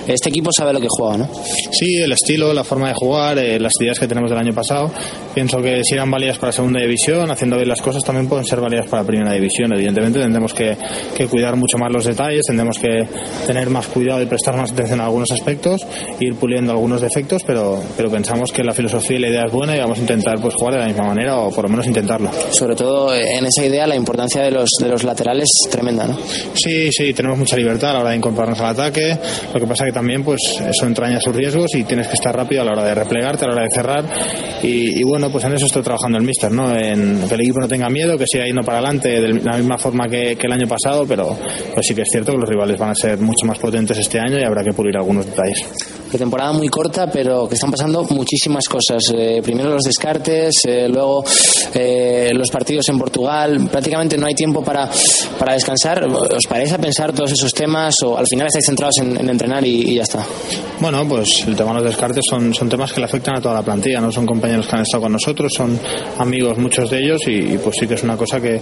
este 0.08 0.30
equipo 0.30 0.50
sabe 0.56 0.74
lo 0.74 0.80
que 0.82 0.88
juega, 0.90 1.18
¿no? 1.18 1.30
Sí, 1.72 1.96
el 1.98 2.12
estilo, 2.12 2.54
la 2.54 2.64
forma 2.64 2.88
de 2.90 2.94
jugar, 2.96 3.38
eh, 3.38 3.60
las 3.60 3.72
ideas 3.80 4.00
que 4.00 4.08
tenemos 4.08 4.30
del 4.30 4.40
año 4.40 4.54
pasado, 4.54 4.92
pienso 5.34 5.62
que 5.62 5.82
si 5.84 5.94
eran 5.96 6.10
válidas 6.12 6.38
para 6.38 6.52
segunda 6.52 6.80
división, 6.82 7.30
haciendo 7.32 7.56
bien 7.58 7.70
las 7.70 7.82
cosas 7.82 8.04
también 8.04 8.28
pueden 8.28 8.46
ser 8.46 8.60
válidas 8.60 8.88
para 8.88 9.04
primera 9.04 9.32
división. 9.34 9.74
Evidentemente 9.74 10.20
tendremos 10.20 10.54
que, 10.54 10.78
que 11.16 11.28
cuidar 11.28 11.56
mucho 11.56 11.78
más 11.78 11.92
los 11.92 12.06
detalles, 12.06 12.42
tendremos 12.46 12.78
que 12.80 13.08
tener 13.48 13.70
más 13.70 13.88
cuidado 13.88 14.22
y 14.22 14.26
prestar 14.26 14.56
más 14.58 14.72
atención 14.72 15.00
a 15.02 15.06
algunos 15.06 15.32
aspectos, 15.32 15.86
ir 16.20 16.36
puliendo 16.36 16.72
algunos 16.72 17.02
defectos, 17.02 17.44
pero, 17.46 17.82
pero 17.98 18.10
pensamos 18.12 18.52
que 18.52 18.64
la 18.64 18.74
filosofía 18.74 19.18
y 19.18 19.20
la 19.22 19.30
idea 19.30 19.46
es 19.46 19.52
buena 19.52 19.76
y 19.76 19.80
vamos 19.80 19.98
a 19.98 20.02
intentar 20.02 20.40
pues 20.42 20.54
jugar 20.56 20.74
de 20.76 20.80
la 20.82 20.88
misma 20.88 21.06
manera 21.06 21.38
o 21.38 21.52
por 21.52 21.64
lo 21.64 21.70
menos 21.70 21.86
intentarlo. 21.88 22.30
Sobre 22.52 22.76
todo 22.76 23.14
eh, 23.14 23.38
en 23.38 23.46
esa 23.46 23.66
idea 23.66 23.88
la 23.88 23.96
importancia 23.96 24.42
de 24.42 24.52
los, 24.52 24.70
de 24.80 24.88
los 24.90 25.04
laterales 25.04 25.23
es 25.32 25.50
tremenda, 25.70 26.06
¿no? 26.06 26.18
Sí, 26.54 26.92
sí, 26.92 27.14
tenemos 27.14 27.38
mucha 27.38 27.56
libertad 27.56 27.92
a 27.92 27.94
la 27.94 28.00
hora 28.02 28.10
de 28.12 28.18
incorporarnos 28.18 28.60
al 28.60 28.68
ataque. 28.68 29.18
Lo 29.54 29.60
que 29.60 29.68
pasa 29.68 29.86
que 29.86 29.92
también, 29.92 30.24
pues, 30.24 30.40
eso 30.68 30.86
entraña 30.86 31.20
sus 31.20 31.36
riesgos 31.36 31.74
y 31.76 31.84
tienes 31.84 32.08
que 32.08 32.16
estar 32.16 32.36
rápido 32.36 32.62
a 32.62 32.66
la 32.66 32.72
hora 32.72 32.84
de 32.84 32.96
replegarte, 32.96 33.46
a 33.46 33.48
la 33.48 33.54
hora 33.54 33.64
de 33.64 33.70
cerrar. 33.74 34.06
Y, 34.62 35.04
bueno, 35.04 35.32
pues 35.32 35.44
en 35.46 35.54
eso 35.54 35.66
estoy 35.66 35.84
trabajando 35.84 36.18
el 36.18 36.24
míster, 36.24 36.52
¿no? 36.52 36.76
En 36.76 37.28
que 37.28 37.36
el 37.36 37.42
equipo 37.42 37.60
no 37.60 37.68
tenga 37.68 37.90
miedo, 37.90 38.18
que 38.18 38.26
siga 38.28 38.46
yendo 38.46 38.62
para 38.62 38.80
adelante 38.80 39.10
de 39.10 39.34
la 39.42 39.58
misma 39.58 39.78
forma 39.78 40.08
que, 40.08 40.36
que 40.36 40.48
el 40.48 40.54
año 40.54 40.68
pasado, 40.68 41.06
pero 41.08 41.38
pues 41.74 41.86
sí 41.86 41.96
que 41.96 42.02
es 42.02 42.10
cierto 42.12 42.32
que 42.32 42.38
los 42.38 42.50
rivales 42.50 42.78
van 42.78 42.92
a 42.92 42.96
ser 42.96 43.18
mucho 43.20 43.46
más 43.46 43.60
potentes 43.60 43.98
este 43.98 44.20
año 44.20 44.40
y 44.40 44.44
habrá 44.44 44.64
que 44.64 44.74
pulir 44.74 44.96
algunos 44.98 45.26
detalles. 45.26 45.66
Temporada 46.18 46.52
muy 46.54 46.68
corta, 46.70 47.08
pero 47.12 47.48
que 47.48 47.56
están 47.56 47.72
pasando 47.72 48.04
muchísimas 48.06 48.66
cosas. 48.68 49.04
Eh, 49.16 49.42
primero 49.44 49.70
los 49.70 49.84
descartes, 49.84 50.54
eh, 50.68 50.88
luego 50.90 51.24
eh, 51.74 52.32
los 52.34 52.50
partidos 52.50 52.88
en 52.90 52.98
Portugal. 53.00 53.68
Prácticamente 53.72 54.18
no 54.18 54.26
hay 54.28 54.34
tiempo 54.36 54.64
para, 54.64 54.90
para 55.40 55.54
descansar. 55.54 56.04
¿Os 56.06 56.46
parece 56.48 56.78
pensar 56.80 57.14
todos 57.14 57.32
esos 57.32 57.52
temas 57.54 57.96
o 58.04 58.18
al 58.18 58.28
final 58.28 58.48
estáis 58.48 58.66
centrados 58.66 58.96
en, 59.00 59.18
en 59.20 59.30
entrenar 59.30 59.66
y, 59.66 59.92
y 59.92 59.96
ya 59.96 60.04
está? 60.04 60.26
Bueno, 60.80 61.08
pues 61.08 61.44
el 61.48 61.56
tema 61.56 61.70
de 61.72 61.76
los 61.78 61.86
descartes 61.86 62.24
son, 62.30 62.54
son 62.54 62.70
temas 62.70 62.92
que 62.92 63.00
le 63.00 63.06
afectan 63.06 63.38
a 63.38 63.42
toda 63.42 63.56
la 63.56 63.62
plantilla, 63.62 64.02
no 64.02 64.12
son 64.12 64.26
compañeros 64.26 64.68
que 64.68 64.76
han 64.76 64.82
estado 64.82 65.04
con 65.04 65.12
nosotros, 65.14 65.52
son 65.56 65.80
amigos 66.20 66.58
muchos 66.58 66.90
de 66.90 67.00
ellos 67.00 67.22
y, 67.28 67.54
y 67.54 67.58
pues 67.64 67.76
sí 67.80 67.88
que 67.88 67.94
es 67.96 68.04
una 68.04 68.18
cosa 68.18 68.40
que, 68.42 68.60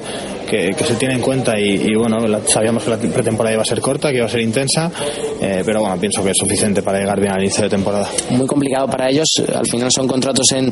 que, 0.49 0.71
que 0.77 0.83
se 0.83 0.95
tiene 0.95 1.15
en 1.15 1.21
cuenta 1.21 1.59
y, 1.59 1.89
y 1.91 1.95
bueno, 1.95 2.19
la- 2.27 2.41
sabíamos 2.47 2.83
que 2.83 2.89
la 2.91 2.97
pretemporada 2.97 3.53
iba 3.53 3.61
a 3.63 3.65
ser 3.65 3.81
corta, 3.81 4.09
que 4.11 4.17
iba 4.17 4.25
a 4.25 4.29
ser 4.29 4.41
intensa, 4.41 4.91
eh, 5.41 5.63
pero 5.65 5.81
bueno, 5.81 5.97
pienso 5.99 6.23
que 6.23 6.31
es 6.31 6.37
suficiente 6.37 6.81
para 6.83 6.99
llegar 6.99 7.19
bien 7.19 7.31
al 7.33 7.40
inicio 7.41 7.63
de 7.63 7.69
temporada. 7.69 8.07
Muy 8.29 8.45
complicado 8.47 8.87
para 8.87 9.09
ellos. 9.09 9.27
Al 9.53 9.65
final 9.67 9.89
son 9.93 10.07
contratos 10.07 10.45
en, 10.53 10.71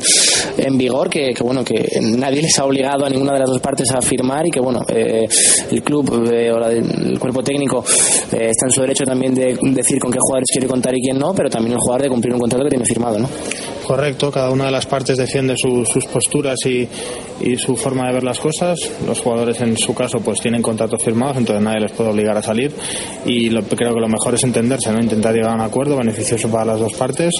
en 0.58 0.78
vigor 0.78 1.08
que, 1.10 1.32
que, 1.34 1.42
bueno 1.42 1.64
que 1.64 1.98
nadie 2.00 2.42
les 2.42 2.58
ha 2.58 2.64
obligado 2.64 3.04
a 3.04 3.10
ninguna 3.10 3.32
de 3.34 3.40
las 3.40 3.48
dos 3.48 3.60
partes 3.60 3.90
a 3.90 4.00
firmar 4.00 4.46
y 4.46 4.50
que 4.50 4.60
bueno 4.60 4.80
eh, 4.88 5.26
el 5.70 5.82
club 5.82 6.30
eh, 6.32 6.50
o 6.52 6.58
la- 6.58 6.70
el 6.72 7.18
cuerpo 7.18 7.42
técnico 7.42 7.84
eh, 8.32 8.48
está 8.50 8.66
en 8.66 8.70
su 8.72 8.80
derecho 8.80 9.04
también 9.04 9.34
de 9.34 9.56
decir 9.72 9.98
con 9.98 10.10
qué 10.10 10.18
jugadores 10.20 10.46
quiere 10.52 10.66
contar 10.66 10.94
y 10.96 11.00
quién 11.00 11.18
no, 11.18 11.32
pero 11.34 11.50
también 11.50 11.72
el 11.72 11.78
jugador 11.78 12.02
de 12.02 12.08
cumplir 12.08 12.34
un 12.34 12.40
contrato 12.40 12.64
que 12.64 12.70
tiene 12.70 12.84
firmado, 12.84 13.18
¿no? 13.18 13.28
Correcto, 13.86 14.30
cada 14.30 14.50
una 14.50 14.66
de 14.66 14.70
las 14.70 14.86
partes 14.86 15.16
defiende 15.16 15.54
su- 15.56 15.84
sus 15.84 16.04
posturas 16.06 16.58
y, 16.66 16.88
su 17.56 17.74
forma 17.74 18.06
de 18.06 18.12
ver 18.12 18.22
las 18.24 18.38
cosas. 18.38 18.78
Los 19.06 19.20
jugadores, 19.20 19.60
en 19.62 19.76
su 19.76 19.94
caso, 19.94 20.20
pues 20.20 20.40
tienen 20.40 20.60
contratos 20.60 21.02
firmados, 21.02 21.38
entonces 21.38 21.64
nadie 21.64 21.80
les 21.80 21.92
puede 21.92 22.10
obligar 22.10 22.36
a 22.36 22.42
salir. 22.42 22.72
Y 23.24 23.48
lo, 23.48 23.62
creo 23.62 23.94
que 23.94 24.00
lo 24.00 24.08
mejor 24.08 24.34
es 24.34 24.44
entenderse, 24.44 24.92
¿no? 24.92 25.00
intentar 25.00 25.34
llegar 25.34 25.52
a 25.52 25.54
un 25.54 25.60
acuerdo 25.62 25.96
beneficioso 25.96 26.48
para 26.48 26.66
las 26.66 26.80
dos 26.80 26.92
partes. 26.92 27.32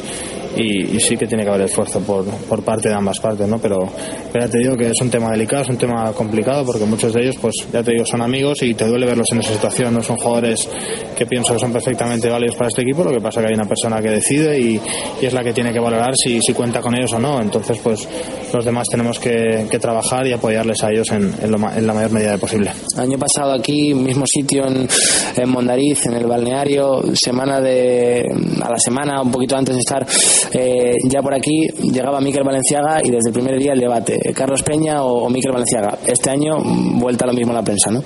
Y, 0.57 0.99
sí 1.01 1.17
que 1.17 1.27
tiene 1.27 1.45
que 1.45 1.51
haber 1.51 1.63
esfuerzo 1.67 2.01
por, 2.01 2.25
por 2.25 2.63
parte 2.63 2.89
de 2.89 2.95
ambas 2.95 3.19
partes, 3.21 3.47
¿no? 3.47 3.59
Pero, 3.59 3.89
pero 4.33 4.47
ya 4.47 4.51
te 4.51 4.59
digo 4.59 4.77
que 4.77 4.89
es 4.89 5.01
un 5.01 5.09
tema 5.11 5.31
delicado, 5.31 5.63
es 5.63 5.69
un 5.69 5.77
tema 5.79 6.13
complicado, 6.13 6.65
porque 6.65 6.85
muchos 6.85 7.13
de 7.13 7.23
ellos, 7.23 7.37
pues 7.41 7.55
ya 7.73 7.83
te 7.83 7.93
digo, 7.93 8.05
son 8.05 8.21
amigos 8.23 8.63
y 8.63 8.75
te 8.75 8.87
duele 8.87 9.07
verlos 9.07 9.27
en 9.33 9.39
esa 9.41 9.53
situación. 9.53 9.95
No 9.95 10.03
son 10.03 10.17
jugadores 10.17 10.69
que 11.17 11.27
pienso 11.27 11.55
que 11.55 11.61
son 11.61 11.73
perfectamente 11.73 12.29
válidos 12.29 12.57
para 12.57 12.69
este 12.69 12.83
equipo, 12.83 13.05
lo 13.05 13.13
que 13.13 13.21
pasa 13.21 13.41
que 13.41 13.47
hay 13.49 13.55
una 13.55 13.67
persona 13.67 14.03
que 14.03 14.11
decide 14.11 14.59
y, 14.59 14.81
y 15.23 15.27
es 15.27 15.33
la 15.33 15.43
que 15.45 15.53
tiene 15.53 15.73
que 15.73 15.79
valorar 15.79 16.13
si, 16.17 16.30
si 16.41 16.53
cuenta 16.53 16.81
con 16.81 16.95
ellos 16.95 17.13
o 17.15 17.19
no. 17.19 17.41
Entonces, 17.41 17.79
pues 17.83 18.07
los 18.53 18.65
demás 18.65 18.87
tenemos 18.91 19.19
que, 19.19 19.67
que 19.71 19.79
trabajar 19.79 20.27
y 20.27 20.33
apoyarles 20.33 20.83
a 20.83 20.91
ellos 20.91 21.11
en, 21.11 21.33
en 21.43 21.51
lo 21.51 21.61
en 21.71 21.87
la 21.87 21.95
mayor 21.95 22.11
medida 22.11 22.37
posible. 22.39 22.73
Año 22.97 23.19
pasado 23.19 23.53
aquí, 23.53 23.95
mismo 23.95 24.25
sitio 24.27 24.67
en, 24.67 24.89
en 25.37 25.49
Mondariz, 25.49 26.07
en 26.07 26.15
el 26.15 26.27
balneario, 26.27 27.03
semana 27.15 27.61
de 27.61 28.25
a 28.63 28.71
la 28.71 28.79
semana, 28.79 29.23
un 29.23 29.31
poquito 29.31 29.57
antes 29.57 29.75
de 29.75 29.81
estar 29.81 30.07
eh, 30.53 30.95
ya 31.09 31.23
por 31.23 31.35
aquí, 31.35 31.67
llegaba 31.93 32.21
Miquel 32.21 32.45
Valenciaga 32.45 33.01
y 33.03 33.11
desde 33.11 33.29
el 33.29 33.33
primer 33.33 33.59
día 33.59 33.73
el 33.73 33.81
debate, 33.81 34.19
Carlos 34.35 34.63
Peña 34.63 35.03
o, 35.03 35.25
o 35.25 35.31
Miquel 35.31 35.53
Valenciaga. 35.53 35.99
Este 36.07 36.31
año 36.31 36.57
vuelta 36.99 37.27
lo 37.27 37.33
mismo 37.33 37.53
en 37.53 37.57
la 37.57 37.63
prensa, 37.63 37.91
¿no? 37.91 38.03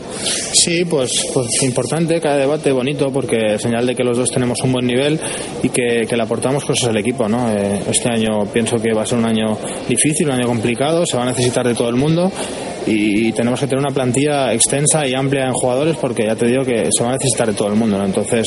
Sí, 0.53 0.85
pues, 0.85 1.27
pues 1.33 1.63
importante, 1.63 2.21
cada 2.21 2.37
debate 2.37 2.73
bonito, 2.73 3.11
porque 3.13 3.59
señal 3.59 3.87
de 3.87 3.95
que 3.95 4.05
los 4.05 4.17
dos 4.17 4.31
tenemos 4.31 4.61
un 4.63 4.73
buen 4.73 4.87
nivel 4.87 5.19
y 5.63 5.69
que, 5.69 6.07
que 6.09 6.17
le 6.17 6.23
aportamos 6.23 6.65
cosas 6.65 6.89
al 6.89 6.97
equipo. 6.97 7.29
¿no? 7.29 7.51
Eh, 7.51 7.81
este 7.91 8.09
año 8.15 8.45
pienso 8.53 8.77
que 8.77 8.93
va 8.93 9.03
a 9.03 9.07
ser 9.07 9.19
un 9.19 9.27
año 9.27 9.59
difícil, 9.89 10.29
un 10.29 10.35
año 10.35 10.47
complicado, 10.47 11.05
se 11.07 11.17
va 11.17 11.25
a 11.25 11.27
necesitar 11.27 11.67
de 11.67 11.75
todo 11.75 11.89
el 11.89 11.97
mundo 11.97 12.31
y, 12.87 13.33
tenemos 13.33 13.61
que 13.61 13.67
tener 13.67 13.85
una 13.85 13.95
plantilla 13.95 14.53
extensa 14.53 15.07
y 15.07 15.15
amplia 15.15 15.47
en 15.47 15.53
jugadores 15.53 15.97
porque 15.97 16.25
ya 16.25 16.37
te 16.37 16.47
digo 16.47 16.65
que 16.65 16.89
se 16.97 17.03
va 17.03 17.11
a 17.11 17.13
necesitar 17.13 17.49
de 17.49 17.55
todo 17.55 17.69
el 17.69 17.75
mundo. 17.75 17.99
¿no? 17.99 18.05
Entonces, 18.05 18.47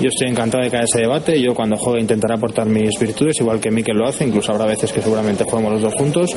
yo 0.00 0.08
estoy 0.08 0.28
encantado 0.28 0.64
de 0.64 0.70
que 0.70 0.76
haya 0.76 0.86
ese 0.90 1.02
debate. 1.02 1.40
Yo 1.40 1.54
cuando 1.54 1.76
juegue 1.76 2.00
intentaré 2.00 2.34
aportar 2.34 2.66
mis 2.66 2.98
virtudes, 2.98 3.36
igual 3.40 3.60
que 3.60 3.70
Mikel 3.70 3.96
lo 3.96 4.08
hace, 4.08 4.24
incluso 4.24 4.52
habrá 4.52 4.66
veces 4.66 4.92
que 4.92 5.02
seguramente 5.02 5.44
juguemos 5.44 5.72
los 5.72 5.82
dos 5.82 5.94
juntos. 5.94 6.30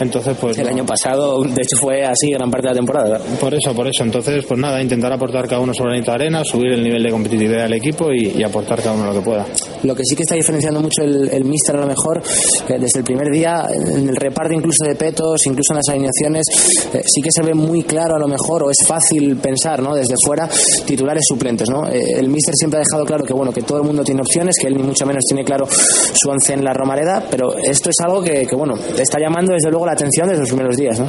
Entonces, 0.00 0.36
pues. 0.40 0.58
El 0.58 0.68
año 0.68 0.84
pasado, 0.84 1.42
de 1.42 1.62
hecho, 1.62 1.76
fue 1.80 2.04
así 2.04 2.30
gran 2.30 2.50
parte 2.50 2.68
de 2.68 2.74
la 2.74 2.78
temporada. 2.78 3.20
Por 3.40 3.54
eso, 3.54 3.74
por 3.74 3.86
eso. 3.86 4.04
Entonces, 4.04 4.44
pues 4.44 4.60
nada, 4.60 4.82
intentar 4.82 5.12
aportar 5.12 5.46
cada 5.46 5.60
uno 5.60 5.72
su 5.74 5.82
granito 5.82 6.10
de 6.10 6.14
arena, 6.14 6.42
subir 6.44 6.72
el 6.72 6.82
nivel 6.82 7.02
de 7.02 7.10
competitividad 7.10 7.64
del 7.64 7.74
equipo 7.74 8.12
y, 8.12 8.32
y 8.36 8.42
aportar 8.42 8.80
cada 8.80 8.92
uno 8.92 9.06
lo 9.06 9.14
que 9.14 9.24
pueda. 9.24 9.46
Lo 9.82 9.94
que 9.94 10.02
sí 10.04 10.16
que 10.16 10.22
está 10.22 10.34
diferenciando 10.34 10.80
mucho 10.80 11.02
el, 11.02 11.28
el 11.30 11.44
míster 11.44 11.76
a 11.76 11.80
lo 11.80 11.86
mejor 11.86 12.22
eh, 12.68 12.78
desde 12.78 12.98
el 12.98 13.04
primer 13.04 13.30
día, 13.30 13.66
en 13.70 14.08
el 14.08 14.16
reparto 14.16 14.54
incluso 14.54 14.84
de 14.84 14.94
petos, 14.94 15.46
incluso 15.46 15.72
en 15.72 15.76
las 15.76 15.88
alineaciones, 15.88 16.44
sí 16.74 17.20
que 17.22 17.30
se 17.30 17.42
ve 17.42 17.54
muy 17.54 17.82
claro 17.82 18.16
a 18.16 18.18
lo 18.18 18.28
mejor, 18.28 18.64
o 18.64 18.70
es 18.70 18.86
fácil 18.86 19.36
pensar, 19.36 19.82
¿no? 19.82 19.94
Desde 19.94 20.14
fuera, 20.24 20.48
titulares 20.86 21.22
suplentes, 21.28 21.68
¿no? 21.68 21.88
Eh, 21.88 22.18
el 22.18 22.28
míster 22.28 22.54
siempre 22.56 22.78
ha 22.78 22.82
dejado 22.82 23.04
claro 23.04 23.24
que 23.24 23.32
bueno, 23.32 23.52
que 23.52 23.62
todo 23.62 23.78
el 23.78 23.84
mundo 23.84 24.02
tiene 24.02 24.20
opciones, 24.20 24.56
que 24.60 24.68
él 24.68 24.76
ni 24.76 24.82
mucho 24.82 25.06
menos 25.06 25.24
tiene 25.26 25.44
claro 25.44 25.66
su 25.66 26.30
once 26.30 26.52
en 26.52 26.64
la 26.64 26.72
Romareda, 26.72 27.24
pero 27.30 27.54
esto 27.56 27.90
es 27.90 27.96
algo 28.04 28.22
que, 28.22 28.46
que 28.46 28.56
bueno, 28.56 28.74
está 28.98 29.18
llamando 29.18 29.52
desde 29.52 29.70
luego 29.70 29.86
la 29.86 29.92
atención 29.92 30.28
desde 30.28 30.40
los 30.40 30.50
primeros 30.50 30.76
días, 30.76 30.98
¿no? 30.98 31.08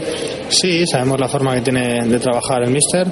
Sí, 0.49 0.85
sabemos 0.85 1.19
la 1.19 1.27
forma 1.27 1.55
que 1.55 1.61
tiene 1.61 2.07
de 2.07 2.19
trabajar 2.19 2.63
el 2.63 2.71
míster, 2.71 3.07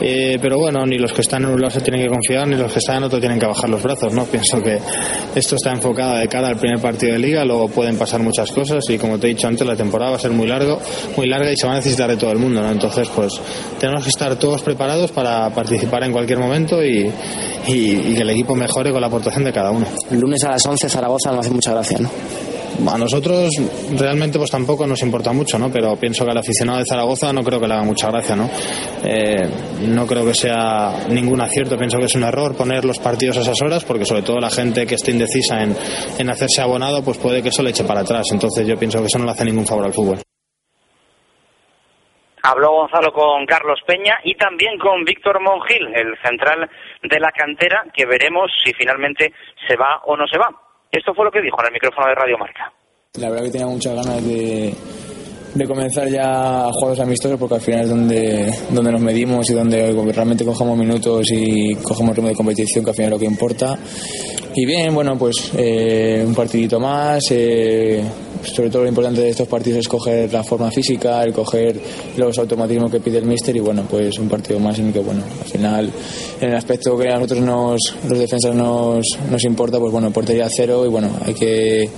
eh, 0.00 0.38
pero 0.40 0.58
bueno, 0.58 0.86
ni 0.86 0.98
los 0.98 1.12
que 1.12 1.20
están 1.20 1.44
en 1.44 1.50
un 1.50 1.60
lado 1.60 1.70
se 1.70 1.80
tienen 1.80 2.02
que 2.02 2.08
confiar, 2.08 2.48
ni 2.48 2.56
los 2.56 2.72
que 2.72 2.78
están 2.78 2.96
en 2.96 3.04
otro 3.04 3.20
tienen 3.20 3.38
que 3.38 3.46
bajar 3.46 3.68
los 3.68 3.82
brazos, 3.82 4.12
¿no? 4.12 4.24
Pienso 4.24 4.62
que 4.62 4.78
esto 5.34 5.56
está 5.56 5.72
enfocado 5.72 6.16
de 6.16 6.28
cara 6.28 6.48
al 6.48 6.56
primer 6.56 6.80
partido 6.80 7.12
de 7.12 7.18
liga, 7.18 7.44
luego 7.44 7.68
pueden 7.68 7.96
pasar 7.96 8.20
muchas 8.20 8.50
cosas 8.50 8.82
y 8.88 8.98
como 8.98 9.18
te 9.18 9.26
he 9.26 9.30
dicho 9.30 9.46
antes, 9.46 9.66
la 9.66 9.76
temporada 9.76 10.12
va 10.12 10.16
a 10.16 10.20
ser 10.20 10.30
muy 10.30 10.46
largo, 10.46 10.80
muy 11.16 11.26
larga 11.26 11.52
y 11.52 11.56
se 11.56 11.66
va 11.66 11.72
a 11.72 11.76
necesitar 11.76 12.08
de 12.08 12.16
todo 12.16 12.32
el 12.32 12.38
mundo, 12.38 12.62
¿no? 12.62 12.70
Entonces, 12.70 13.08
pues 13.14 13.40
tenemos 13.78 14.02
que 14.04 14.10
estar 14.10 14.36
todos 14.36 14.62
preparados 14.62 15.12
para 15.12 15.50
participar 15.50 16.04
en 16.04 16.12
cualquier 16.12 16.38
momento 16.38 16.82
y, 16.84 17.10
y, 17.66 18.14
que 18.14 18.22
el 18.22 18.30
equipo 18.30 18.54
mejore 18.54 18.90
con 18.90 19.00
la 19.00 19.06
aportación 19.06 19.44
de 19.44 19.52
cada 19.52 19.70
uno. 19.70 19.86
Lunes 20.10 20.42
a 20.44 20.50
las 20.50 20.64
11 20.66 20.88
Zaragoza 20.88 21.32
no 21.32 21.40
hace 21.40 21.50
mucha 21.50 21.72
gracia, 21.72 21.98
¿no? 21.98 22.10
A 22.88 22.98
nosotros 22.98 23.50
realmente 23.98 24.38
pues 24.38 24.50
tampoco 24.50 24.86
nos 24.86 25.02
importa 25.02 25.32
mucho, 25.32 25.58
¿no? 25.58 25.70
Pero 25.70 25.96
pienso 25.96 26.24
que 26.24 26.30
al 26.30 26.38
aficionado 26.38 26.78
de 26.78 26.84
Zaragoza 26.86 27.32
no 27.32 27.42
creo 27.42 27.60
que 27.60 27.68
le 27.68 27.74
haga 27.74 27.84
mucha 27.84 28.10
gracia, 28.10 28.36
¿no? 28.36 28.48
Eh, 29.04 29.48
no 29.88 30.06
creo 30.06 30.24
que 30.24 30.34
sea 30.34 31.06
ningún 31.08 31.40
acierto, 31.40 31.76
pienso 31.76 31.98
que 31.98 32.06
es 32.06 32.14
un 32.14 32.24
error 32.24 32.56
poner 32.56 32.84
los 32.84 32.98
partidos 32.98 33.38
a 33.38 33.40
esas 33.40 33.60
horas 33.62 33.84
porque 33.84 34.04
sobre 34.04 34.22
todo 34.22 34.38
la 34.40 34.50
gente 34.50 34.86
que 34.86 34.94
esté 34.94 35.10
indecisa 35.10 35.62
en, 35.62 35.76
en 36.18 36.30
hacerse 36.30 36.62
abonado 36.62 37.02
pues 37.02 37.18
puede 37.18 37.42
que 37.42 37.50
eso 37.50 37.62
le 37.62 37.70
eche 37.70 37.84
para 37.84 38.00
atrás. 38.00 38.26
Entonces 38.32 38.66
yo 38.66 38.76
pienso 38.78 39.00
que 39.00 39.06
eso 39.06 39.18
no 39.18 39.24
le 39.24 39.32
hace 39.32 39.44
ningún 39.44 39.66
favor 39.66 39.84
al 39.84 39.92
fútbol. 39.92 40.18
Habló 42.42 42.70
Gonzalo 42.72 43.12
con 43.12 43.44
Carlos 43.44 43.80
Peña 43.86 44.18
y 44.24 44.34
también 44.34 44.78
con 44.78 45.04
Víctor 45.04 45.40
Mongil, 45.40 45.86
el 45.94 46.16
central 46.24 46.70
de 47.02 47.20
la 47.20 47.30
cantera, 47.32 47.84
que 47.92 48.06
veremos 48.06 48.50
si 48.64 48.72
finalmente 48.72 49.32
se 49.68 49.76
va 49.76 50.00
o 50.04 50.16
no 50.16 50.26
se 50.26 50.38
va. 50.38 50.48
Esto 50.90 51.14
fue 51.14 51.24
lo 51.24 51.30
que 51.30 51.40
dijo 51.40 51.56
en 51.60 51.66
el 51.66 51.72
micrófono 51.72 52.08
de 52.08 52.14
Radio 52.14 52.38
Marca. 52.38 52.72
La 53.14 53.28
verdad 53.28 53.44
que 53.44 53.50
tenía 53.50 53.66
muchas 53.66 53.94
ganas 53.94 54.24
de, 54.24 54.74
comenzar 55.66 56.08
ya 56.08 56.66
a 56.66 56.70
juegos 56.72 57.00
amistosos 57.00 57.38
porque 57.38 57.56
al 57.56 57.60
final 57.60 57.80
es 57.82 57.88
donde, 57.88 58.52
donde 58.70 58.92
nos 58.92 59.00
medimos 59.00 59.50
y 59.50 59.54
donde 59.54 59.92
realmente 60.12 60.44
cogemos 60.44 60.76
minutos 60.76 61.26
y 61.32 61.74
cogemos 61.76 62.14
ritmo 62.14 62.28
de 62.28 62.34
competición 62.34 62.84
que 62.84 62.90
al 62.90 62.96
final 62.96 63.12
es 63.12 63.14
lo 63.14 63.18
que 63.18 63.26
importa. 63.26 63.78
Y 64.54 64.66
bien, 64.66 64.94
bueno, 64.94 65.16
pues 65.16 65.52
eh, 65.56 66.24
un 66.26 66.34
partidito 66.34 66.80
más. 66.80 67.22
Eh, 67.30 68.02
sobre 68.42 68.70
todo 68.70 68.82
lo 68.82 68.88
importante 68.88 69.20
de 69.20 69.30
estos 69.30 69.48
partidos 69.48 69.80
es 69.80 69.88
coger 69.88 70.32
la 70.32 70.42
forma 70.42 70.70
física, 70.70 71.22
el 71.22 71.32
coger 71.32 71.78
los 72.16 72.38
automatismos 72.38 72.90
que 72.90 73.00
pide 73.00 73.18
el 73.18 73.26
míster 73.26 73.54
y 73.56 73.60
bueno, 73.60 73.84
pues 73.88 74.18
un 74.18 74.28
partido 74.28 74.58
más 74.58 74.78
en 74.78 74.88
el 74.88 74.92
que 74.92 75.00
bueno, 75.00 75.22
al 75.40 75.46
final 75.46 75.90
en 76.40 76.48
el 76.48 76.56
aspecto 76.56 76.96
que 76.96 77.08
a 77.08 77.14
nosotros 77.14 77.40
nos, 77.40 77.80
los 78.08 78.18
defensas 78.18 78.54
nos, 78.54 79.06
nos 79.30 79.44
importa, 79.44 79.78
pues 79.78 79.92
bueno, 79.92 80.10
portería 80.10 80.48
cero 80.48 80.84
y 80.86 80.88
bueno, 80.88 81.10
hay 81.24 81.34
que 81.34 81.88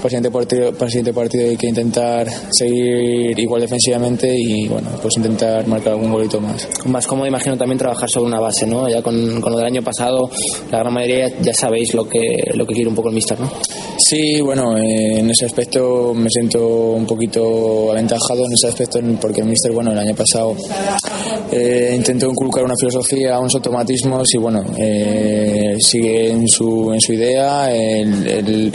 para 0.00 0.06
el 0.06 0.10
siguiente 0.10 0.30
partido, 0.30 0.72
para 0.72 0.86
el 0.86 0.90
siguiente 0.90 1.12
partido 1.12 1.50
hay 1.50 1.56
que 1.56 1.66
intentar 1.66 2.26
seguir 2.50 3.38
igual 3.38 3.60
defensivamente 3.60 4.34
y 4.34 4.66
bueno, 4.66 4.88
pues 5.02 5.14
intentar 5.18 5.66
marcar 5.66 5.92
algún 5.92 6.10
golito 6.10 6.40
más. 6.40 6.66
Más 6.86 7.06
cómodo 7.06 7.26
imagino 7.26 7.58
también 7.58 7.78
trabajar 7.78 8.08
sobre 8.08 8.28
una 8.28 8.40
base, 8.40 8.66
¿no? 8.66 8.88
Ya 8.88 9.02
con, 9.02 9.42
con 9.42 9.52
lo 9.52 9.58
del 9.58 9.66
año 9.66 9.82
pasado, 9.82 10.30
la 10.70 10.78
gran 10.78 10.94
mayoría 10.94 11.28
ya 11.42 11.52
sabéis 11.52 11.92
lo 11.92 11.99
que 12.08 12.52
lo 12.54 12.66
que 12.66 12.74
quiere 12.74 12.88
un 12.88 12.94
poco 12.94 13.08
el 13.08 13.14
míster, 13.14 13.38
¿no? 13.38 13.50
Sí, 13.98 14.40
bueno, 14.40 14.76
eh, 14.76 15.18
en 15.18 15.30
ese 15.30 15.46
aspecto 15.46 16.12
me 16.14 16.28
siento 16.30 16.92
un 16.92 17.06
poquito 17.06 17.92
aventajado 17.92 18.46
en 18.46 18.52
ese 18.52 18.68
aspecto 18.68 18.98
porque 19.20 19.40
el 19.40 19.46
míster, 19.46 19.72
bueno, 19.72 19.92
el 19.92 19.98
año 19.98 20.14
pasado 20.14 20.56
eh, 21.52 21.92
intentó 21.94 22.28
inculcar 22.28 22.64
una 22.64 22.74
filosofía, 22.78 23.38
unos 23.38 23.54
automatismos 23.54 24.26
y 24.34 24.38
bueno, 24.38 24.64
eh, 24.76 25.76
sigue 25.78 26.30
en 26.30 26.48
su, 26.48 26.92
en 26.92 27.00
su 27.00 27.12
idea, 27.12 27.70
el, 27.72 28.26
el 28.26 28.72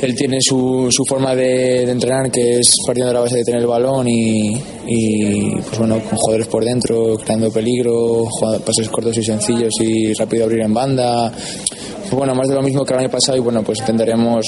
él 0.00 0.14
tiene 0.14 0.38
su, 0.40 0.88
su 0.90 1.04
forma 1.08 1.34
de, 1.34 1.86
de, 1.86 1.90
entrenar 1.90 2.30
que 2.30 2.58
es 2.58 2.74
partiendo 2.86 3.08
de 3.08 3.14
la 3.14 3.20
base 3.20 3.38
de 3.38 3.44
tener 3.44 3.60
el 3.60 3.66
balón 3.66 4.06
y, 4.08 4.54
y 4.86 5.50
pues 5.50 5.78
bueno 5.78 6.00
con 6.00 6.18
jugadores 6.18 6.46
por 6.48 6.64
dentro 6.64 7.16
creando 7.16 7.50
peligro 7.50 8.26
pases 8.64 8.88
cortos 8.88 9.16
y 9.16 9.24
sencillos 9.24 9.72
y 9.80 10.12
rápido 10.14 10.44
abrir 10.44 10.60
en 10.60 10.74
banda. 10.74 11.32
Pues 11.32 12.12
bueno 12.12 12.34
más 12.34 12.48
de 12.48 12.54
lo 12.54 12.62
mismo 12.62 12.84
que 12.84 12.94
el 12.94 13.00
año 13.00 13.10
pasado 13.10 13.38
y 13.38 13.40
bueno 13.40 13.62
pues 13.62 13.78
intentaremos 13.80 14.44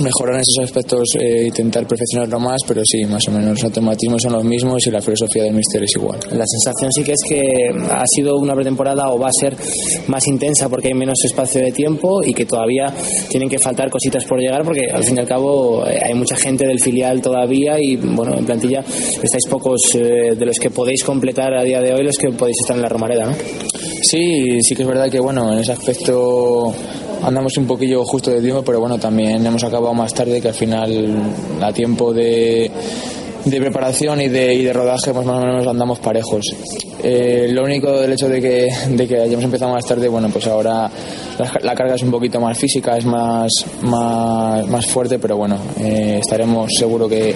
mejorar 0.00 0.36
en 0.36 0.40
esos 0.40 0.64
aspectos 0.64 1.08
e 1.18 1.46
intentar 1.46 1.86
perfeccionarlo 1.86 2.38
más, 2.40 2.60
pero 2.66 2.82
sí, 2.84 3.04
más 3.04 3.22
o 3.28 3.32
menos 3.32 3.50
los 3.50 3.64
automatismos 3.64 4.22
son 4.22 4.32
los 4.32 4.44
mismos 4.44 4.86
y 4.86 4.90
la 4.90 5.00
filosofía 5.00 5.44
del 5.44 5.54
mister 5.54 5.82
es 5.82 5.92
igual. 5.96 6.18
La 6.32 6.44
sensación 6.46 6.92
sí 6.92 7.02
que 7.02 7.12
es 7.12 7.22
que 7.28 7.42
ha 7.90 8.04
sido 8.06 8.36
una 8.38 8.54
pretemporada 8.54 9.10
o 9.10 9.18
va 9.18 9.28
a 9.28 9.32
ser 9.32 9.56
más 10.08 10.26
intensa 10.26 10.68
porque 10.68 10.88
hay 10.88 10.94
menos 10.94 11.18
espacio 11.24 11.62
de 11.62 11.72
tiempo 11.72 12.22
y 12.24 12.34
que 12.34 12.46
todavía 12.46 12.92
tienen 13.28 13.48
que 13.48 13.58
faltar 13.58 13.90
cositas 13.90 14.24
por 14.24 14.40
llegar 14.40 14.64
porque 14.64 14.86
al 14.92 15.04
fin 15.04 15.16
y 15.16 15.20
al 15.20 15.26
cabo 15.26 15.86
eh, 15.86 15.98
hay 16.04 16.14
mucha 16.14 16.36
gente 16.36 16.66
del 16.66 16.80
filial 16.80 17.20
todavía 17.20 17.78
y 17.80 17.96
bueno, 17.96 18.36
en 18.36 18.44
plantilla 18.44 18.80
estáis 18.80 19.46
pocos 19.48 19.94
eh, 19.94 20.34
de 20.36 20.46
los 20.46 20.58
que 20.58 20.70
podéis 20.70 21.04
completar 21.04 21.54
a 21.54 21.62
día 21.62 21.80
de 21.80 21.92
hoy 21.92 22.04
los 22.04 22.16
que 22.16 22.30
podéis 22.30 22.56
estar 22.60 22.76
en 22.76 22.82
la 22.82 22.88
Romareda, 22.88 23.26
¿no? 23.26 23.34
Sí, 24.02 24.60
sí 24.62 24.74
que 24.74 24.82
es 24.82 24.88
verdad 24.88 25.10
que 25.10 25.20
bueno, 25.20 25.52
en 25.52 25.60
ese 25.60 25.72
aspecto 25.72 26.72
andamos 27.22 27.56
un 27.56 27.66
poquillo 27.66 28.04
justo 28.04 28.30
de 28.30 28.40
tiempo, 28.40 28.62
pero 28.62 28.80
bueno, 28.80 28.98
también 28.98 29.44
hemos 29.44 29.64
acabado 29.64 29.94
más 29.94 30.12
tarde 30.14 30.40
que 30.40 30.48
al 30.48 30.54
final 30.54 31.22
a 31.60 31.72
tiempo 31.72 32.12
de, 32.12 32.70
de 33.44 33.60
preparación 33.60 34.20
y 34.20 34.28
de, 34.28 34.54
y 34.54 34.64
de 34.64 34.72
rodaje 34.72 35.12
pues 35.12 35.26
más 35.26 35.42
o 35.42 35.46
menos 35.46 35.66
andamos 35.66 35.98
parejos. 35.98 36.46
Eh, 37.02 37.48
lo 37.52 37.62
único 37.64 37.92
del 37.92 38.12
hecho 38.12 38.28
de 38.28 38.40
que, 38.40 38.68
de 38.90 39.06
que 39.06 39.20
hayamos 39.20 39.44
empezado 39.44 39.72
más 39.72 39.84
tarde, 39.86 40.08
bueno, 40.08 40.28
pues 40.30 40.46
ahora 40.48 40.90
la, 41.38 41.52
la 41.62 41.74
carga 41.74 41.94
es 41.94 42.02
un 42.02 42.10
poquito 42.10 42.40
más 42.40 42.58
física, 42.58 42.96
es 42.96 43.04
más, 43.04 43.50
más, 43.82 44.66
más 44.66 44.86
fuerte, 44.86 45.18
pero 45.18 45.36
bueno, 45.36 45.56
eh, 45.80 46.18
estaremos 46.20 46.70
seguro 46.76 47.08
que, 47.08 47.34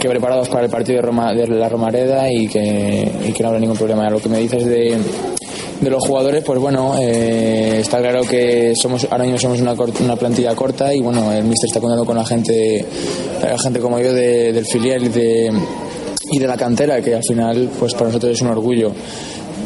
que 0.00 0.08
preparados 0.08 0.48
para 0.48 0.64
el 0.64 0.70
partido 0.70 0.96
de, 0.96 1.02
Roma, 1.02 1.32
de 1.32 1.46
la 1.46 1.68
Romareda 1.68 2.30
y 2.32 2.48
que, 2.48 3.08
y 3.28 3.32
que 3.32 3.42
no 3.42 3.48
habrá 3.48 3.60
ningún 3.60 3.76
problema. 3.76 4.10
Lo 4.10 4.18
que 4.18 4.28
me 4.28 4.38
dices 4.38 4.66
de 4.66 4.98
de 5.80 5.90
los 5.90 6.04
jugadores, 6.06 6.42
pues 6.44 6.58
bueno, 6.58 6.94
eh, 6.98 7.78
está 7.80 7.98
claro 7.98 8.22
que 8.22 8.72
somos 8.80 9.06
ahora 9.10 9.24
mismo 9.24 9.38
somos 9.38 9.60
una, 9.60 9.72
una, 9.72 10.16
plantilla 10.16 10.54
corta 10.54 10.94
y 10.94 11.00
bueno, 11.00 11.32
el 11.32 11.44
míster 11.44 11.68
está 11.68 11.80
contando 11.80 12.04
con 12.04 12.16
la 12.16 12.24
gente, 12.24 12.84
la 13.42 13.58
gente 13.58 13.80
como 13.80 13.98
yo 13.98 14.12
de, 14.12 14.52
del 14.52 14.66
filial 14.66 15.04
y 15.04 15.08
de, 15.08 15.52
y 16.32 16.38
de 16.38 16.46
la 16.46 16.56
cantera, 16.56 17.00
que 17.00 17.14
al 17.14 17.22
final, 17.22 17.70
pues 17.78 17.92
para 17.94 18.06
nosotros 18.06 18.32
es 18.32 18.40
un 18.40 18.48
orgullo. 18.48 18.92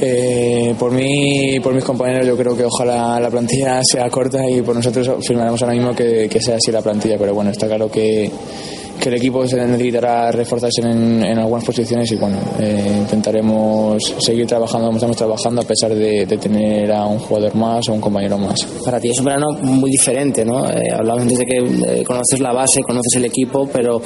Eh, 0.02 0.74
por 0.78 0.92
mí 0.92 1.60
por 1.62 1.74
mis 1.74 1.84
compañeros 1.84 2.26
yo 2.26 2.34
creo 2.34 2.56
que 2.56 2.64
ojalá 2.64 3.20
la 3.20 3.28
plantilla 3.28 3.82
sea 3.84 4.08
corta 4.08 4.48
y 4.48 4.62
por 4.62 4.74
nosotros 4.74 5.10
firmaremos 5.26 5.60
ahora 5.60 5.74
mismo 5.74 5.94
que, 5.94 6.26
que 6.26 6.40
sea 6.40 6.56
así 6.56 6.72
la 6.72 6.80
plantilla 6.80 7.18
pero 7.18 7.34
bueno 7.34 7.50
está 7.50 7.66
claro 7.66 7.90
que 7.90 8.30
que 9.00 9.08
el 9.08 9.16
equipo 9.16 9.46
se 9.46 9.56
necesitará 9.56 10.30
reforzarse 10.30 10.82
en, 10.82 11.24
en 11.24 11.38
algunas 11.38 11.64
posiciones 11.64 12.10
y 12.12 12.16
bueno, 12.16 12.36
eh, 12.60 12.98
intentaremos 13.00 14.02
seguir 14.18 14.46
trabajando 14.46 14.86
como 14.86 14.98
estamos 14.98 15.16
trabajando 15.16 15.62
a 15.62 15.64
pesar 15.64 15.94
de, 15.94 16.26
de, 16.26 16.36
tener 16.36 16.92
a 16.92 17.06
un 17.06 17.18
jugador 17.18 17.54
más 17.54 17.88
o 17.88 17.94
un 17.94 18.00
compañero 18.00 18.36
más. 18.38 18.58
Para 18.84 19.00
ti 19.00 19.10
es 19.10 19.18
un 19.18 19.24
verano 19.24 19.46
muy 19.62 19.90
diferente, 19.90 20.44
¿no? 20.44 20.68
Eh, 20.68 20.92
hablamos 20.92 21.22
antes 21.22 21.38
de 21.38 21.46
que 21.46 21.56
eh, 21.56 22.04
conoces 22.04 22.40
la 22.40 22.52
base, 22.52 22.82
conoces 22.82 23.16
el 23.16 23.24
equipo, 23.24 23.68
pero 23.72 24.02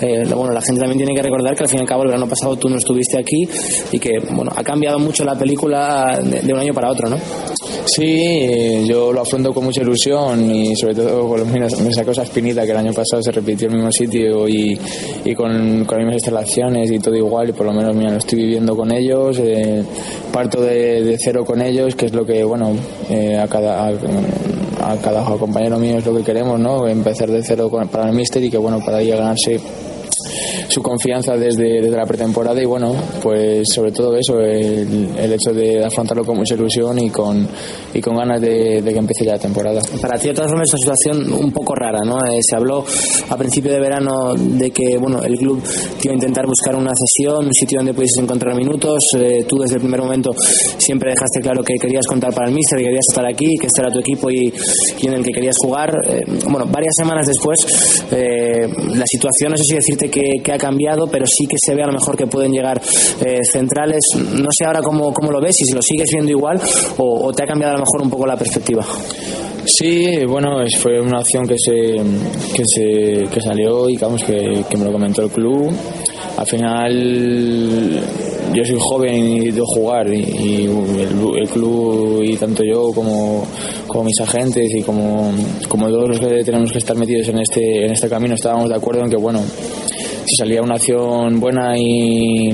eh, 0.00 0.24
bueno, 0.34 0.52
la 0.52 0.62
gente 0.62 0.80
también 0.80 0.98
tiene 0.98 1.14
que 1.14 1.22
recordar 1.22 1.54
que 1.54 1.64
al 1.64 1.68
fin 1.68 1.78
y 1.78 1.82
al 1.82 1.88
cabo 1.88 2.02
el 2.02 2.08
verano 2.08 2.26
pasado 2.26 2.56
tú 2.56 2.68
no 2.68 2.78
estuviste 2.78 3.18
aquí 3.18 3.46
y 3.92 3.98
que 3.98 4.18
bueno, 4.30 4.50
ha 4.54 4.64
cambiado 4.64 4.98
mucho 4.98 5.24
la 5.24 5.36
película 5.36 6.20
de, 6.22 6.40
de 6.40 6.52
un 6.52 6.58
año 6.58 6.72
para 6.72 6.90
otro, 6.90 7.08
¿no? 7.08 7.18
Sí, 7.90 8.84
yo 8.86 9.12
lo 9.12 9.22
afronto 9.22 9.54
con 9.54 9.64
mucha 9.64 9.80
ilusión 9.80 10.50
y 10.50 10.76
sobre 10.76 10.94
todo 10.94 11.26
por 11.26 11.38
lo 11.38 11.46
menos 11.46 11.80
me 11.80 11.88
espinita 11.88 12.66
que 12.66 12.72
el 12.72 12.76
año 12.76 12.92
pasado 12.92 13.22
se 13.22 13.32
repitió 13.32 13.66
en 13.66 13.72
el 13.72 13.78
mismo 13.78 13.92
sitio 13.92 14.46
y, 14.46 14.78
y 15.24 15.34
con, 15.34 15.86
con, 15.86 15.96
las 15.96 16.04
mismas 16.04 16.14
instalaciones 16.16 16.90
y 16.90 16.98
todo 16.98 17.16
igual 17.16 17.48
y 17.48 17.52
por 17.52 17.64
lo 17.64 17.72
menos 17.72 17.96
mira, 17.96 18.10
lo 18.10 18.18
estoy 18.18 18.40
viviendo 18.40 18.76
con 18.76 18.92
ellos, 18.92 19.38
eh, 19.38 19.82
parto 20.30 20.60
de, 20.60 21.02
de, 21.02 21.16
cero 21.18 21.46
con 21.46 21.62
ellos, 21.62 21.94
que 21.94 22.06
es 22.06 22.12
lo 22.12 22.26
que, 22.26 22.44
bueno, 22.44 22.72
eh, 23.08 23.36
a 23.36 23.48
cada... 23.48 23.88
A, 23.88 23.92
a 24.80 24.96
cada 24.98 25.24
compañero 25.24 25.76
mío 25.76 25.98
es 25.98 26.06
lo 26.06 26.16
que 26.16 26.22
queremos, 26.22 26.58
¿no? 26.58 26.86
Empezar 26.86 27.28
de 27.28 27.42
cero 27.42 27.68
con, 27.68 27.88
para 27.88 28.08
el 28.08 28.14
Mister 28.14 28.42
y 28.42 28.48
que, 28.48 28.58
bueno, 28.58 28.78
para 28.78 28.98
ahí 28.98 29.08
ganarse 29.08 29.60
su 30.68 30.82
confianza 30.82 31.36
desde, 31.36 31.80
desde, 31.80 31.96
la 31.96 32.06
pretemporada 32.06 32.60
y 32.62 32.66
bueno, 32.66 32.94
pues 33.22 33.66
sobre 33.74 33.92
todo 33.92 34.16
eso, 34.16 34.40
el, 34.40 35.32
hecho 35.32 35.52
de 35.52 35.84
afrontarlo 35.84 36.24
con 36.24 36.36
mucha 36.36 36.54
ilusión 36.54 36.98
y 36.98 37.10
con, 37.10 37.46
y 37.94 38.00
con 38.00 38.16
ganas 38.16 38.40
de, 38.40 38.82
de 38.82 38.92
que 38.92 38.98
empiece 38.98 39.24
ya 39.24 39.32
la 39.32 39.38
temporada. 39.38 39.80
Para 40.00 40.18
ti, 40.18 40.28
de 40.28 40.34
todas 40.34 40.50
formas, 40.50 40.66
es 40.68 40.74
una 40.74 40.94
situación 40.94 41.32
un 41.32 41.52
poco 41.52 41.74
rara, 41.74 42.00
¿no? 42.04 42.18
Eh, 42.18 42.38
se 42.40 42.56
habló 42.56 42.84
a 43.28 43.36
principio 43.36 43.72
de 43.72 43.80
verano 43.80 44.34
de 44.34 44.70
que, 44.70 44.96
bueno, 44.98 45.22
el 45.22 45.36
club 45.36 45.62
iba 46.02 46.12
a 46.12 46.14
intentar 46.14 46.46
buscar 46.46 46.76
una 46.76 46.90
cesión, 46.94 47.46
un 47.46 47.54
sitio 47.54 47.78
donde 47.78 47.94
pudieses 47.94 48.22
encontrar 48.22 48.54
minutos. 48.54 48.98
Eh, 49.16 49.44
tú 49.48 49.56
desde 49.58 49.76
el 49.76 49.80
primer 49.80 50.00
momento 50.00 50.30
siempre 50.78 51.10
dejaste 51.10 51.40
claro 51.40 51.62
que 51.62 51.74
querías 51.80 52.06
contar 52.06 52.32
para 52.34 52.48
el 52.48 52.54
míster, 52.54 52.78
que 52.78 52.84
querías 52.84 53.06
estar 53.08 53.26
aquí, 53.26 53.56
que 53.60 53.66
este 53.66 53.80
era 53.80 53.90
tu 53.90 54.00
equipo 54.00 54.30
y, 54.30 54.52
y 55.00 55.06
en 55.06 55.14
el 55.14 55.24
que 55.24 55.32
querías 55.32 55.56
jugar. 55.62 55.90
Eh, 56.08 56.22
bueno, 56.50 56.66
varias 56.66 56.94
semanas 56.96 57.26
después, 57.26 57.58
la 58.10 59.04
situación, 59.06 59.52
no 59.52 59.56
sé 59.56 59.64
si 59.64 59.74
decirte 59.74 60.08
que, 60.10 60.27
que, 60.42 60.52
ha 60.52 60.58
cambiado, 60.58 61.06
pero 61.06 61.26
sí 61.26 61.46
que 61.46 61.56
se 61.58 61.74
ve 61.74 61.82
a 61.82 61.86
lo 61.86 61.92
mejor 61.92 62.16
que 62.16 62.26
pueden 62.26 62.52
llegar 62.52 62.80
eh, 63.24 63.38
centrales. 63.50 64.00
No 64.16 64.48
sé 64.50 64.66
ahora 64.66 64.80
cómo, 64.80 65.12
cómo, 65.12 65.30
lo 65.30 65.40
ves, 65.40 65.56
si 65.56 65.72
lo 65.74 65.82
sigues 65.82 66.08
viendo 66.12 66.30
igual 66.30 66.60
o, 66.96 67.26
o, 67.26 67.32
te 67.32 67.44
ha 67.44 67.46
cambiado 67.46 67.74
a 67.74 67.78
lo 67.78 67.84
mejor 67.84 68.02
un 68.02 68.10
poco 68.10 68.26
la 68.26 68.36
perspectiva. 68.36 68.84
Sí, 69.66 70.24
bueno, 70.26 70.64
fue 70.78 71.00
una 71.00 71.18
opción 71.18 71.46
que 71.46 71.56
se, 71.58 71.72
que 72.54 72.62
se 72.64 73.24
que 73.30 73.40
salió 73.40 73.88
y 73.88 73.92
digamos 73.92 74.24
que, 74.24 74.64
que 74.68 74.76
me 74.76 74.84
lo 74.84 74.92
comentó 74.92 75.22
el 75.22 75.30
club. 75.30 75.70
Al 76.38 76.46
final 76.46 78.00
yo 78.54 78.64
soy 78.64 78.78
joven 78.78 79.14
y 79.14 79.34
necesito 79.34 79.64
jugar 79.66 80.12
y, 80.12 80.20
y 80.20 80.64
el, 80.64 81.38
el, 81.42 81.48
club 81.48 82.22
y 82.22 82.36
tanto 82.36 82.62
yo 82.64 82.92
como, 82.94 83.44
como 83.86 84.04
mis 84.04 84.20
agentes 84.20 84.64
y 84.74 84.82
como, 84.82 85.32
como 85.68 85.88
todos 85.88 86.08
los 86.08 86.20
que 86.20 86.44
tenemos 86.44 86.72
que 86.72 86.78
estar 86.78 86.96
metidos 86.96 87.28
en 87.28 87.40
este, 87.40 87.86
en 87.86 87.92
este 87.92 88.08
camino 88.08 88.34
estábamos 88.34 88.68
de 88.68 88.76
acuerdo 88.76 89.02
en 89.02 89.10
que 89.10 89.16
bueno, 89.16 89.42
si 90.28 90.36
salía 90.36 90.62
una 90.62 90.74
acción 90.74 91.40
buena 91.40 91.76
y, 91.76 92.50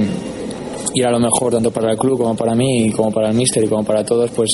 y 0.95 1.01
era 1.01 1.11
lo 1.11 1.18
mejor 1.18 1.53
tanto 1.53 1.70
para 1.70 1.93
el 1.93 1.99
club 1.99 2.18
como 2.18 2.37
para 2.37 2.55
mí, 2.55 2.91
como 2.91 3.11
para 3.11 3.31
el 3.31 3.35
míster 3.35 3.64
y 3.64 3.68
como 3.68 3.85
para 3.85 4.05
todos, 4.05 4.31
pues 4.31 4.51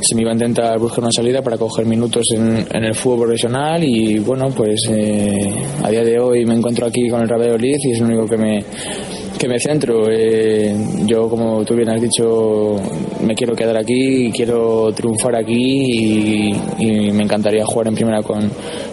se 0.00 0.14
me 0.14 0.22
iba 0.22 0.30
a 0.30 0.34
intentar 0.34 0.78
buscar 0.78 1.00
una 1.00 1.12
salida 1.12 1.42
para 1.42 1.58
coger 1.58 1.86
minutos 1.86 2.24
en, 2.34 2.66
en 2.70 2.84
el 2.84 2.94
fútbol 2.94 3.26
profesional 3.26 3.82
y 3.84 4.18
bueno, 4.18 4.48
pues 4.50 4.88
eh, 4.90 5.48
a 5.82 5.90
día 5.90 6.04
de 6.04 6.18
hoy 6.18 6.44
me 6.46 6.54
encuentro 6.54 6.86
aquí 6.86 7.08
con 7.08 7.20
el 7.20 7.28
Rayo 7.28 7.56
Liz 7.58 7.78
y 7.84 7.92
es 7.92 8.00
lo 8.00 8.06
único 8.06 8.26
que 8.26 8.36
me 8.36 8.64
que 9.38 9.48
me 9.48 9.58
centro. 9.58 10.10
Eh, 10.10 10.74
yo, 11.06 11.28
como 11.28 11.64
tú 11.64 11.74
bien 11.74 11.90
has 11.90 12.00
dicho, 12.00 12.76
me 13.22 13.34
quiero 13.34 13.54
quedar 13.54 13.76
aquí, 13.76 14.30
quiero 14.32 14.92
triunfar 14.94 15.36
aquí 15.36 15.52
y, 15.54 16.56
y 16.78 17.12
me 17.12 17.24
encantaría 17.24 17.64
jugar 17.66 17.88
en 17.88 17.94
primera 17.94 18.22
con, 18.22 18.50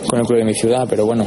con 0.08 0.20
el 0.20 0.26
club 0.26 0.40
de 0.40 0.46
mi 0.46 0.54
ciudad, 0.54 0.86
pero 0.90 1.06
bueno, 1.06 1.26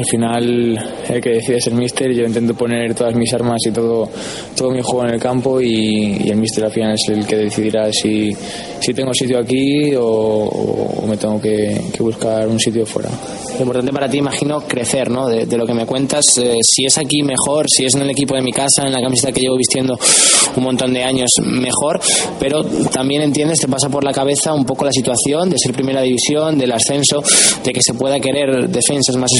al 0.00 0.06
final 0.06 0.78
el 1.08 1.20
que 1.20 1.30
decide 1.30 1.58
es 1.58 1.66
el 1.66 1.74
míster, 1.74 2.10
yo 2.12 2.24
intento 2.24 2.54
poner 2.54 2.94
todas 2.94 3.14
mis 3.14 3.32
armas 3.34 3.58
y 3.66 3.70
todo, 3.70 4.08
todo 4.56 4.70
mi 4.70 4.80
juego 4.80 5.04
en 5.04 5.14
el 5.14 5.20
campo 5.20 5.60
y, 5.60 6.22
y 6.24 6.30
el 6.30 6.38
míster 6.38 6.64
al 6.64 6.70
final 6.70 6.94
es 6.94 7.08
el 7.10 7.26
que 7.26 7.36
decidirá 7.36 7.92
si, 7.92 8.34
si 8.80 8.94
tengo 8.94 9.12
sitio 9.12 9.38
aquí 9.38 9.94
o, 9.94 10.04
o 10.06 11.06
me 11.06 11.18
tengo 11.18 11.38
que, 11.38 11.78
que 11.92 12.02
buscar 12.02 12.48
un 12.48 12.58
sitio 12.58 12.86
fuera. 12.86 13.10
Lo 13.56 13.60
importante 13.60 13.92
para 13.92 14.08
ti, 14.08 14.16
imagino, 14.16 14.62
crecer, 14.62 15.10
¿no? 15.10 15.28
De, 15.28 15.44
de 15.44 15.58
lo 15.58 15.66
que 15.66 15.74
me 15.74 15.84
cuentas, 15.84 16.24
eh, 16.38 16.56
si 16.62 16.86
es 16.86 16.96
aquí 16.96 17.22
mejor, 17.22 17.66
si 17.68 17.84
es 17.84 17.94
en 17.94 18.02
el 18.02 18.10
equipo 18.10 18.34
de 18.34 18.40
mi 18.40 18.52
casa, 18.52 18.86
en 18.86 18.92
la 18.92 19.02
camiseta 19.02 19.32
que 19.32 19.40
llevo 19.42 19.56
vistiendo 19.56 19.98
un 20.56 20.64
montón 20.64 20.94
de 20.94 21.04
años, 21.04 21.28
mejor, 21.44 22.00
pero 22.38 22.64
también 22.64 23.20
entiendes, 23.20 23.58
te 23.58 23.68
pasa 23.68 23.90
por 23.90 24.02
la 24.02 24.12
cabeza 24.12 24.54
un 24.54 24.64
poco 24.64 24.86
la 24.86 24.92
situación 24.92 25.50
de 25.50 25.56
ser 25.58 25.74
primera 25.74 26.00
división, 26.00 26.56
del 26.56 26.72
ascenso, 26.72 27.22
de 27.62 27.72
que 27.72 27.80
se 27.82 27.92
pueda 27.92 28.18
querer 28.18 28.68
defensas 28.68 29.16
más 29.16 29.30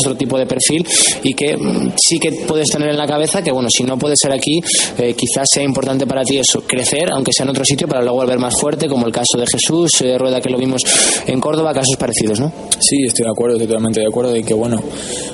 otro 0.00 0.14
tipo 0.16 0.38
de 0.38 0.46
perfil, 0.46 0.86
y 1.22 1.34
que 1.34 1.56
mm, 1.56 1.92
sí 1.96 2.18
que 2.18 2.32
puedes 2.46 2.68
tener 2.68 2.90
en 2.90 2.96
la 2.96 3.06
cabeza 3.06 3.42
que, 3.42 3.50
bueno, 3.52 3.68
si 3.70 3.82
no 3.84 3.98
puedes 3.98 4.18
ser 4.20 4.32
aquí, 4.32 4.60
eh, 4.98 5.14
quizás 5.14 5.46
sea 5.52 5.62
importante 5.62 6.06
para 6.06 6.22
ti 6.22 6.38
eso, 6.38 6.62
crecer, 6.66 7.10
aunque 7.12 7.32
sea 7.32 7.44
en 7.44 7.50
otro 7.50 7.64
sitio, 7.64 7.86
para 7.88 8.02
luego 8.02 8.16
volver 8.18 8.38
más 8.38 8.54
fuerte, 8.60 8.88
como 8.88 9.06
el 9.06 9.12
caso 9.12 9.38
de 9.38 9.44
Jesús, 9.46 9.90
eh, 10.02 10.16
Rueda, 10.18 10.40
que 10.40 10.50
lo 10.50 10.58
vimos 10.58 10.82
en 11.26 11.40
Córdoba, 11.40 11.72
casos 11.72 11.96
parecidos, 11.98 12.40
¿no? 12.40 12.52
Sí, 12.80 12.96
estoy 13.06 13.24
de 13.24 13.30
acuerdo, 13.30 13.56
estoy 13.56 13.68
totalmente 13.68 14.00
de 14.00 14.06
acuerdo 14.06 14.32
de 14.32 14.42
que, 14.42 14.54
bueno, 14.54 14.82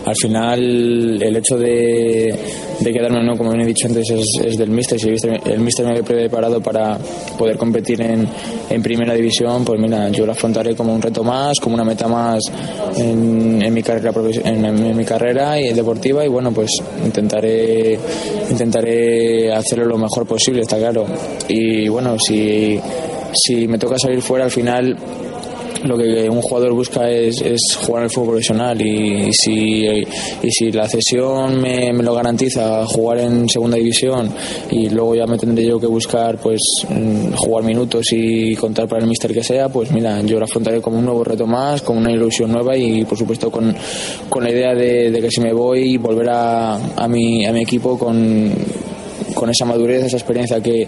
al 0.04 0.14
final 0.16 1.22
el 1.22 1.36
hecho 1.36 1.56
de, 1.58 2.34
de 2.80 2.92
quedarme, 2.92 3.22
¿no? 3.24 3.36
como 3.36 3.50
bien 3.50 3.62
he 3.62 3.66
dicho 3.66 3.86
antes, 3.86 4.08
es, 4.10 4.26
es 4.44 4.56
del 4.58 4.70
míster. 4.70 4.98
Si 4.98 5.08
el 5.08 5.14
míster- 5.14 5.40
el 5.52 5.60
míster 5.60 5.84
me 5.84 5.92
había 5.92 6.02
preparado 6.04 6.60
para 6.60 6.98
poder 7.38 7.56
competir 7.56 8.00
en, 8.02 8.26
en 8.70 8.82
primera 8.82 9.14
división, 9.14 9.64
pues 9.64 9.80
mira, 9.80 10.08
yo 10.10 10.26
lo 10.26 10.32
afrontaré 10.32 10.74
como 10.74 10.94
un 10.94 11.02
reto 11.02 11.22
más, 11.24 11.58
como 11.60 11.74
una 11.74 11.84
meta 11.84 12.08
más 12.08 12.40
en, 12.96 13.62
en 13.62 13.74
mi 13.74 13.82
carrera 13.82 14.12
en, 14.38 14.64
en 14.64 14.96
mi 14.96 15.04
carrera 15.04 15.60
y 15.60 15.72
deportiva 15.72 16.24
y 16.24 16.28
bueno, 16.28 16.52
pues 16.52 16.70
intentaré 17.04 17.98
intentaré 18.50 19.52
hacerlo 19.52 19.86
lo 19.86 19.98
mejor 19.98 20.26
posible, 20.26 20.62
está 20.62 20.78
claro. 20.78 21.06
Y 21.48 21.88
bueno, 21.88 22.16
si 22.18 22.80
si 23.34 23.66
me 23.66 23.78
toca 23.78 23.98
salir 23.98 24.20
fuera 24.20 24.44
al 24.44 24.50
final 24.50 24.96
lo 25.84 25.96
que 25.96 26.28
un 26.28 26.40
jugador 26.40 26.72
busca 26.72 27.10
es, 27.10 27.40
es 27.40 27.60
jugar 27.76 28.04
al 28.04 28.10
fútbol 28.10 28.30
profesional 28.30 28.80
y, 28.80 29.28
y 29.28 29.32
si, 29.32 29.86
y 29.86 30.50
si 30.50 30.70
la 30.70 30.88
cesión 30.88 31.60
me, 31.60 31.92
me 31.92 32.02
lo 32.02 32.14
garantiza 32.14 32.84
jugar 32.86 33.18
en 33.18 33.48
segunda 33.48 33.76
división 33.76 34.30
y 34.70 34.88
luego 34.88 35.14
ya 35.14 35.26
me 35.26 35.38
tendré 35.38 35.66
yo 35.66 35.80
que 35.80 35.86
buscar 35.86 36.38
pues 36.38 36.60
mm, 36.88 37.34
jugar 37.34 37.64
minutos 37.64 38.06
y 38.12 38.54
contar 38.56 38.88
para 38.88 39.02
el 39.02 39.08
míster 39.08 39.32
que 39.32 39.42
sea 39.42 39.68
pues 39.68 39.90
mira 39.92 40.20
yo 40.22 40.38
lo 40.38 40.44
afrontaré 40.44 40.80
como 40.80 40.98
un 40.98 41.04
nuevo 41.04 41.24
reto 41.24 41.46
más 41.46 41.82
con 41.82 41.98
una 41.98 42.12
ilusión 42.12 42.52
nueva 42.52 42.76
y 42.76 43.04
por 43.04 43.18
supuesto 43.18 43.50
con, 43.50 43.74
con 44.28 44.44
la 44.44 44.50
idea 44.50 44.74
de, 44.74 45.20
que 45.20 45.30
si 45.30 45.40
me 45.40 45.52
voy 45.52 45.96
volver 45.96 46.30
a, 46.30 46.74
a, 46.74 47.08
mi, 47.08 47.46
a 47.46 47.52
mi 47.52 47.62
equipo 47.62 47.98
con 47.98 48.52
con 49.42 49.50
esa 49.50 49.64
madurez, 49.64 50.04
esa 50.04 50.16
experiencia 50.18 50.60
que, 50.60 50.86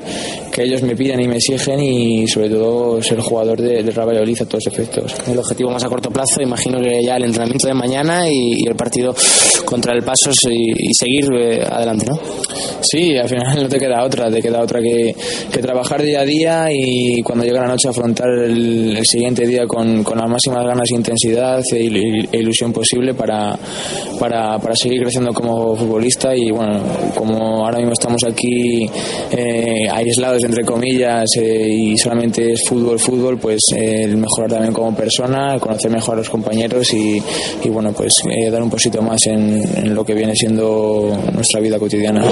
que 0.53 0.63
ellos 0.63 0.81
me 0.83 0.95
piden 0.95 1.19
y 1.19 1.27
me 1.27 1.39
exigen 1.39 1.81
y 1.81 2.29
sobre 2.29 2.51
todo 2.51 3.03
ser 3.03 3.19
jugador 3.19 3.61
de, 3.61 3.83
de 3.83 3.91
Real 3.91 4.07
Valladolid 4.07 4.43
a 4.43 4.47
todos 4.47 4.69
efectos. 4.69 5.13
El 5.27 5.37
objetivo 5.37 5.73
más 5.73 5.83
a 5.83 5.89
corto 5.89 6.09
plazo, 6.09 6.41
imagino 6.41 6.81
que 6.81 7.03
ya 7.05 7.17
el 7.17 7.25
entrenamiento 7.25 7.67
de 7.67 7.75
mañana 7.75 8.31
y, 8.31 8.63
y 8.63 8.69
el 8.69 8.77
partido 8.77 9.13
contra 9.65 9.93
el 9.93 10.05
Pasos 10.05 10.37
y, 10.49 10.71
y 10.71 10.95
seguir 10.97 11.25
eh, 11.35 11.65
adelante, 11.69 12.07
¿no? 12.09 12.17
Sí, 12.81 13.17
al 13.17 13.29
final 13.29 13.63
no 13.63 13.69
te 13.69 13.79
queda 13.79 14.05
otra, 14.05 14.31
te 14.31 14.41
queda 14.41 14.63
otra 14.63 14.81
que, 14.81 15.17
que 15.51 15.59
trabajar 15.61 16.01
día 16.01 16.21
a 16.21 16.25
día 16.25 16.67
y 16.71 17.23
cuando 17.23 17.45
llega 17.45 17.63
la 17.63 17.69
noche 17.69 17.89
afrontar 17.89 18.29
el, 18.29 18.97
el 18.97 19.05
siguiente 19.05 19.49
día 19.49 19.67
con, 19.67 20.05
con 20.05 20.19
las 20.19 20.29
máximas 20.29 20.65
ganas 20.65 20.89
e 20.93 20.95
intensidad 20.95 21.61
e, 21.73 22.29
e 22.31 22.39
ilusión 22.39 22.73
posible 22.73 23.15
para, 23.15 23.59
para, 24.21 24.59
para 24.59 24.77
seguir 24.77 25.01
creciendo 25.03 25.33
como 25.33 25.75
futbolista 25.75 26.37
y 26.37 26.51
bueno, 26.53 26.81
como 27.17 27.65
ahora 27.65 27.79
mismo 27.79 27.95
estamos 27.95 28.23
aquí 28.29 28.44
eh, 28.45 29.89
aislados 29.91 30.43
entre 30.45 30.65
comillas 30.65 31.25
eh, 31.37 31.69
y 31.69 31.97
solamente 31.99 32.53
es 32.53 32.69
fútbol, 32.69 32.99
fútbol, 32.99 33.39
pues 33.39 33.61
eh, 33.77 34.05
el 34.05 34.17
mejorar 34.17 34.51
también 34.51 34.73
como 34.73 34.95
persona, 34.95 35.59
conocer 35.59 35.91
mejor 35.91 36.15
a 36.15 36.19
los 36.19 36.31
compañeros 36.31 36.93
y, 36.95 37.23
y 37.63 37.69
bueno, 37.69 37.93
pues 37.93 38.15
eh, 38.31 38.51
dar 38.51 38.63
un 38.63 38.71
poquito 38.71 39.03
más 39.03 39.27
en 39.27 39.95
lo 39.95 40.05
que 40.05 40.15
viene 40.15 40.35
siendo 40.35 41.11
nuestra 41.33 41.61
vida 41.61 41.79
cotidiana. 41.79 42.25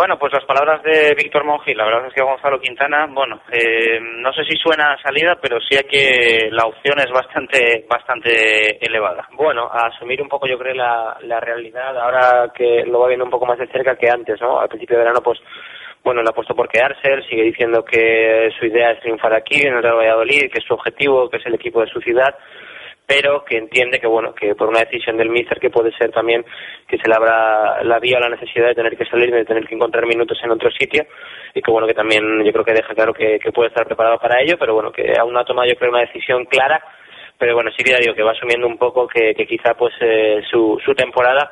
Bueno, 0.00 0.18
pues 0.18 0.32
las 0.32 0.46
palabras 0.46 0.82
de 0.82 1.14
Víctor 1.14 1.44
Mongil, 1.44 1.76
la 1.76 1.84
verdad 1.84 2.06
es 2.06 2.14
que 2.14 2.22
Gonzalo 2.22 2.58
Quintana, 2.58 3.06
bueno, 3.12 3.42
eh, 3.52 4.00
no 4.00 4.32
sé 4.32 4.44
si 4.44 4.56
suena 4.56 4.94
a 4.94 5.02
salida, 5.02 5.36
pero 5.38 5.60
sí 5.60 5.76
hay 5.76 5.84
que 5.84 6.48
la 6.50 6.64
opción 6.64 6.98
es 7.00 7.10
bastante 7.12 7.84
bastante 7.86 8.82
elevada. 8.82 9.28
Bueno, 9.32 9.68
a 9.70 9.88
asumir 9.88 10.22
un 10.22 10.28
poco, 10.30 10.46
yo 10.46 10.56
creo, 10.58 10.72
la, 10.72 11.18
la 11.20 11.38
realidad 11.38 11.98
ahora 11.98 12.50
que 12.54 12.82
lo 12.86 13.00
va 13.00 13.08
viendo 13.08 13.26
un 13.26 13.30
poco 13.30 13.44
más 13.44 13.58
de 13.58 13.66
cerca 13.66 13.96
que 13.96 14.08
antes, 14.08 14.40
¿no? 14.40 14.58
Al 14.58 14.70
principio 14.70 14.96
de 14.96 15.02
verano, 15.02 15.20
pues, 15.22 15.38
bueno, 16.02 16.22
le 16.22 16.30
ha 16.30 16.34
puesto 16.34 16.54
por 16.54 16.70
quedarse, 16.70 17.12
él 17.12 17.22
sigue 17.28 17.42
diciendo 17.42 17.84
que 17.84 18.48
su 18.58 18.64
idea 18.64 18.92
es 18.92 19.00
triunfar 19.00 19.34
aquí, 19.34 19.60
en 19.60 19.74
el 19.74 19.82
Real 19.82 19.98
Valladolid, 19.98 20.50
que 20.50 20.60
es 20.60 20.64
su 20.64 20.72
objetivo, 20.72 21.28
que 21.28 21.36
es 21.36 21.44
el 21.44 21.56
equipo 21.56 21.82
de 21.82 21.88
su 21.88 22.00
ciudad, 22.00 22.34
pero 23.10 23.44
que 23.44 23.58
entiende 23.58 23.98
que, 23.98 24.06
bueno, 24.06 24.32
que 24.32 24.54
por 24.54 24.68
una 24.68 24.84
decisión 24.84 25.16
del 25.16 25.30
míster 25.30 25.58
que 25.58 25.68
puede 25.68 25.90
ser 25.98 26.12
también 26.12 26.44
que 26.86 26.96
se 26.96 27.08
le 27.08 27.14
abra 27.16 27.82
la 27.82 27.98
vía 27.98 28.18
a 28.18 28.20
la 28.20 28.28
necesidad 28.28 28.68
de 28.68 28.74
tener 28.76 28.96
que 28.96 29.04
salir, 29.04 29.32
de 29.32 29.44
tener 29.44 29.66
que 29.66 29.74
encontrar 29.74 30.06
minutos 30.06 30.38
en 30.44 30.52
otro 30.52 30.70
sitio, 30.70 31.04
y 31.52 31.60
que, 31.60 31.72
bueno, 31.72 31.88
que 31.88 31.94
también 31.94 32.22
yo 32.44 32.52
creo 32.52 32.64
que 32.64 32.72
deja 32.72 32.94
claro 32.94 33.12
que, 33.12 33.40
puede 33.52 33.70
estar 33.70 33.84
preparado 33.84 34.16
para 34.20 34.40
ello, 34.40 34.56
pero 34.60 34.74
bueno, 34.74 34.92
que 34.92 35.12
aún 35.18 35.32
no 35.32 35.40
ha 35.40 35.44
tomado, 35.44 35.68
yo 35.68 35.74
creo, 35.74 35.90
una 35.90 36.06
decisión 36.06 36.44
clara, 36.44 36.80
pero 37.36 37.54
bueno, 37.56 37.72
sí 37.76 37.82
que 37.82 37.90
ya 37.90 38.14
que 38.14 38.22
va 38.22 38.30
asumiendo 38.30 38.68
un 38.68 38.78
poco 38.78 39.08
que, 39.08 39.34
que 39.34 39.44
quizá 39.44 39.74
pues 39.74 39.92
eh, 40.00 40.40
su, 40.48 40.80
su 40.84 40.94
temporada 40.94 41.50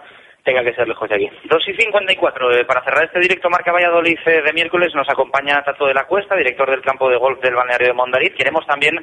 tenga 0.48 0.64
que 0.64 0.74
ser 0.74 0.88
lejos 0.88 1.08
de 1.08 1.14
aquí. 1.14 1.30
2 1.44 1.68
y 1.68 1.74
54. 1.74 2.52
eh, 2.52 2.64
para 2.64 2.82
cerrar 2.82 3.04
este 3.04 3.20
directo 3.20 3.50
Marca 3.50 3.70
Valladolid 3.70 4.18
eh, 4.24 4.42
de 4.42 4.52
miércoles 4.54 4.94
nos 4.94 5.08
acompaña 5.08 5.62
Tato 5.62 5.86
de 5.86 5.92
la 5.92 6.04
Cuesta, 6.04 6.34
director 6.36 6.70
del 6.70 6.80
campo 6.80 7.10
de 7.10 7.18
golf 7.18 7.38
del 7.42 7.54
balneario 7.54 7.88
de 7.88 7.92
Mondariz. 7.92 8.32
Queremos 8.34 8.66
también 8.66 8.94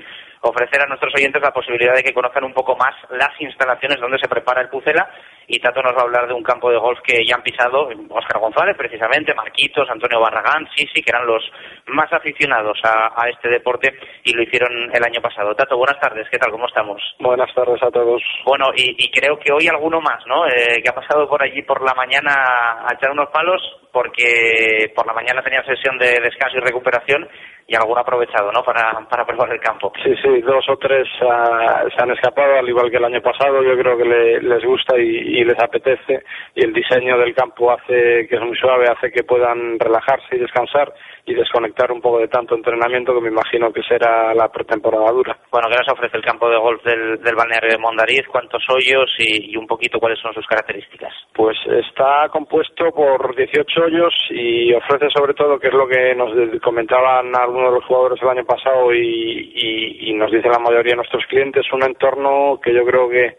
ofrecer 0.49 0.81
a 0.81 0.87
nuestros 0.87 1.13
oyentes 1.15 1.41
la 1.41 1.51
posibilidad 1.51 1.95
de 1.95 2.03
que 2.03 2.13
conozcan 2.13 2.43
un 2.43 2.53
poco 2.53 2.75
más 2.75 2.93
las 3.09 3.39
instalaciones 3.39 3.99
donde 3.99 4.19
se 4.19 4.27
prepara 4.27 4.61
el 4.61 4.69
Pucela 4.69 5.09
y 5.47 5.59
Tato 5.59 5.81
nos 5.81 5.93
va 5.93 6.01
a 6.01 6.03
hablar 6.03 6.27
de 6.27 6.33
un 6.33 6.43
campo 6.43 6.71
de 6.71 6.77
golf 6.77 6.99
que 7.03 7.25
ya 7.25 7.35
han 7.35 7.43
pisado 7.43 7.89
Óscar 8.09 8.39
González, 8.39 8.75
precisamente, 8.77 9.33
Marquitos, 9.35 9.89
Antonio 9.89 10.19
Barragán, 10.19 10.67
sí, 10.75 10.87
sí, 10.93 11.01
que 11.01 11.11
eran 11.11 11.27
los 11.27 11.43
más 11.87 12.11
aficionados 12.11 12.79
a, 12.83 13.13
a 13.15 13.29
este 13.29 13.49
deporte 13.49 13.93
y 14.23 14.33
lo 14.33 14.41
hicieron 14.41 14.71
el 14.93 15.03
año 15.03 15.21
pasado. 15.21 15.55
Tato, 15.55 15.77
buenas 15.77 15.99
tardes, 15.99 16.27
¿qué 16.31 16.37
tal? 16.37 16.51
¿Cómo 16.51 16.67
estamos? 16.67 17.01
Buenas 17.19 17.53
tardes 17.53 17.81
a 17.83 17.91
todos. 17.91 18.23
Bueno, 18.45 18.71
y, 18.75 18.95
y 18.97 19.11
creo 19.11 19.37
que 19.39 19.51
hoy 19.51 19.67
alguno 19.67 20.01
más, 20.01 20.25
¿no? 20.25 20.47
Eh, 20.47 20.81
que 20.81 20.89
ha 20.89 20.95
pasado 20.95 21.27
por 21.27 21.43
allí 21.43 21.61
por 21.61 21.83
la 21.83 21.93
mañana 21.93 22.85
a 22.87 22.93
echar 22.93 23.11
unos 23.11 23.29
palos 23.29 23.61
porque 23.95 24.91
por 24.93 25.07
la 25.07 25.13
mañana 25.13 25.41
tenía 25.41 25.63
sesión 25.63 25.97
de 25.97 26.19
descanso 26.19 26.57
y 26.57 26.59
recuperación 26.59 27.29
y 27.67 27.75
alguno 27.75 27.97
ha 27.97 28.01
aprovechado, 28.01 28.51
¿no? 28.51 28.63
Para, 28.63 28.91
para 29.09 29.25
probar 29.25 29.51
el 29.51 29.59
campo. 29.59 29.91
Sí, 30.03 30.13
sí, 30.21 30.41
dos 30.41 30.63
o 30.69 30.77
tres 30.77 31.07
ah, 31.21 31.83
se 31.95 32.03
han 32.03 32.11
escapado, 32.11 32.57
al 32.59 32.69
igual 32.69 32.91
que 32.91 32.97
el 32.97 33.05
año 33.05 33.21
pasado. 33.21 33.63
Yo 33.63 33.75
creo 33.77 33.97
que 33.97 34.05
le- 34.05 34.41
les 34.41 34.63
gusta 34.63 34.97
y, 34.99 35.01
y 35.39 35.43
les 35.43 35.57
apetece. 35.59 36.23
Y 36.53 36.63
el 36.63 36.73
diseño 36.73 37.17
del 37.17 37.33
campo 37.33 37.71
hace 37.71 38.27
que 38.27 38.35
es 38.35 38.41
muy 38.41 38.55
suave, 38.57 38.85
hace 38.87 39.11
que 39.11 39.23
puedan 39.23 39.79
relajarse 39.79 40.35
y 40.35 40.39
descansar 40.39 40.93
y 41.25 41.33
desconectar 41.33 41.91
un 41.91 42.01
poco 42.01 42.19
de 42.19 42.27
tanto 42.27 42.53
entrenamiento 42.53 43.15
que 43.15 43.21
me 43.21 43.29
imagino 43.29 43.73
que 43.73 43.81
será 43.81 44.33
la 44.35 44.47
pretemporada 44.49 45.09
dura. 45.11 45.35
Bueno, 45.51 45.67
¿qué 45.69 45.77
nos 45.77 45.89
ofrece 45.91 46.17
el 46.17 46.23
campo 46.23 46.47
de 46.47 46.57
golf 46.57 46.83
del, 46.83 47.19
del 47.23 47.35
balneario 47.35 47.71
de 47.71 47.77
Mondariz? 47.79 48.27
¿Cuántos 48.27 48.63
hoyos 48.69 49.09
y, 49.17 49.51
y 49.53 49.57
un 49.57 49.65
poquito 49.65 49.99
cuáles 49.99 50.19
son 50.19 50.33
sus 50.35 50.45
características? 50.45 51.11
Pues 51.33 51.57
está 51.65 52.29
compuesto 52.29 52.91
por 52.91 53.35
18 53.35 53.81
hoyos 53.85 54.13
y 54.29 54.71
ofrece 54.75 55.07
sobre 55.09 55.33
todo, 55.33 55.57
que 55.57 55.69
es 55.69 55.73
lo 55.73 55.87
que 55.87 56.13
nos 56.13 56.31
comentaban 56.61 57.35
algunos 57.35 57.54
de 57.63 57.71
los 57.75 57.85
jugadores 57.85 58.21
el 58.21 58.29
año 58.29 58.45
pasado 58.45 58.93
y, 58.93 59.51
y- 59.55 60.13
nos 60.13 60.31
dicen 60.31 60.51
la 60.51 60.59
mayoría 60.59 60.91
de 60.93 60.97
nuestros 60.97 61.25
clientes, 61.27 61.65
un 61.73 61.83
entorno 61.83 62.59
que 62.63 62.73
yo 62.73 62.85
creo 62.85 63.09
que 63.09 63.35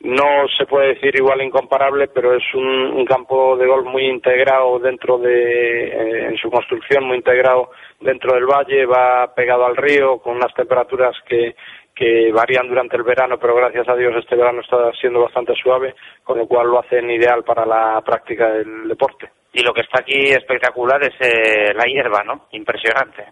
no 0.00 0.48
se 0.56 0.66
puede 0.66 0.94
decir 0.94 1.14
igual 1.16 1.42
incomparable, 1.42 2.08
pero 2.08 2.34
es 2.34 2.42
un, 2.54 2.64
un 2.66 3.04
campo 3.04 3.56
de 3.56 3.66
golf 3.66 3.86
muy 3.86 4.04
integrado 4.06 4.78
dentro 4.80 5.18
de, 5.18 5.84
eh, 5.88 6.26
en 6.26 6.36
su 6.38 6.50
construcción, 6.50 7.04
muy 7.04 7.16
integrado 7.18 7.70
dentro 8.00 8.34
del 8.34 8.46
valle, 8.46 8.84
va 8.86 9.32
pegado 9.34 9.64
al 9.64 9.76
río, 9.76 10.18
con 10.18 10.36
unas 10.36 10.52
temperaturas 10.54 11.14
que, 11.28 11.54
que 11.94 12.32
varían 12.32 12.68
durante 12.68 12.96
el 12.96 13.02
verano, 13.04 13.38
pero 13.38 13.54
gracias 13.54 13.88
a 13.88 13.94
Dios 13.94 14.12
este 14.16 14.34
verano 14.34 14.60
está 14.62 14.90
siendo 15.00 15.20
bastante 15.20 15.54
suave, 15.54 15.94
con 16.24 16.38
lo 16.38 16.46
cual 16.48 16.66
lo 16.68 16.80
hacen 16.80 17.08
ideal 17.10 17.44
para 17.44 17.64
la 17.64 18.00
práctica 18.04 18.48
del 18.50 18.88
deporte. 18.88 19.28
Y 19.52 19.62
lo 19.62 19.72
que 19.74 19.82
está 19.82 20.00
aquí 20.00 20.30
espectacular 20.32 21.00
es 21.02 21.14
eh, 21.20 21.74
la 21.74 21.84
hierba, 21.84 22.24
¿no? 22.24 22.46
Impresionante. 22.52 23.26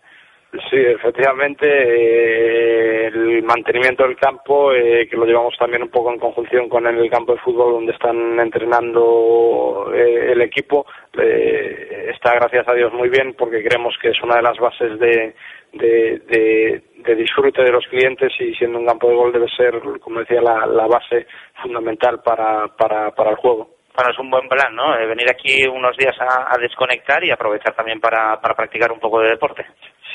Sí, 0.52 0.76
efectivamente, 0.76 1.64
eh, 1.64 3.06
el 3.06 3.42
mantenimiento 3.44 4.02
del 4.02 4.16
campo, 4.16 4.72
eh, 4.72 5.06
que 5.08 5.16
lo 5.16 5.24
llevamos 5.24 5.56
también 5.56 5.84
un 5.84 5.90
poco 5.90 6.12
en 6.12 6.18
conjunción 6.18 6.68
con 6.68 6.84
el 6.88 7.08
campo 7.08 7.34
de 7.34 7.38
fútbol 7.38 7.74
donde 7.74 7.92
están 7.92 8.38
entrenando 8.40 9.92
eh, 9.94 10.32
el 10.32 10.40
equipo, 10.42 10.86
eh, 11.16 12.10
está 12.12 12.34
gracias 12.34 12.66
a 12.66 12.74
Dios 12.74 12.92
muy 12.92 13.08
bien 13.08 13.34
porque 13.34 13.62
creemos 13.62 13.96
que 14.02 14.08
es 14.08 14.20
una 14.24 14.36
de 14.36 14.42
las 14.42 14.58
bases 14.58 14.98
de, 14.98 15.34
de, 15.72 17.14
disfrute 17.14 17.62
de 17.62 17.70
los 17.70 17.86
clientes 17.86 18.32
y 18.40 18.52
siendo 18.54 18.78
un 18.80 18.86
campo 18.86 19.08
de 19.08 19.14
gol 19.14 19.32
debe 19.32 19.48
ser, 19.56 19.80
como 20.00 20.18
decía, 20.18 20.42
la, 20.42 20.66
la 20.66 20.88
base 20.88 21.28
fundamental 21.62 22.22
para, 22.24 22.66
para, 22.76 23.12
para 23.12 23.30
el 23.30 23.36
juego. 23.36 23.76
Bueno, 23.94 24.10
es 24.12 24.18
un 24.18 24.30
buen 24.30 24.48
plan, 24.48 24.74
¿no? 24.74 24.96
Venir 24.96 25.30
aquí 25.30 25.64
unos 25.66 25.96
días 25.96 26.16
a, 26.20 26.52
a 26.52 26.58
desconectar 26.58 27.22
y 27.24 27.30
aprovechar 27.30 27.74
también 27.74 28.00
para, 28.00 28.40
para 28.40 28.54
practicar 28.54 28.90
un 28.90 28.98
poco 28.98 29.20
de 29.20 29.30
deporte. 29.30 29.64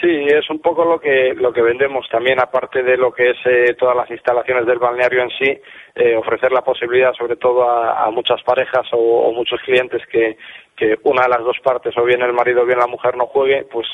Sí, 0.02 0.26
es 0.28 0.50
un 0.50 0.60
poco 0.60 0.84
lo 0.84 1.00
que 1.00 1.34
lo 1.36 1.54
que 1.54 1.62
vendemos 1.62 2.08
también, 2.10 2.40
aparte 2.40 2.84
de 2.84 2.98
lo 2.98 3.14
que 3.14 3.30
es 3.30 3.38
eh, 3.46 3.76
todas 3.78 3.96
las 3.96 4.10
instalaciones 4.12 4.66
del 4.66 4.80
balneario 4.80 5.22
en 5.22 5.30
sí, 5.30 5.58
eh, 5.96 6.16
ofrecer 6.18 6.52
la 6.52 6.64
posibilidad, 6.64 7.14
sobre 7.14 7.38
todo 7.38 7.70
a, 7.70 8.10
muchas 8.12 8.42
parejas 8.44 8.86
o, 8.92 8.98
o 8.98 9.32
muchos 9.32 9.62
clientes 9.62 10.02
que, 10.12 10.38
que 10.76 10.98
una 11.04 11.24
de 11.24 11.30
las 11.30 11.44
dos 11.44 11.58
partes, 11.64 11.98
o 11.98 12.04
bien 12.04 12.22
el 12.22 12.34
marido 12.34 12.64
o 12.64 12.66
bien 12.66 12.80
la 12.80 12.88
mujer, 12.88 13.16
no 13.16 13.28
juegue, 13.28 13.66
pues 13.72 13.88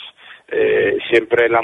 eh, 0.53 0.97
siempre 1.09 1.47
la, 1.47 1.61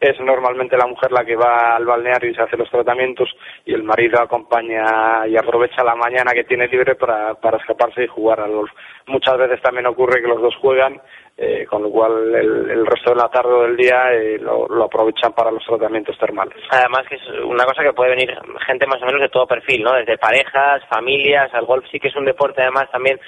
es 0.00 0.18
normalmente 0.20 0.74
la 0.74 0.86
mujer 0.86 1.12
la 1.12 1.26
que 1.26 1.36
va 1.36 1.76
al 1.76 1.84
balneario 1.84 2.30
y 2.30 2.34
se 2.34 2.40
hace 2.40 2.56
los 2.56 2.70
tratamientos 2.70 3.28
y 3.66 3.74
el 3.74 3.82
marido 3.82 4.18
acompaña 4.18 5.26
y 5.28 5.36
aprovecha 5.36 5.84
la 5.84 5.94
mañana 5.94 6.32
que 6.32 6.44
tiene 6.44 6.66
libre 6.66 6.94
para, 6.94 7.34
para 7.34 7.58
escaparse 7.58 8.04
y 8.04 8.08
jugar 8.08 8.40
al 8.40 8.52
golf. 8.52 8.70
Muchas 9.08 9.36
veces 9.36 9.60
también 9.60 9.86
ocurre 9.86 10.22
que 10.22 10.28
los 10.28 10.40
dos 10.40 10.56
juegan, 10.56 11.02
eh, 11.42 11.64
con 11.64 11.82
lo 11.82 11.90
cual 11.90 12.34
el, 12.34 12.70
el 12.70 12.84
resto 12.84 13.10
de 13.10 13.16
la 13.16 13.30
tarde 13.30 13.50
o 13.50 13.62
del 13.62 13.74
día 13.74 14.12
eh, 14.12 14.38
lo, 14.38 14.68
lo 14.68 14.84
aprovechan 14.84 15.32
para 15.32 15.50
los 15.50 15.64
tratamientos 15.64 16.18
termales. 16.18 16.58
Además 16.68 17.06
que 17.08 17.14
es 17.14 17.22
una 17.46 17.64
cosa 17.64 17.82
que 17.82 17.94
puede 17.94 18.10
venir 18.10 18.36
gente 18.66 18.86
más 18.86 19.00
o 19.00 19.06
menos 19.06 19.22
de 19.22 19.30
todo 19.30 19.46
perfil, 19.46 19.82
¿no? 19.82 19.94
Desde 19.94 20.18
parejas, 20.18 20.82
familias, 20.90 21.48
al 21.54 21.64
golf 21.64 21.86
sí 21.90 21.98
que 21.98 22.08
es 22.08 22.16
un 22.16 22.26
deporte 22.26 22.60
además 22.60 22.90
también 22.92 23.18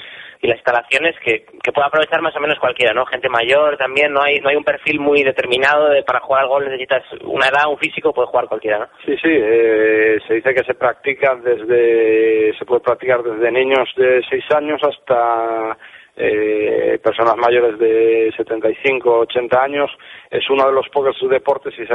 y 0.42 0.46
las 0.46 0.58
instalaciones 0.58 1.14
que, 1.24 1.46
que 1.62 1.72
puede 1.72 1.86
aprovechar 1.86 2.20
más 2.20 2.36
o 2.36 2.40
menos 2.40 2.58
cualquiera, 2.58 2.92
¿no? 2.92 3.06
Gente 3.06 3.30
mayor 3.30 3.78
también, 3.78 4.12
no 4.12 4.20
hay 4.20 4.40
no 4.40 4.50
hay 4.50 4.56
un 4.56 4.64
perfil 4.64 5.00
muy 5.00 5.22
determinado 5.22 5.88
de 5.88 6.02
para 6.02 6.20
jugar 6.20 6.42
al 6.42 6.48
golf 6.48 6.66
necesitas 6.66 7.04
una 7.22 7.46
edad, 7.46 7.70
un 7.70 7.78
físico, 7.78 8.12
puede 8.12 8.28
jugar 8.28 8.46
cualquiera, 8.46 8.80
¿no? 8.80 8.88
Sí, 9.06 9.16
sí, 9.22 9.30
eh, 9.30 10.18
se 10.26 10.34
dice 10.34 10.52
que 10.52 10.64
se 10.64 10.74
practica 10.74 11.34
desde, 11.36 12.52
se 12.58 12.64
puede 12.66 12.82
practicar 12.82 13.22
desde 13.22 13.50
niños 13.50 13.88
de 13.96 14.20
6 14.28 14.44
años 14.54 14.82
hasta 14.84 15.78
eh, 16.16 16.98
personas 17.02 17.36
mayores 17.36 17.78
de 17.78 18.32
75, 18.36 19.20
80 19.20 19.62
años. 19.62 19.90
Es 20.30 20.48
uno 20.50 20.66
de 20.66 20.72
los 20.72 20.88
pocos 20.88 21.16
deportes 21.28 21.74
y 21.78 21.86
se 21.86 21.94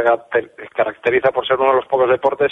caracteriza 0.75 1.31
por 1.31 1.45
ser 1.45 1.57
uno 1.57 1.69
de 1.69 1.77
los 1.77 1.87
pocos 1.87 2.09
deportes 2.09 2.51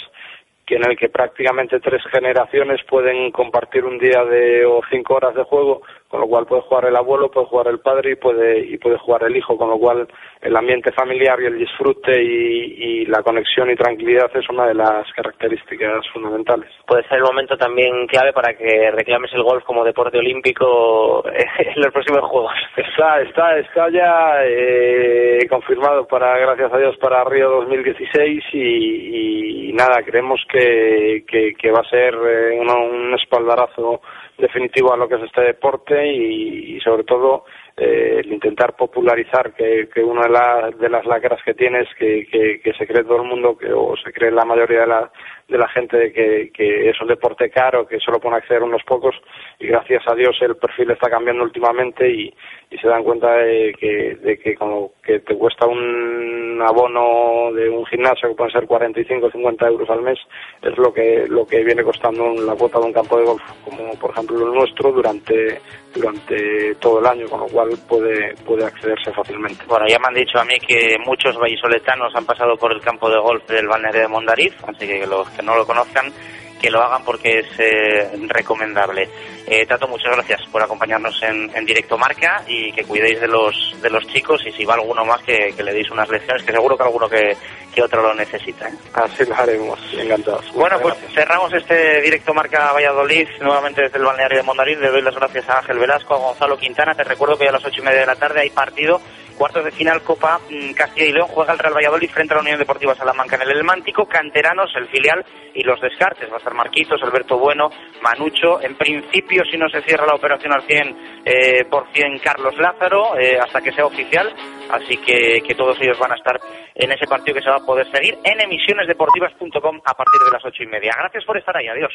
que 0.66 0.74
en 0.74 0.84
el 0.84 0.96
que 0.96 1.08
prácticamente 1.08 1.78
tres 1.78 2.02
generaciones 2.10 2.80
pueden 2.88 3.30
compartir 3.30 3.84
un 3.84 3.98
día 3.98 4.24
de 4.24 4.66
o 4.66 4.80
cinco 4.90 5.14
horas 5.14 5.34
de 5.34 5.44
juego, 5.44 5.82
con 6.08 6.20
lo 6.20 6.26
cual 6.26 6.46
puede 6.46 6.62
jugar 6.62 6.86
el 6.86 6.96
abuelo, 6.96 7.30
puede 7.30 7.46
jugar 7.46 7.68
el 7.68 7.78
padre 7.78 8.12
y 8.12 8.16
puede 8.16 8.58
y 8.60 8.76
puede 8.78 8.98
jugar 8.98 9.24
el 9.24 9.36
hijo, 9.36 9.56
con 9.56 9.70
lo 9.70 9.78
cual 9.78 10.08
el 10.40 10.56
ambiente 10.56 10.92
familiar 10.92 11.40
y 11.40 11.46
el 11.46 11.58
disfrute 11.58 12.22
y, 12.22 13.02
y 13.02 13.06
la 13.06 13.22
conexión 13.22 13.70
y 13.70 13.76
tranquilidad 13.76 14.30
es 14.34 14.48
una 14.48 14.66
de 14.66 14.74
las 14.74 15.10
características 15.12 16.06
fundamentales. 16.12 16.70
Puede 16.86 17.06
ser 17.08 17.18
el 17.18 17.24
momento 17.24 17.56
también 17.56 18.06
clave 18.08 18.32
para 18.32 18.54
que 18.54 18.90
reclames 18.90 19.32
el 19.34 19.42
golf 19.42 19.64
como 19.64 19.84
deporte 19.84 20.18
olímpico 20.18 21.24
en 21.58 21.80
los 21.80 21.92
próximos 21.92 22.22
Juegos. 22.26 22.52
Está, 22.76 23.20
está, 23.20 23.58
está 23.58 23.88
ya 23.90 24.44
eh, 24.44 25.46
confirmado 25.48 26.06
para, 26.06 26.38
gracias 26.38 26.72
a 26.72 26.78
Dios, 26.78 26.96
para 26.96 27.24
Río 27.24 27.50
2016 27.50 28.44
y, 28.52 29.68
y 29.68 29.72
nada, 29.72 30.02
creemos 30.02 30.40
que, 30.50 30.55
que, 30.58 31.54
que 31.58 31.70
va 31.70 31.80
a 31.80 31.90
ser 31.90 32.14
eh, 32.14 32.58
un 32.58 33.14
espaldarazo 33.14 34.00
definitivo 34.38 34.92
a 34.92 34.96
lo 34.96 35.08
que 35.08 35.16
es 35.16 35.22
este 35.22 35.42
deporte 35.42 36.06
y, 36.06 36.78
sobre 36.80 37.04
todo 37.04 37.44
eh, 37.76 38.20
el 38.20 38.32
intentar 38.32 38.76
popularizar 38.76 39.54
que, 39.54 39.88
que 39.92 40.02
una 40.02 40.22
de, 40.22 40.30
la, 40.30 40.70
de 40.78 40.88
las 40.88 41.06
lacras 41.06 41.40
que 41.44 41.54
tiene 41.54 41.80
es 41.80 41.88
que, 41.98 42.26
que, 42.30 42.60
que 42.60 42.72
se 42.74 42.86
cree 42.86 43.04
todo 43.04 43.22
el 43.22 43.28
mundo 43.28 43.56
que, 43.56 43.72
o 43.72 43.96
se 43.96 44.12
cree 44.12 44.30
la 44.30 44.44
mayoría 44.44 44.80
de 44.80 44.86
la, 44.86 45.10
de 45.48 45.58
la 45.58 45.68
gente 45.68 46.12
que, 46.12 46.50
que 46.52 46.90
es 46.90 47.00
un 47.00 47.08
deporte 47.08 47.50
caro, 47.50 47.86
que 47.86 48.00
solo 48.00 48.18
pueden 48.18 48.38
acceder 48.38 48.62
unos 48.62 48.82
pocos 48.82 49.14
y 49.60 49.68
gracias 49.68 50.02
a 50.08 50.14
Dios 50.14 50.36
el 50.40 50.56
perfil 50.56 50.90
está 50.90 51.08
cambiando 51.08 51.44
últimamente 51.44 52.10
y, 52.10 52.34
y 52.70 52.78
se 52.78 52.88
dan 52.88 53.04
cuenta 53.04 53.32
de 53.36 53.72
que, 53.78 54.16
de 54.16 54.38
que 54.38 54.56
como 54.56 54.92
que 55.02 55.20
te 55.20 55.36
cuesta 55.36 55.66
un 55.66 56.60
abono 56.66 57.52
de 57.52 57.68
un 57.68 57.86
gimnasio 57.86 58.28
que 58.28 58.34
pueden 58.34 58.52
ser 58.52 58.66
45 58.66 59.26
o 59.26 59.30
50 59.30 59.68
euros 59.68 59.88
al 59.90 60.02
mes 60.02 60.18
es 60.62 60.76
lo 60.76 60.92
que 60.92 61.26
lo 61.28 61.46
que 61.46 61.62
viene 61.62 61.84
costando 61.84 62.34
la 62.34 62.54
cuota 62.54 62.80
de 62.80 62.86
un 62.86 62.92
campo 62.92 63.18
de 63.18 63.24
golf 63.24 63.42
como 63.64 63.94
por 64.00 64.10
ejemplo 64.10 64.46
el 64.46 64.54
nuestro 64.54 64.90
durante 64.90 65.60
durante 65.94 66.74
todo 66.76 66.98
el 66.98 67.06
año 67.06 67.28
con 67.28 67.40
lo 67.40 67.46
cual 67.46 67.70
puede 67.88 68.34
puede 68.44 68.64
accederse 68.64 69.12
fácilmente. 69.12 69.64
Bueno, 69.68 69.86
ya 69.88 69.98
me 69.98 70.08
han 70.08 70.14
dicho 70.14 70.38
a 70.38 70.44
mí 70.44 70.58
que 70.66 70.96
muchos 71.04 71.38
vallisoletanos 71.38 72.14
han 72.14 72.26
pasado 72.26 72.56
por 72.56 72.72
el 72.72 72.80
campo 72.80 73.08
de 73.08 73.18
golf 73.18 73.46
del 73.48 73.68
balneario 73.68 74.02
de 74.02 74.08
Mondariz, 74.08 74.54
así 74.66 74.86
que 74.86 75.06
los 75.06 75.28
que 75.36 75.42
no 75.42 75.56
lo 75.56 75.66
conozcan, 75.66 76.12
que 76.60 76.70
lo 76.70 76.82
hagan 76.82 77.04
porque 77.04 77.40
es 77.40 77.46
eh, 77.58 78.10
recomendable. 78.28 79.08
Eh, 79.46 79.66
Tato, 79.66 79.86
muchas 79.86 80.12
gracias 80.16 80.40
por 80.50 80.62
acompañarnos 80.62 81.22
en, 81.22 81.50
en 81.54 81.64
directo 81.64 81.96
marca 81.96 82.42
y 82.48 82.72
que 82.72 82.82
cuidéis 82.82 83.20
de 83.20 83.28
los 83.28 83.76
de 83.80 83.90
los 83.90 84.04
chicos 84.08 84.42
y 84.46 84.52
si 84.52 84.64
va 84.64 84.74
alguno 84.74 85.04
más 85.04 85.22
que, 85.22 85.52
que 85.56 85.62
le 85.62 85.72
deis 85.72 85.90
unas 85.90 86.08
lecciones, 86.08 86.42
que 86.42 86.52
seguro 86.52 86.76
que 86.76 86.82
alguno 86.82 87.08
que, 87.08 87.36
que 87.72 87.82
otro 87.82 88.02
lo 88.02 88.14
necesita. 88.14 88.68
¿eh? 88.68 88.72
así 88.94 89.24
lo 89.24 89.36
haremos 89.36 89.78
encantados 89.96 90.52
Bueno, 90.52 90.80
pues 90.80 90.94
cerramos 91.14 91.52
este 91.52 92.00
directo 92.00 92.34
marca 92.34 92.72
Valladolid 92.72 93.28
nuevamente 93.40 93.82
desde 93.82 93.98
el 93.98 94.04
balneario 94.04 94.38
de 94.38 94.42
Mondariz. 94.42 94.78
Le 94.78 94.90
doy 94.90 95.02
las 95.02 95.14
gracias 95.14 95.48
a 95.48 95.58
Ángel 95.58 95.78
Velasco, 95.78 96.14
a 96.14 96.18
Gonzalo 96.18 96.58
Quintana. 96.58 96.94
Te 96.94 97.04
recuerdo 97.04 97.38
que 97.38 97.46
a 97.48 97.52
las 97.52 97.64
ocho 97.64 97.80
y 97.80 97.84
media 97.84 98.00
de 98.00 98.06
la 98.06 98.16
tarde 98.16 98.40
hay 98.40 98.50
partido 98.50 99.00
cuartos 99.36 99.64
de 99.64 99.70
final 99.70 100.02
Copa 100.02 100.40
mm, 100.50 100.72
Castilla 100.72 101.06
y 101.06 101.12
León 101.12 101.28
juega 101.28 101.52
el 101.52 101.58
Real 101.58 101.74
Valladolid 101.74 102.10
frente 102.10 102.34
a 102.34 102.36
la 102.36 102.42
Unión 102.42 102.58
Deportiva 102.58 102.94
Salamanca 102.94 103.36
en 103.36 103.42
el 103.42 103.58
Elmántico, 103.58 104.06
Canteranos, 104.06 104.70
el 104.76 104.88
filial 104.88 105.24
y 105.54 105.62
los 105.62 105.80
descartes. 105.80 106.30
Va 106.30 106.34
a 106.34 106.38
estar 106.38 106.54
Marquitos, 106.54 107.02
Alberto 107.02 107.38
Bueno, 107.38 107.70
Manucho. 108.02 108.60
En 108.60 108.76
principio, 108.76 109.44
si 109.50 109.56
no 109.56 109.68
se 109.68 109.82
cierra 109.82 110.06
la 110.06 110.14
operación 110.14 110.52
al 110.52 110.62
100 110.66 111.22
eh, 111.24 111.64
por 111.70 111.86
100, 111.92 112.18
Carlos 112.18 112.56
Lázaro, 112.58 113.18
eh, 113.18 113.38
hasta 113.38 113.60
que 113.60 113.72
sea 113.72 113.86
oficial. 113.86 114.34
Así 114.70 114.96
que, 114.96 115.42
que 115.46 115.54
todos 115.54 115.78
ellos 115.80 115.98
van 115.98 116.12
a 116.12 116.16
estar 116.16 116.40
en 116.74 116.90
ese 116.90 117.06
partido 117.06 117.36
que 117.36 117.42
se 117.42 117.50
va 117.50 117.56
a 117.56 117.66
poder 117.66 117.86
seguir 117.92 118.18
en 118.24 118.40
emisionesdeportivas.com 118.40 119.80
a 119.84 119.94
partir 119.94 120.20
de 120.24 120.32
las 120.32 120.44
ocho 120.44 120.62
y 120.62 120.66
media. 120.66 120.92
Gracias 120.98 121.24
por 121.24 121.36
estar 121.36 121.56
ahí. 121.56 121.68
Adiós. 121.68 121.92